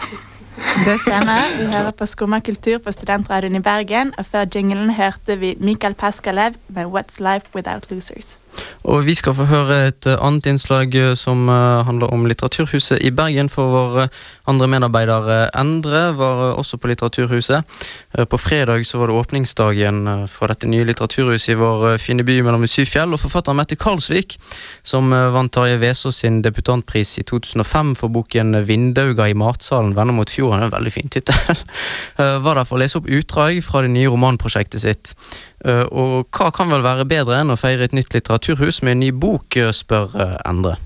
Det 0.85 0.99
stemmer. 1.01 1.41
Vi 1.59 1.65
hører 1.77 1.91
på 1.91 2.07
Skumma 2.07 2.41
kultur 2.41 2.79
på 2.79 2.93
Studentradioen 2.93 3.57
i 3.57 3.61
Bergen. 3.61 4.15
Og 4.19 4.27
før 4.27 4.45
jinglen 4.55 4.91
hørte 4.91 5.37
vi 5.39 5.57
Mikael 5.61 5.95
Paskalev 5.95 6.55
med 6.69 6.85
'What's 6.85 7.19
Life 7.19 7.47
Without 7.55 7.87
Losers'. 7.91 8.39
Og 8.85 9.07
vi 9.07 9.15
skal 9.17 9.33
få 9.33 9.47
høre 9.49 9.77
et 9.89 10.07
eh, 10.07 10.21
annet 10.21 10.47
innslag 10.51 10.93
eh, 10.99 11.15
som 11.17 11.49
eh, 11.49 11.85
handler 11.89 12.13
om 12.13 12.27
Litteraturhuset 12.29 13.01
i 13.01 13.13
Bergen. 13.17 13.49
For 13.49 13.71
vår 13.73 14.11
andre 14.51 14.69
medarbeider 14.69 15.49
Endre 15.57 16.03
var 16.19 16.43
også 16.59 16.77
på 16.77 16.91
Litteraturhuset. 16.91 17.65
På 18.31 18.39
fredag 18.39 18.85
så 18.87 19.01
var 19.01 19.09
det 19.09 19.17
åpningsdagen 19.19 20.29
for 20.31 20.53
dette 20.53 20.69
nye 20.71 20.85
litteraturhuset 20.87 21.55
i 21.55 21.57
vår 21.59 21.97
fine 21.99 22.27
by 22.27 22.37
mellom 22.45 22.67
Syfjell. 22.69 23.17
Og 23.17 23.23
forfatteren 23.23 23.57
Mette 23.59 23.79
Karlsvik, 23.81 24.37
som 24.87 25.11
vant 25.11 25.53
Tarjei 25.53 25.81
Vesaas 25.81 26.21
sin 26.21 26.43
debutantpris 26.45 27.17
i 27.23 27.25
2005 27.27 27.95
for 27.99 28.13
boken 28.13 28.61
'Vindauga 28.69 29.27
i 29.29 29.35
matsalen 29.39 29.97
vender 29.97 30.15
mot 30.15 30.31
fjorden', 30.31 30.69
en 30.69 30.75
veldig 30.77 30.93
fin 30.93 31.09
tittel, 31.09 31.65
var 32.45 32.55
der 32.55 32.69
for 32.69 32.77
å 32.77 32.85
lese 32.85 33.01
opp 33.01 33.09
utdrag 33.09 33.59
fra 33.65 33.83
det 33.83 33.95
nye 33.97 34.13
romanprosjektet 34.13 34.85
sitt. 34.85 35.15
Eh, 35.65 35.87
og 35.97 36.29
hva 36.35 36.51
kan 36.53 36.69
vel 36.69 36.85
være 36.85 37.07
bedre 37.09 37.39
enn 37.41 37.53
å 37.55 37.57
feire 37.57 37.87
et 37.87 37.95
nytt 37.97 38.13
litteraturhus 38.13 38.83
med 38.85 38.99
en 38.99 39.03
ny 39.07 39.11
bok, 39.17 39.57
eh, 39.57 39.73
spør 39.73 40.13
eh, 40.21 40.37
Endre. 40.45 40.77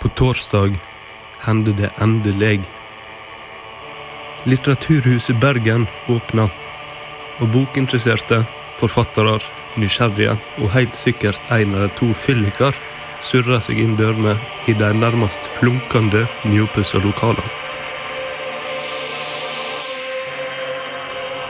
På 0.00 0.10
torsdag 0.16 0.76
hendte 1.46 1.72
det 1.76 1.90
endelig. 2.00 2.60
Litteraturhuset 4.48 5.40
Bergen 5.40 5.86
åpna, 6.08 6.48
og 7.40 7.52
bokinteresserte, 7.54 8.42
forfattere, 8.76 9.38
nysgjerrige 9.80 10.36
og 10.60 10.72
helt 10.74 10.96
sikkert 10.96 11.40
en 11.52 11.76
eller 11.76 11.92
to 11.96 12.12
fylliker 12.16 12.76
surra 13.24 13.60
seg 13.62 13.80
inn 13.80 13.96
dørene 13.96 14.36
i 14.68 14.74
de 14.76 14.92
nærmest 14.96 15.44
flunkende 15.56 16.26
nyoppussa 16.48 17.00
lokalene. 17.04 17.69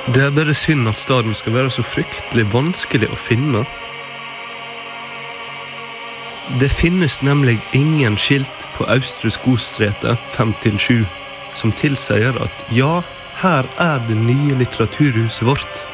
Det 0.06 0.22
er 0.24 0.30
bare 0.32 0.54
synd 0.56 0.88
at 0.88 0.98
staden 0.98 1.34
skal 1.36 1.52
være 1.54 1.70
så 1.70 1.82
fryktelig 1.84 2.46
vanskelig 2.54 3.10
å 3.12 3.18
finne. 3.20 3.66
Det 6.60 6.70
finnes 6.72 7.20
nemlig 7.22 7.58
ingen 7.76 8.16
skilt 8.18 8.64
på 8.78 8.88
Austre 8.88 9.30
Skogstræte 9.30 10.16
5-7 10.32 11.04
som 11.54 11.72
tilsier 11.76 12.34
at 12.40 12.64
ja, 12.72 13.02
her 13.42 13.68
er 13.76 14.00
det 14.08 14.16
nye 14.16 14.56
litteraturhuset 14.62 15.46
vårt. 15.46 15.84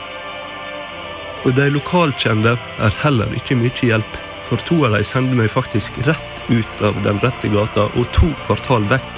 Og 1.44 1.54
de 1.58 1.68
lokalkjente 1.74 2.54
er 2.54 2.98
heller 3.02 3.34
ikke 3.36 3.58
mye 3.58 3.90
hjelp, 3.90 4.18
for 4.46 4.62
to 4.62 4.84
av 4.86 4.94
dem 4.94 5.06
sender 5.06 5.42
meg 5.42 5.50
faktisk 5.50 5.98
rett 6.06 6.44
ut 6.46 6.82
av 6.86 6.98
den 7.02 7.18
rette 7.26 7.50
gata 7.50 7.90
og 7.98 8.06
to 8.14 8.30
kvartal 8.46 8.86
vekk. 8.90 9.14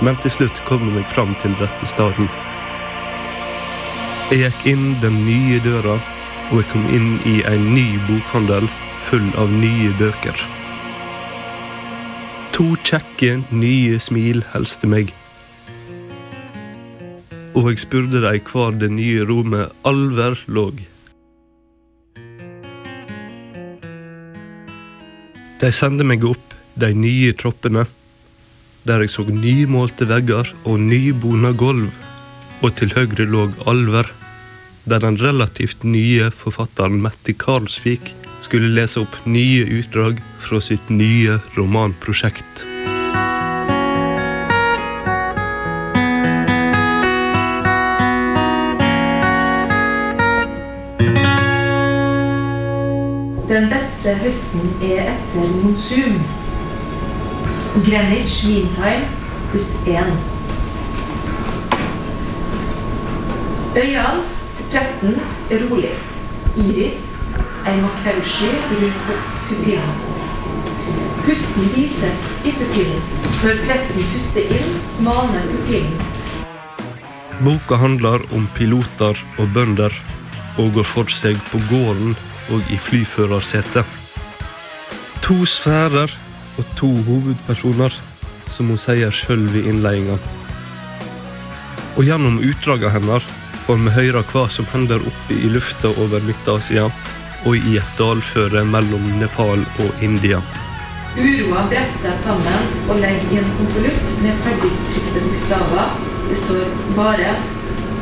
Men 0.00 0.16
til 0.24 0.40
slutt 0.40 0.64
kom 0.64 0.88
jeg 0.88 1.02
meg 1.02 1.12
fram 1.12 1.36
til 1.42 1.52
rette 1.60 1.88
staden. 1.88 2.30
Jeg 4.30 4.44
gikk 4.44 4.60
inn 4.70 4.92
den 5.02 5.16
nye 5.26 5.56
døra, 5.58 5.96
og 6.52 6.60
jeg 6.60 6.66
kom 6.70 6.84
inn 6.94 7.16
i 7.26 7.40
en 7.50 7.64
ny 7.74 7.96
bokhandel 8.06 8.68
full 9.08 9.24
av 9.42 9.50
nye 9.50 9.88
bøker. 9.98 10.36
To 12.54 12.68
kjekke, 12.86 13.40
nye 13.50 13.96
smil 13.98 14.44
hilste 14.52 14.86
meg. 14.86 15.10
Og 17.58 17.72
jeg 17.72 17.82
spurte 17.82 18.20
dem 18.22 18.46
hvor 18.52 18.76
det 18.78 18.92
nye 18.94 19.24
rommet 19.26 19.74
Alver 19.90 20.38
lå. 20.46 20.68
De 25.58 25.72
sendte 25.74 26.06
meg 26.06 26.22
opp 26.30 26.54
de 26.78 26.92
nye 26.94 27.34
troppene, 27.34 27.82
der 28.86 29.02
jeg 29.02 29.10
så 29.10 29.26
nymålte 29.26 30.06
vegger 30.06 30.54
og 30.62 30.78
nybona 30.86 31.50
gulv, 31.50 31.90
og 32.60 32.74
til 32.76 32.92
høyre 32.96 33.26
lå 33.28 33.48
Alver 33.70 34.08
der 34.88 34.98
den 35.02 35.18
relativt 35.20 35.84
nye 35.84 36.30
forfatteren 36.34 37.00
Mette 37.04 37.32
Karlsvik 37.36 38.14
skulle 38.44 38.72
lese 38.74 39.02
opp 39.04 39.16
nye 39.28 39.64
utdrag 39.78 40.20
fra 40.40 40.60
sitt 40.64 40.88
nye 40.90 41.38
romanprosjekt. 41.56 42.64
Den 53.50 53.66
beste 53.68 54.14
høsten 54.22 54.74
er 54.86 55.12
etter 55.12 55.54
monsun. 55.60 56.20
Greenwich 57.84 58.44
Mean 58.48 58.68
Time 58.74 59.08
pluss 59.50 59.74
én. 59.86 60.39
Øyene 63.76 64.22
Presten 64.70 65.14
er 65.50 65.60
rolig. 65.70 65.92
Iris, 66.56 67.14
ei 67.66 67.76
makrellsky 67.80 68.48
rundt 68.70 69.06
pupillen. 69.48 69.92
Pusten 71.24 71.70
vises 71.74 72.42
i 72.46 72.50
pupillen. 72.58 73.02
Når 73.42 73.62
presten 73.68 74.04
puster 74.12 74.50
inn, 74.58 74.74
smalner 74.82 75.46
pupillen. 75.52 75.96
Boka 77.44 77.78
handler 77.78 78.26
om 78.34 78.48
piloter 78.58 79.22
og 79.38 79.48
bønder, 79.54 79.94
og 80.58 80.74
går 80.74 80.86
for 80.86 81.14
seg 81.14 81.38
på 81.52 81.62
gården 81.70 82.16
og 82.50 82.70
i 82.74 82.78
flyførersetet. 82.78 83.86
To 85.22 85.44
sfærer 85.46 86.10
og 86.58 86.64
to 86.76 86.90
hovedpersoner, 87.06 87.94
som 88.48 88.66
hun 88.66 88.78
sier 88.78 89.14
sjøl 89.14 89.46
i 89.54 89.68
innledninga. 89.70 90.18
Og 91.96 92.02
gjennom 92.06 92.42
utdraga 92.42 92.90
hennes 92.90 93.26
får 93.70 93.82
vi 93.84 93.90
høre 93.94 94.20
hva 94.32 94.40
som 94.50 94.66
hender 94.72 95.02
oppe 95.06 95.34
i 95.36 95.48
lufta 95.54 95.92
over 96.02 96.24
Midt-Asia 96.26 96.88
og 97.46 97.68
i 97.68 97.76
et 97.78 97.92
dalføre 98.00 98.64
mellom 98.66 99.04
Nepal 99.20 99.62
og 99.84 100.02
India. 100.02 100.40
Uroa 101.14 101.62
bretter 101.70 102.16
sammen 102.18 102.66
og 102.88 102.98
legger 102.98 103.30
i 103.30 103.38
en 103.38 103.52
konvolutt 103.60 104.16
med 104.24 104.40
ferdigtrykte 104.42 105.22
bokstaver. 105.22 105.94
Det 106.26 106.38
står 106.40 106.66
'bare'. 106.96 107.36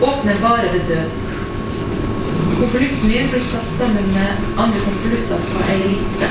Åpner 0.09 0.41
bare 0.47 0.73
ved 0.73 0.89
død. 0.89 1.11
Konvolutten 2.61 3.09
min 3.13 3.29
blir 3.31 3.45
satt 3.53 3.71
sammen 3.81 4.09
med 4.17 4.31
andre 4.57 4.81
konvolutter 4.87 5.39
på 5.53 5.59
ei 5.73 5.81
liste. 5.93 6.29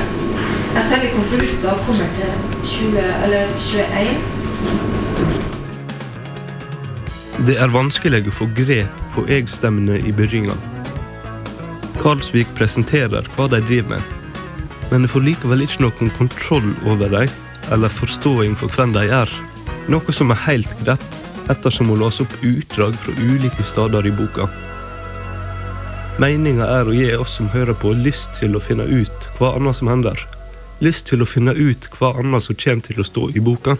Jeg 0.74 0.84
teller 0.90 1.14
konvolutter 1.14 1.70
og 1.70 1.86
kommer 1.86 2.08
til 2.18 2.32
20, 2.74 3.06
eller 3.24 3.44
21. 3.58 5.07
Det 7.46 7.54
er 7.54 7.70
vanskelig 7.70 8.24
å 8.26 8.32
få 8.34 8.48
grep 8.50 9.02
på 9.14 9.22
jeg-stemmene 9.30 10.00
i 10.02 10.10
begynnelsen. 10.10 10.58
Karlsvik 12.02 12.48
presenterer 12.58 13.26
hva 13.36 13.46
de 13.52 13.60
driver 13.62 13.92
med, 13.92 14.08
men 14.90 15.04
jeg 15.04 15.12
får 15.12 15.22
likevel 15.26 15.62
ikke 15.62 15.84
noen 15.84 16.10
kontroll 16.16 16.72
over 16.90 17.12
dem 17.12 17.30
eller 17.70 17.94
forståing 17.94 18.56
for 18.58 18.74
hvem 18.74 18.90
de 18.96 19.04
er. 19.14 19.30
Noe 19.86 20.14
som 20.14 20.34
er 20.34 20.40
helt 20.48 20.74
greit, 20.82 21.20
ettersom 21.52 21.92
hun 21.92 22.02
låser 22.02 22.26
opp 22.26 22.34
utdrag 22.42 22.98
fra 22.98 23.14
ulike 23.22 23.66
steder 23.70 24.10
i 24.10 24.14
boka. 24.18 24.48
Meninga 26.18 26.66
er 26.80 26.90
å 26.90 26.96
gi 26.96 27.12
oss 27.14 27.36
som 27.38 27.50
hører 27.54 27.78
på, 27.78 27.94
lyst 27.94 28.34
til 28.40 28.58
å 28.58 28.64
finne 28.64 28.88
ut 28.90 29.30
hva 29.38 29.54
annet 29.60 29.78
som 29.78 29.90
hender. 29.92 30.18
lyst 30.80 31.06
til 31.06 31.22
å 31.22 31.26
finne 31.26 31.54
ut 31.54 31.88
hva 31.98 32.12
annet 32.18 32.42
som 32.42 32.58
kommer 32.58 32.82
til 32.86 33.00
å 33.00 33.06
stå 33.06 33.30
i 33.34 33.40
boka. 33.42 33.76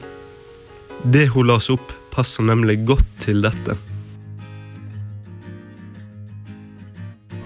Det 1.03 1.29
hun 1.29 1.47
las 1.47 1.71
opp, 1.71 1.93
passer 2.11 2.43
nemlig 2.43 2.81
godt 2.87 3.07
til 3.23 3.43
dette. 3.43 3.77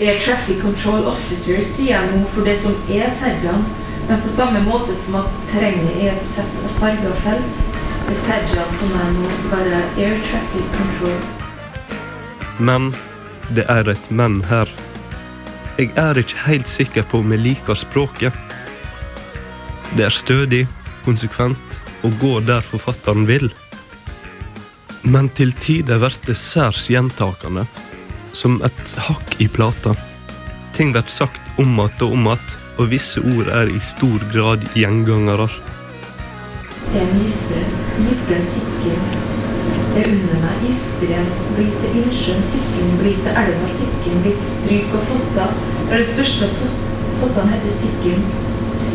Air 0.01 0.19
Traffic 0.19 0.63
Control 0.63 1.05
Officer 1.07 1.61
sier 1.63 2.01
noe 2.09 2.25
for 2.33 2.49
det 2.49 2.57
som 2.59 2.73
er 2.91 3.13
Serjan, 3.13 3.67
men 4.09 4.23
på 4.25 4.31
samme 4.33 4.63
måte 4.65 4.97
som 4.97 5.21
at 5.21 5.29
terrenget 5.53 6.01
er 6.01 6.15
et 6.15 6.25
sett 6.27 6.57
av 6.65 6.73
farger 6.81 7.21
felt, 7.27 7.61
er 8.09 8.19
Serjan 8.19 8.73
for 8.81 8.97
meg 8.97 9.13
nå 9.19 9.37
bare 9.53 9.85
Air 10.01 10.17
Traffic 10.31 10.73
Control. 10.79 11.21
Men 12.59 12.91
det 13.53 13.69
er 13.69 13.93
et 13.93 14.11
men 14.11 14.41
her. 14.49 14.71
Jeg 15.77 15.93
er 16.01 16.19
ikke 16.19 16.43
helt 16.47 16.69
sikker 16.69 17.05
på 17.05 17.21
om 17.21 17.37
jeg 17.37 17.45
liker 17.45 17.77
språket. 17.77 18.33
Det 19.93 20.09
er 20.09 20.21
stødig, 20.23 20.65
konsekvent 21.05 21.83
og 22.03 22.17
gå 22.21 22.41
der 22.47 22.65
forfatteren 22.65 23.27
vil. 23.27 23.51
Men 25.03 25.29
til 25.35 25.53
tider 25.59 25.99
blir 25.99 26.19
det 26.27 26.37
særs 26.39 26.87
gjentakende, 26.91 27.67
som 28.33 28.61
et 28.63 28.97
hakk 29.09 29.37
i 29.43 29.49
plata. 29.49 29.95
Ting 30.73 30.93
blir 30.93 31.09
sagt 31.09 31.43
om 31.59 31.81
att 31.81 32.03
og 32.03 32.13
om 32.13 32.27
att, 32.27 32.59
og 32.79 32.91
visse 32.91 33.21
ord 33.21 33.49
er 33.49 33.69
i 33.69 33.81
stor 33.81 34.23
grad 34.33 34.65
gjengangere. 34.75 35.49
En 36.95 37.27
isbre, 37.27 37.65
isbreen 38.11 38.47
sikker. 38.47 38.99
Det 39.95 40.07
under 40.09 40.41
meg 40.41 40.65
isbreen, 40.71 41.29
blir 41.57 41.75
til 41.83 41.99
innsjøen 42.01 42.43
Sikken, 42.49 42.95
blir 43.03 43.19
til 43.25 43.37
elva 43.43 43.69
Sikken, 43.69 44.23
blir 44.25 44.39
til 44.39 44.51
stryk 44.55 44.97
og 44.97 45.07
fosser. 45.11 45.53
Der 45.91 46.01
det 46.01 46.09
største 46.09 46.49
av 46.49 46.57
foss, 46.63 46.79
fossene 47.21 47.53
heter 47.57 47.77
Sikken. 47.77 48.27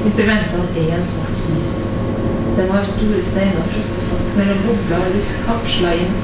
Instrumentene 0.06 0.88
er 0.88 0.98
en 0.98 1.06
svart 1.06 1.58
is. 1.60 1.74
Den 2.58 2.72
har 2.72 2.84
store 2.90 3.20
steiner 3.22 3.68
frosset 3.70 4.06
fast 4.10 4.38
mellom 4.38 4.58
bobler 4.66 5.04
og 5.06 5.12
luft 5.14 5.42
kapsla 5.46 5.92
inn. 5.94 6.16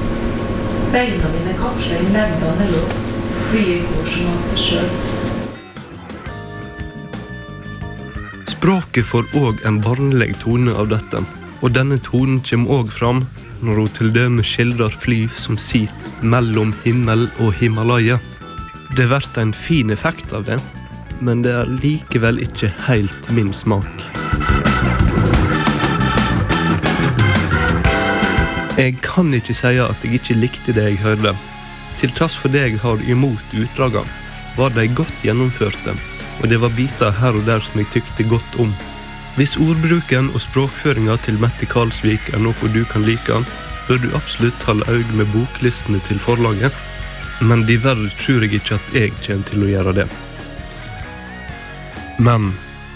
Beina 0.90 1.30
mine 1.30 1.54
kapsla 1.60 2.00
inn, 2.02 2.10
leddene 2.16 2.66
er 2.66 2.72
låst. 2.74 3.12
Flyet 3.52 3.84
går 3.92 4.08
som 4.10 4.32
av 4.32 4.40
seg 4.42 4.64
sjøl. 4.64 4.90
Språket 8.50 9.06
får 9.12 9.30
òg 9.38 9.62
en 9.70 9.78
barnlig 9.86 10.32
tone 10.42 10.74
av 10.74 10.90
dette, 10.96 11.22
og 11.62 11.78
denne 11.78 12.00
tonen 12.02 12.42
kommer 12.50 12.80
òg 12.80 12.90
fram 12.98 13.22
når 13.62 13.84
hun 13.84 13.94
til 14.00 14.12
dømes 14.18 14.50
skildrer 14.56 14.98
fly 15.06 15.22
som 15.38 15.62
sitter 15.62 16.10
mellom 16.26 16.74
himmel 16.82 17.28
og 17.46 17.54
Himalaya. 17.62 18.18
Det 18.98 19.06
blir 19.06 19.42
en 19.46 19.54
fin 19.54 19.94
effekt 19.94 20.34
av 20.34 20.50
det, 20.50 20.58
men 21.22 21.46
det 21.46 21.54
er 21.62 21.78
likevel 21.78 22.42
ikke 22.42 22.74
helt 22.90 23.32
min 23.38 23.54
smak. 23.54 24.23
Jeg 28.74 28.96
kan 29.06 29.28
ikke 29.38 29.54
si 29.54 29.76
at 29.78 30.02
jeg 30.02 30.18
ikke 30.18 30.34
likte 30.34 30.74
det 30.74 30.88
jeg 30.88 31.02
hørte. 31.04 31.36
Til 32.00 32.10
tross 32.18 32.34
for 32.42 32.50
det 32.50 32.64
jeg 32.64 32.80
har 32.82 33.04
imot 33.06 33.54
utdragene, 33.54 34.10
var 34.58 34.74
de 34.74 34.88
godt 34.98 35.14
gjennomførte, 35.22 35.94
og 36.42 36.50
det 36.50 36.58
var 36.62 36.74
biter 36.74 37.14
her 37.20 37.38
og 37.38 37.46
der 37.46 37.62
som 37.62 37.78
jeg 37.78 37.92
tykte 37.94 38.26
godt 38.26 38.58
om. 38.58 38.74
Hvis 39.38 39.60
ordbruken 39.62 40.32
og 40.34 40.42
språkføringa 40.42 41.20
til 41.22 41.38
Mette 41.42 41.70
Karlsvik 41.70 42.34
er 42.34 42.42
noe 42.42 42.74
du 42.74 42.82
kan 42.90 43.06
like, 43.06 43.40
bør 43.88 44.02
du 44.02 44.10
absolutt 44.18 44.66
holde 44.66 44.90
øye 44.90 45.18
med 45.22 45.30
boklistene 45.36 46.02
til 46.10 46.18
forlaget, 46.18 46.74
men 47.46 47.68
diverre 47.70 48.10
tror 48.18 48.42
jeg 48.42 48.58
ikke 48.58 48.82
at 48.82 48.94
jeg 48.98 49.14
kommer 49.22 49.50
til 49.52 49.66
å 49.68 49.74
gjøre 49.74 49.98
det. 50.02 50.12
Men 52.18 52.56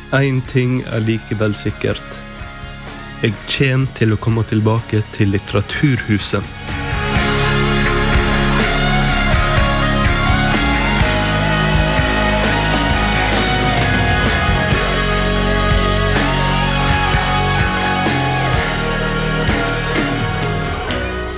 én 0.10 0.42
ting 0.50 0.82
er 0.90 1.06
likevel 1.06 1.54
sikkert. 1.54 2.27
Jeg 3.18 3.34
kommer 3.50 3.90
til 3.98 4.14
å 4.14 4.18
komme 4.22 4.44
tilbake 4.46 5.00
til 5.16 5.32
Litteraturhuset. 5.34 6.77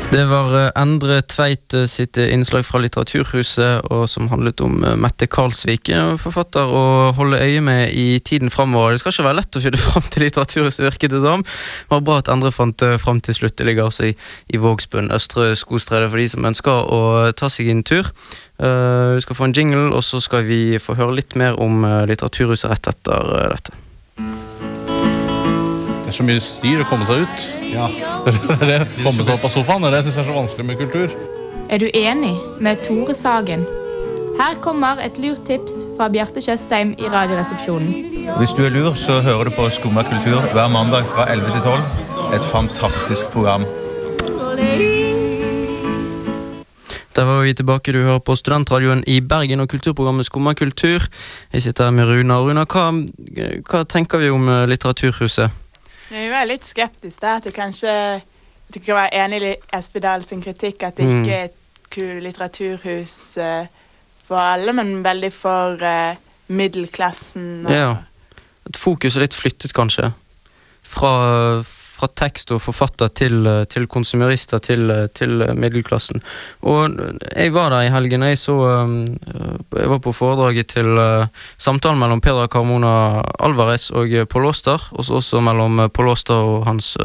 Det 0.09 0.23
var 0.25 0.49
eh, 0.57 0.71
Endre 0.81 1.19
Tveit 1.21 1.73
eh, 1.77 1.83
sitt 1.85 2.17
eh, 2.17 2.31
innslag 2.33 2.63
fra 2.65 2.79
Litteraturhuset, 2.81 3.85
og 3.93 4.07
som 4.09 4.31
handlet 4.31 4.61
om 4.65 4.79
Mette 4.97 5.27
Karlsvik. 5.29 5.91
Forfatter 6.17 6.71
å 6.73 7.11
holde 7.13 7.37
øye 7.37 7.61
med 7.61 7.93
i 7.93 8.17
tiden 8.25 8.49
framover. 8.49 8.95
Det 8.95 9.03
skal 9.03 9.13
ikke 9.13 9.27
være 9.27 9.37
lett 9.37 9.59
å 9.59 9.61
finne 9.61 9.81
fram 9.85 10.07
til 10.09 10.25
Litteraturhuset, 10.25 10.81
virket 10.87 11.13
det 11.13 11.21
som. 11.21 11.43
Det 11.45 11.93
var 11.93 12.01
bra 12.07 12.15
at 12.23 12.31
Endre 12.33 12.49
fant 12.55 12.85
fram 13.03 13.21
til 13.21 13.37
slutt. 13.37 13.53
Det 13.61 13.67
ligger 13.69 13.91
altså 13.91 14.07
i, 14.09 14.15
i 14.49 14.61
Vågsbunn, 14.63 15.11
Østre 15.13 15.51
Skogstredet, 15.61 16.09
for 16.09 16.23
de 16.23 16.25
som 16.33 16.47
ønsker 16.49 16.89
å 16.89 17.01
ta 17.37 17.51
seg 17.53 17.69
en 17.69 17.85
tur. 17.85 18.09
Vi 18.57 19.25
skal 19.27 19.37
få 19.37 19.45
en 19.45 19.53
jingle, 19.53 19.91
og 19.93 20.01
så 20.07 20.23
skal 20.25 20.47
vi 20.49 20.81
få 20.81 20.97
høre 20.97 21.19
litt 21.21 21.37
mer 21.37 21.61
om 21.61 21.85
Litteraturhuset 22.09 22.73
rett 22.73 22.91
etter 22.95 23.53
dette. 23.53 23.77
Det 26.09 26.15
er 26.15 26.23
så 26.23 26.23
mye 26.25 26.41
styr 26.41 26.79
å 26.81 26.85
komme 26.89 27.05
seg 27.05 27.19
ut. 27.21 27.43
Ja. 27.69 27.83
komme 29.05 29.21
seg 29.21 29.35
opp 29.35 29.43
av 29.45 29.51
sofaen, 29.53 29.83
det 29.93 29.99
syns 30.07 30.15
jeg 30.15 30.23
er 30.23 30.25
så 30.25 30.33
vanskelig 30.33 30.63
med 30.65 30.79
kultur. 30.79 31.13
Er 31.69 31.77
du 31.77 31.85
enig 31.85 32.31
med 32.57 32.81
Tore 32.81 33.13
Sagen? 33.13 33.61
Her 34.39 34.57
kommer 34.63 34.97
et 35.05 35.19
lurt 35.21 35.43
tips 35.45 35.83
fra 35.99 36.07
Bjarte 36.09 36.41
Tjøstheim 36.41 36.95
i 36.97 37.11
Radioresepsjonen. 37.13 38.25
Hvis 38.39 38.55
du 38.57 38.63
er 38.65 38.73
lur, 38.73 38.97
så 38.97 39.19
hører 39.21 39.51
du 39.51 39.53
på 39.59 39.67
Skumma 39.77 40.01
kultur 40.09 40.41
hver 40.49 40.73
mandag 40.73 41.05
fra 41.13 41.29
11 41.29 41.53
til 41.59 41.69
12. 41.69 42.33
Et 42.39 42.49
fantastisk 42.55 43.29
program. 43.29 43.69
Der 47.13 47.29
var 47.29 47.41
vi 47.45 47.53
tilbake. 47.53 47.93
Du 47.93 48.01
hører 48.01 48.25
på 48.25 48.33
Studentradioen 48.33 49.05
i 49.05 49.21
Bergen 49.21 49.61
og 49.61 49.69
kulturprogrammet 49.69 50.25
Skumma 50.25 50.57
kultur. 50.57 51.05
Jeg 51.53 51.69
sitter 51.69 51.91
her 51.91 51.97
med 52.01 52.09
Runa. 52.09 52.41
Runa, 52.41 52.65
hva, 52.65 52.89
hva 53.61 53.85
tenker 53.85 54.25
vi 54.25 54.33
om 54.33 54.49
eh, 54.49 54.65
Litteraturhuset? 54.73 55.68
Jeg 56.09 56.31
er 56.33 56.45
litt 56.49 56.65
skeptisk 56.65 57.21
der 57.21 57.39
til 57.39 57.51
kanskje 57.53 57.89
at 57.89 58.23
du 58.73 58.79
kan 58.79 58.95
være 58.95 59.13
enig 59.25 59.41
i 59.45 59.55
Espedal 59.77 60.23
sin 60.25 60.41
kritikk, 60.41 60.83
at 60.83 60.97
det 60.97 61.05
Mm. 61.05 61.21
ikke 61.23 61.33
er 61.35 61.43
et 61.43 61.57
kult 61.89 62.23
litteraturhus 62.23 63.37
eh, 63.37 63.67
for 64.25 64.37
alle, 64.37 64.73
men 64.73 65.03
veldig 65.03 65.31
for 65.33 65.77
eh, 65.83 66.15
middelklassen. 66.47 67.65
og- 67.65 67.71
Ja. 67.73 67.95
At 68.65 68.77
fokuset 68.77 69.15
er 69.17 69.21
litt 69.21 69.33
flyttet, 69.33 69.73
kanskje. 69.73 70.13
Fra, 70.83 71.63
fra 71.99 72.07
tekst 72.21 72.53
og 72.55 72.61
forfatter 72.63 73.11
til, 73.11 73.45
eh, 73.47 73.63
til 73.69 73.87
konsumerister, 73.87 74.61
til, 74.63 74.89
eh, 74.91 75.07
til 75.07 75.41
eh, 75.41 75.53
middelklassen. 75.53 76.21
Og 76.63 76.95
jeg 77.35 77.53
var 77.53 77.69
der 77.73 77.87
i 77.87 77.93
helgen, 77.93 78.23
jeg 78.23 78.37
så 78.37 78.57
Jeg 78.59 79.89
var 79.89 79.99
på 79.99 80.11
foredraget 80.11 80.67
til 80.67 80.97
samtalen 81.57 81.99
mellom 81.99 82.21
Pedra 82.21 82.47
Carmona 82.47 83.21
Alvarez 83.39 83.89
og 83.91 84.09
Paul 84.29 84.45
Åster, 84.49 84.81
og 84.91 85.05
også 85.05 85.41
mellom 85.41 85.89
Paul 85.93 86.09
Åster 86.09 86.33
og 86.33 86.65
hans, 86.65 86.97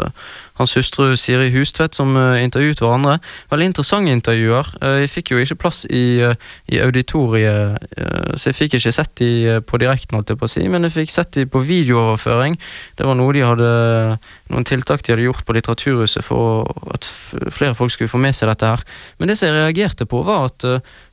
hans 0.58 0.74
hustru 0.78 1.16
Siri 1.18 1.50
Hustvedt, 1.50 1.96
som 1.98 2.14
eh, 2.16 2.42
intervjuet 2.44 2.78
hverandre. 2.82 3.16
Veldig 3.50 3.66
interessante 3.72 4.12
intervjuer. 4.14 4.68
Eh, 4.80 5.00
Jeg 5.04 5.10
fikk 5.10 5.32
jo 5.34 5.40
ikke 5.42 5.58
plass 5.64 5.84
i, 5.90 6.20
eh, 6.22 6.34
i 6.70 6.80
auditoriet, 6.84 7.78
så 8.38 8.50
jeg 8.50 8.56
fikk 8.58 8.76
ikke 8.78 8.92
sett 8.94 9.12
de 9.18 9.60
på 9.66 9.78
direkten, 9.78 10.16
holdt 10.16 10.30
jeg 10.30 10.38
på 10.38 10.46
å 10.46 10.50
si, 10.50 10.62
men 10.68 10.86
jeg 10.86 10.94
fikk 10.94 11.12
sett 11.12 11.32
de 11.36 11.44
på 11.46 11.62
videooverføring. 11.64 12.56
Det 12.98 13.06
var 13.06 13.18
noe 13.18 13.32
de 13.34 13.44
hadde 13.44 13.70
noen 14.50 14.66
tiltak 14.66 15.02
de 15.02 15.14
hadde 15.14 15.26
gjort 15.26 15.44
på 15.46 15.54
Litteraturhuset 15.56 16.24
for 16.24 16.68
at 16.94 17.08
flere 17.54 17.74
folk 17.74 17.90
skulle 17.94 18.10
få 18.10 18.20
med 18.22 18.34
seg 18.36 18.50
dette 18.50 18.66
her. 18.66 18.82
Men 19.18 19.30
det 19.30 19.38
som 19.38 19.48
jeg 19.48 19.56
reagerte 19.56 20.06
på, 20.10 20.22
var 20.26 20.50
at, 20.50 20.66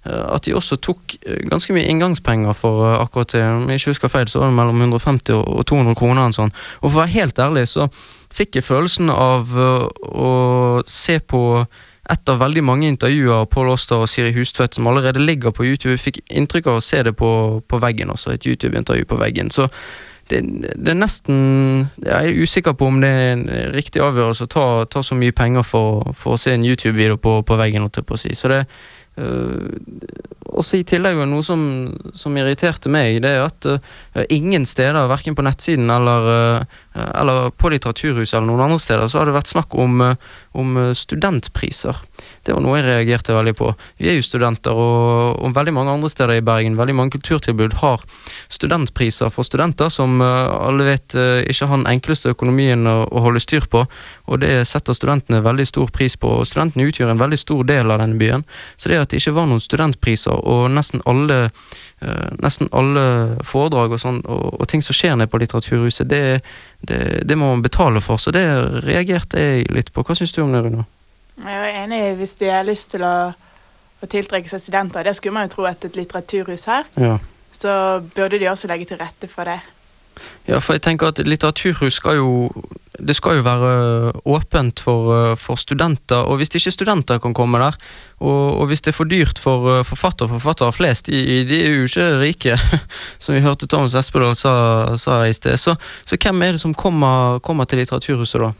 at 0.05 0.45
de 0.45 0.55
også 0.57 0.77
tok 0.81 1.15
ganske 1.49 1.73
mye 1.73 1.87
inngangspenger 1.89 2.53
for 2.57 2.83
akkurat 2.99 3.35
det. 3.35 3.43
Om 3.45 3.69
jeg 3.69 3.81
ikke 3.81 3.93
husker 3.93 4.13
feil, 4.13 4.27
så 4.31 4.41
var 4.41 4.51
det 4.51 4.57
mellom 4.59 4.81
150 4.81 5.33
og 5.37 5.61
og 5.61 5.65
200 5.67 5.95
kroner. 5.99 6.25
En 6.25 6.35
sånn. 6.35 6.53
Og 6.81 6.89
for 6.89 6.99
å 6.99 7.03
være 7.03 7.15
helt 7.15 7.39
ærlig, 7.39 7.67
så 7.69 7.87
fikk 8.31 8.59
jeg 8.59 8.67
følelsen 8.67 9.11
av 9.13 9.55
eh, 9.55 9.87
å 10.11 10.33
se 10.87 11.19
på 11.19 11.41
et 12.11 12.29
av 12.31 12.39
veldig 12.41 12.63
mange 12.65 12.89
intervjuer 12.89 13.43
av 13.43 13.49
Pål 13.53 13.73
Åster 13.75 14.01
og 14.01 14.09
Siri 14.09 14.33
Hustvedt 14.35 14.75
som 14.75 14.87
allerede 14.89 15.21
ligger 15.21 15.53
på 15.55 15.67
YouTube. 15.67 15.95
Jeg 15.95 16.05
fikk 16.05 16.21
inntrykk 16.27 16.71
av 16.71 16.79
å 16.79 16.85
se 16.85 17.03
det 17.07 17.13
på, 17.17 17.61
på 17.67 17.81
veggen 17.81 18.11
også, 18.11 18.33
et 18.33 18.47
YouTube-intervju 18.47 19.05
på 19.07 19.19
veggen. 19.21 19.51
Så 19.53 19.69
det, 20.31 20.41
det 20.79 20.93
er 20.93 20.97
nesten 20.97 21.37
Jeg 21.99 22.31
er 22.31 22.41
usikker 22.43 22.75
på 22.77 22.87
om 22.87 23.01
det 23.03 23.09
er 23.09 23.31
en 23.35 23.45
riktig 23.75 24.03
avgjørelse 24.03 24.47
å 24.47 24.51
ta, 24.51 24.65
ta 24.91 25.03
så 25.03 25.17
mye 25.17 25.35
penger 25.35 25.65
for, 25.67 26.13
for 26.17 26.35
å 26.35 26.41
se 26.41 26.55
en 26.55 26.65
YouTube-video 26.65 27.19
på, 27.21 27.41
på 27.47 27.59
veggen. 27.59 27.85
holdt 27.85 28.01
jeg 28.01 28.09
på 28.09 28.17
å 28.17 28.21
si. 28.21 28.33
Så 28.37 28.51
det 28.51 28.63
øh, 29.21 29.71
også 30.51 30.81
i 30.81 30.85
tillegg 30.87 31.19
var 31.19 31.29
noe 31.29 31.43
som, 31.45 31.61
som 32.17 32.35
irriterte 32.39 32.91
meg, 32.91 33.21
det 33.23 33.33
er 33.37 33.45
at 33.45 33.67
øh, 33.71 34.25
ingen 34.29 34.65
steder, 34.67 35.09
verken 35.11 35.37
på 35.37 35.45
nettsiden 35.47 35.91
eller, 35.93 36.31
øh, 36.31 36.81
eller 36.93 37.49
på 37.55 37.69
Litteraturhuset 37.71 38.35
eller 38.37 38.49
noen 38.49 38.65
andre 38.65 38.79
steder, 38.83 39.07
så 39.07 39.21
har 39.21 39.29
det 39.29 39.35
vært 39.37 39.51
snakk 39.51 39.75
om, 39.79 40.01
eh, 40.01 40.15
om 40.59 40.77
eh, 40.77 40.93
studentpriser. 40.97 41.95
Det 42.43 42.55
var 42.55 42.63
noe 42.63 42.79
jeg 42.79 42.87
reagerte 42.87 43.35
veldig 43.35 43.53
på. 43.57 43.69
Vi 44.01 44.09
er 44.11 44.17
jo 44.17 44.25
studenter, 44.25 44.75
og, 44.75 45.39
og 45.39 45.55
veldig 45.55 45.73
mange 45.75 45.93
andre 45.95 46.09
steder 46.11 46.39
i 46.39 46.45
Bergen, 46.45 46.77
veldig 46.79 46.95
mange 46.97 47.15
kulturtilbud 47.15 47.77
har 47.81 48.03
studentpriser 48.51 49.31
for 49.33 49.47
studenter, 49.47 49.91
som 49.93 50.19
eh, 50.21 50.51
alle 50.67 50.87
vet 50.89 51.15
eh, 51.15 51.43
ikke 51.51 51.69
har 51.69 51.79
den 51.79 51.91
enkleste 51.93 52.33
økonomien 52.35 52.83
å, 52.89 52.97
å 53.07 53.23
holde 53.27 53.43
styr 53.43 53.67
på. 53.71 53.85
Og 54.27 54.41
det 54.43 54.53
setter 54.69 54.97
studentene 54.97 55.43
veldig 55.45 55.67
stor 55.69 55.93
pris 55.93 56.17
på. 56.19 56.33
og 56.41 56.49
Studentene 56.49 56.89
utgjør 56.89 57.13
en 57.13 57.21
veldig 57.21 57.39
stor 57.39 57.63
del 57.69 57.93
av 57.93 58.03
denne 58.03 58.19
byen. 58.19 58.45
Så 58.75 58.91
det 58.91 58.99
at 58.99 59.13
det 59.13 59.21
ikke 59.21 59.37
var 59.37 59.47
noen 59.51 59.63
studentpriser, 59.63 60.43
og 60.43 60.67
nesten 60.75 61.03
alle, 61.09 61.39
eh, 62.01 62.27
nesten 62.41 62.71
alle 62.75 63.05
foredrag 63.47 63.95
og, 63.95 64.01
sånn, 64.01 64.21
og, 64.25 64.59
og 64.59 64.67
ting 64.71 64.83
som 64.83 64.97
skjer 64.97 65.15
nede 65.15 65.31
på 65.31 65.41
Litteraturhuset, 65.41 66.09
det, 66.11 66.41
det, 66.81 67.21
det 67.27 67.37
må 67.37 67.51
man 67.53 67.61
betale 67.61 68.01
for. 68.01 68.21
Så 68.21 68.33
det 68.35 68.45
reagerte 68.85 69.39
jeg 69.39 69.69
litt 69.73 69.91
på. 69.93 70.03
Hva 70.05 70.17
syns 70.17 70.33
du 70.35 70.41
om 70.43 70.53
det, 70.53 70.63
Runa? 70.65 70.85
Jeg 71.41 71.57
er 71.57 71.77
enig 71.83 72.01
hvis 72.19 72.35
de 72.41 72.49
har 72.51 72.65
lyst 72.67 72.91
til 72.93 73.05
å, 73.05 73.15
å 73.33 74.09
tiltrekke 74.09 74.49
seg 74.49 74.63
studenter. 74.63 75.05
Det 75.05 75.15
skulle 75.17 75.37
man 75.37 75.47
jo 75.47 75.55
tro 75.55 75.67
at 75.69 75.85
et 75.87 75.97
litteraturhus 75.97 76.67
her. 76.69 76.89
Ja. 77.01 77.17
Så 77.51 77.71
burde 78.15 78.39
de 78.41 78.49
også 78.49 78.69
legge 78.71 78.89
til 78.89 79.01
rette 79.01 79.29
for 79.31 79.49
det. 79.49 79.59
Ja, 80.47 80.59
for 80.59 80.73
jeg 80.73 80.81
tenker 80.81 81.07
at 81.11 81.19
litteraturhus 81.25 81.93
skal 82.01 82.15
jo 82.17 82.51
Det 83.01 83.15
skal 83.15 83.39
jo 83.39 83.41
være 83.45 84.11
åpent 84.29 84.79
for, 84.83 85.31
eh, 85.31 85.35
for 85.39 85.55
studenter, 85.57 86.27
og 86.27 86.37
hvis 86.37 86.51
ikke 86.55 86.71
studenter 86.71 87.17
kan 87.19 87.33
komme 87.33 87.57
der, 87.57 87.73
og, 88.19 88.59
og 88.61 88.67
hvis 88.67 88.81
det 88.81 88.91
er 88.91 88.97
for 88.97 89.09
dyrt 89.09 89.39
for 89.39 89.79
eh, 89.79 89.83
forfattere, 89.83 90.27
for 90.29 90.37
forfattere 90.37 90.73
flest, 90.75 91.07
de, 91.07 91.45
de 91.49 91.61
er 91.65 91.73
jo 91.79 91.87
ikke 91.87 92.19
rike, 92.21 92.57
som 93.23 93.33
vi 93.33 93.41
hørte 93.41 93.65
Thomas 93.67 93.95
Espedal 93.95 94.35
sa, 94.35 94.97
sa 94.97 95.23
i 95.25 95.33
sted, 95.33 95.57
så, 95.57 95.75
så 96.05 96.17
hvem 96.21 96.41
er 96.45 96.51
det 96.51 96.61
som 96.61 96.75
kommer, 96.77 97.39
kommer 97.39 97.65
til 97.65 97.79
Litteraturhuset 97.81 98.41
da? 98.43 98.51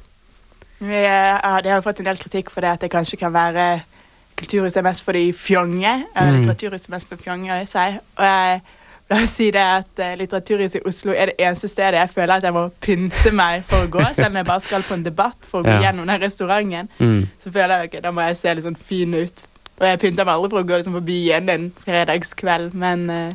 Vi 0.79 0.95
er, 1.05 1.37
ja, 1.43 1.59
de 1.61 1.69
har 1.75 1.85
fått 1.85 1.99
en 2.01 2.09
del 2.09 2.17
kritikk 2.17 2.49
for 2.49 2.65
det 2.65 2.71
at 2.71 2.81
det 2.81 2.89
kanskje 2.95 3.19
kan 3.21 3.33
være 3.35 3.83
kulturhuset 4.41 4.81
mest 4.83 5.03
for 5.05 5.13
de 5.13 5.27
fjonge. 5.37 5.91
Eller 6.15 6.31
Mm. 6.31 6.39
litteraturhuset 6.39 6.89
mest 6.89 7.07
for 7.11 7.21
fjonge. 7.21 7.51
Og 7.53 8.25
jeg 8.25 8.61
la 9.11 9.19
oss 9.21 9.33
si 9.35 9.49
det 9.51 9.61
at 9.61 9.99
eh, 10.05 10.13
Litteraturhuset 10.21 10.79
i 10.79 10.83
Oslo 10.87 11.11
er 11.11 11.31
det 11.33 11.35
eneste 11.43 11.67
stedet 11.67 11.99
jeg 11.99 12.09
føler 12.13 12.37
at 12.39 12.47
jeg 12.47 12.55
må 12.55 12.65
pynte 12.81 13.31
meg 13.35 13.65
for 13.67 13.85
å 13.85 13.91
gå, 13.91 14.03
selv 14.15 14.31
om 14.31 14.39
jeg 14.41 14.47
bare 14.47 14.63
skal 14.63 14.83
på 14.87 14.95
en 14.97 15.03
debatt 15.05 15.37
for 15.45 15.61
å 15.61 15.67
gå 15.67 15.75
Ja. 15.77 15.81
gjennom 15.89 16.07
den 16.07 16.21
restauranten. 16.23 16.89
Mm. 16.99 17.27
Så 17.43 17.51
føler 17.51 17.77
jeg 17.83 17.91
okay, 17.91 18.01
da 18.07 18.11
må 18.15 18.23
jeg 18.29 18.37
se 18.39 18.53
litt 18.55 18.65
sånn 18.65 18.79
fin 18.79 19.13
ut. 19.19 19.43
Og 19.81 19.87
jeg 19.87 19.99
pynter 19.99 20.25
meg 20.27 20.35
aldri 20.37 20.49
for 20.53 20.61
å 20.61 20.67
gå 20.69 20.77
liksom 20.77 20.93
på 20.93 21.05
byen 21.07 21.49
en 21.49 21.63
fredagskveld, 21.85 22.73
men 22.77 23.09
uh, 23.09 23.31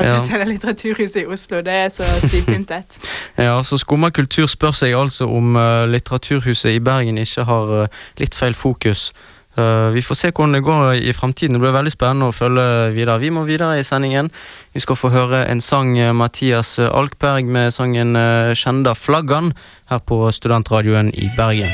Ja. 0.00 0.16
akkurat 0.16 0.40
det 0.40 0.46
Litteraturhuset 0.48 1.16
i 1.22 1.26
Oslo, 1.26 1.60
det 1.66 1.72
er 1.84 1.88
så 1.94 2.06
stivpyntet. 2.24 2.96
Ja, 3.38 3.60
så 3.62 3.78
Skumma 3.78 4.10
kultur 4.10 4.46
spør 4.50 4.72
seg 4.74 4.94
altså 4.98 5.26
om 5.28 5.56
uh, 5.56 5.84
Litteraturhuset 5.90 6.72
i 6.76 6.80
Bergen 6.80 7.18
ikke 7.18 7.44
har 7.44 7.74
uh, 7.84 7.86
litt 8.18 8.34
feil 8.38 8.54
fokus. 8.54 9.10
Eh, 9.58 9.88
vi 9.90 10.02
får 10.02 10.14
se 10.14 10.30
hvordan 10.30 10.52
det 10.54 10.62
går 10.62 10.92
i 10.94 11.12
fremtiden. 11.12 11.56
Det 11.56 11.62
blir 11.64 11.74
veldig 11.74 11.92
spennende 11.92 12.30
å 12.30 12.34
følge 12.34 12.92
videre. 12.94 13.18
Vi 13.18 13.32
må 13.34 13.44
videre 13.48 13.80
i 13.80 13.86
sendingen. 13.86 14.30
Vi 14.74 14.80
skal 14.80 14.96
få 14.96 15.10
høre 15.10 15.42
en 15.50 15.60
sang 15.60 15.96
eh, 15.98 16.12
Mathias 16.14 16.78
Alkberg 16.78 17.46
med 17.46 17.74
sangen 17.74 18.16
eh, 18.16 18.54
'Kjenda 18.54 18.94
flaggan' 18.94 19.52
her 19.90 19.98
på 19.98 20.30
Studentradioen 20.30 21.10
i 21.14 21.30
Bergen. 21.36 21.70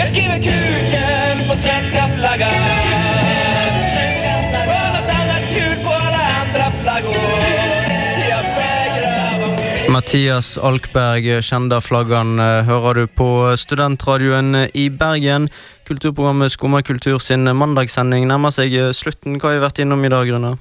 Jeg 0.00 0.08
skriver 0.08 0.38
kuken 0.48 1.48
på 1.48 1.54
svenska 1.56 2.09
Mathias 10.00 10.58
Alkberg, 10.58 11.26
Kjenda 11.44 11.76
flaggan, 11.80 12.38
eh, 12.40 12.64
hører 12.64 12.94
du 12.94 13.06
på 13.06 13.52
Studentradioen 13.56 14.70
i 14.72 14.88
Bergen. 14.88 15.50
Kulturprogrammet 15.84 16.54
Skummakultur 16.54 17.18
sin 17.20 17.44
mandagssending 17.44 18.24
nærmer 18.24 18.48
seg 18.48 18.72
eh, 18.72 18.94
slutten. 18.96 19.36
Hva 19.36 19.50
har 19.50 19.58
vi 19.58 19.64
vært 19.66 19.82
innom 19.84 20.00
i 20.00 20.08
dag, 20.08 20.30
Runa? 20.32 20.54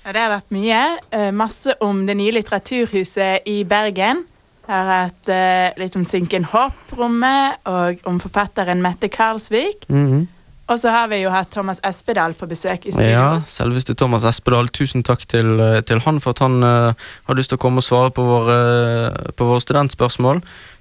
Ja, 0.00 0.10
det 0.10 0.24
har 0.24 0.32
vært 0.32 0.50
mye. 0.56 0.80
Eh, 1.14 1.30
masse 1.30 1.76
om 1.86 2.02
det 2.08 2.16
nye 2.18 2.34
litteraturhuset 2.34 3.46
i 3.46 3.60
Bergen. 3.62 4.24
Jeg 4.66 4.74
har 4.74 4.90
hatt 4.90 5.30
eh, 5.30 5.70
litt 5.78 5.94
om 5.94 6.02
Sinken 6.02 6.50
Hopp-rommet, 6.50 7.62
og 7.70 8.02
om 8.10 8.18
forfatteren 8.18 8.82
Mette 8.82 9.06
Karlsvik. 9.06 9.86
Og 10.66 10.78
så 10.80 10.88
har 10.88 11.10
vi 11.12 11.18
jo 11.20 11.32
hatt 11.32 11.50
Thomas 11.52 11.80
Espedal 11.84 12.32
på 12.38 12.48
besøk 12.48 12.86
i 12.88 12.92
studio. 12.94 13.10
Ja, 13.10 13.26
selveste 13.46 13.94
Thomas 13.94 14.24
Espedal. 14.24 14.70
Tusen 14.72 15.04
takk 15.04 15.26
til, 15.28 15.58
eh, 15.60 15.82
til 15.84 16.00
han 16.06 16.20
for 16.24 16.32
at 16.32 16.40
han 16.40 16.62
uh, 16.64 16.94
har 17.28 17.36
lyst 17.36 17.52
til 17.52 17.60
å 17.60 17.64
komme 17.64 17.82
og 17.82 17.84
svare 17.84 18.14
på 18.14 18.24
våre, 18.24 18.56
på 19.36 19.50
våre 19.50 19.60
studentspørsmål. 19.60 20.40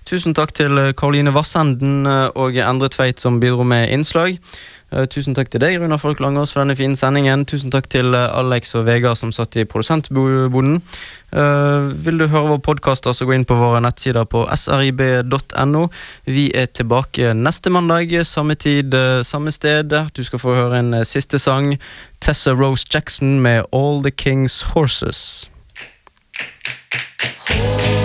Tusen 0.10 0.36
takk 0.36 0.52
til 0.56 0.76
eh, 0.80 0.92
Karoline 0.98 1.32
Vassenden 1.36 2.08
eh, 2.10 2.30
og 2.36 2.58
Endre 2.60 2.90
Tveit 2.92 3.24
som 3.24 3.40
bidro 3.40 3.64
med 3.68 3.88
innslag. 3.94 4.36
Eh, 4.94 5.08
tusen 5.10 5.34
takk 5.34 5.50
til 5.50 5.62
deg, 5.64 5.80
Runa 5.82 5.98
Folk 5.98 6.20
Langås, 6.22 6.54
for 6.54 6.62
denne 6.62 6.76
fine 6.78 6.98
sendingen. 7.00 7.46
Tusen 7.50 7.74
takk 7.74 7.88
til 7.90 8.14
eh, 8.14 8.30
Alex 8.38 8.76
og 8.78 8.86
Vegard 8.86 9.18
som 9.18 9.32
satt 9.34 9.58
i 9.58 9.66
produsentboden. 9.66 10.76
Eh, 11.34 11.88
vil 12.06 12.22
du 12.22 12.28
høre 12.28 12.52
vår 12.52 12.62
podkaster, 12.68 13.16
så 13.16 13.26
gå 13.26 13.34
inn 13.34 13.48
på 13.50 13.58
våre 13.58 13.82
nettsider 13.82 14.28
på 14.30 14.46
srib.no. 14.54 15.88
Vi 16.30 16.50
er 16.54 16.70
tilbake 16.70 17.34
neste 17.34 17.74
mandag, 17.74 18.14
samme 18.30 18.56
tid, 18.56 18.94
samme 19.26 19.52
sted. 19.56 19.98
Du 20.14 20.22
skal 20.24 20.44
få 20.44 20.54
høre 20.58 20.84
en 20.84 21.00
siste 21.08 21.42
sang. 21.42 21.74
Tessa 22.22 22.54
Rose 22.54 22.86
Jackson 22.94 23.40
med 23.42 23.66
All 23.74 24.04
The 24.06 24.12
Kings 24.12 24.62
Horses. 24.76 25.50
Oh. 27.50 28.03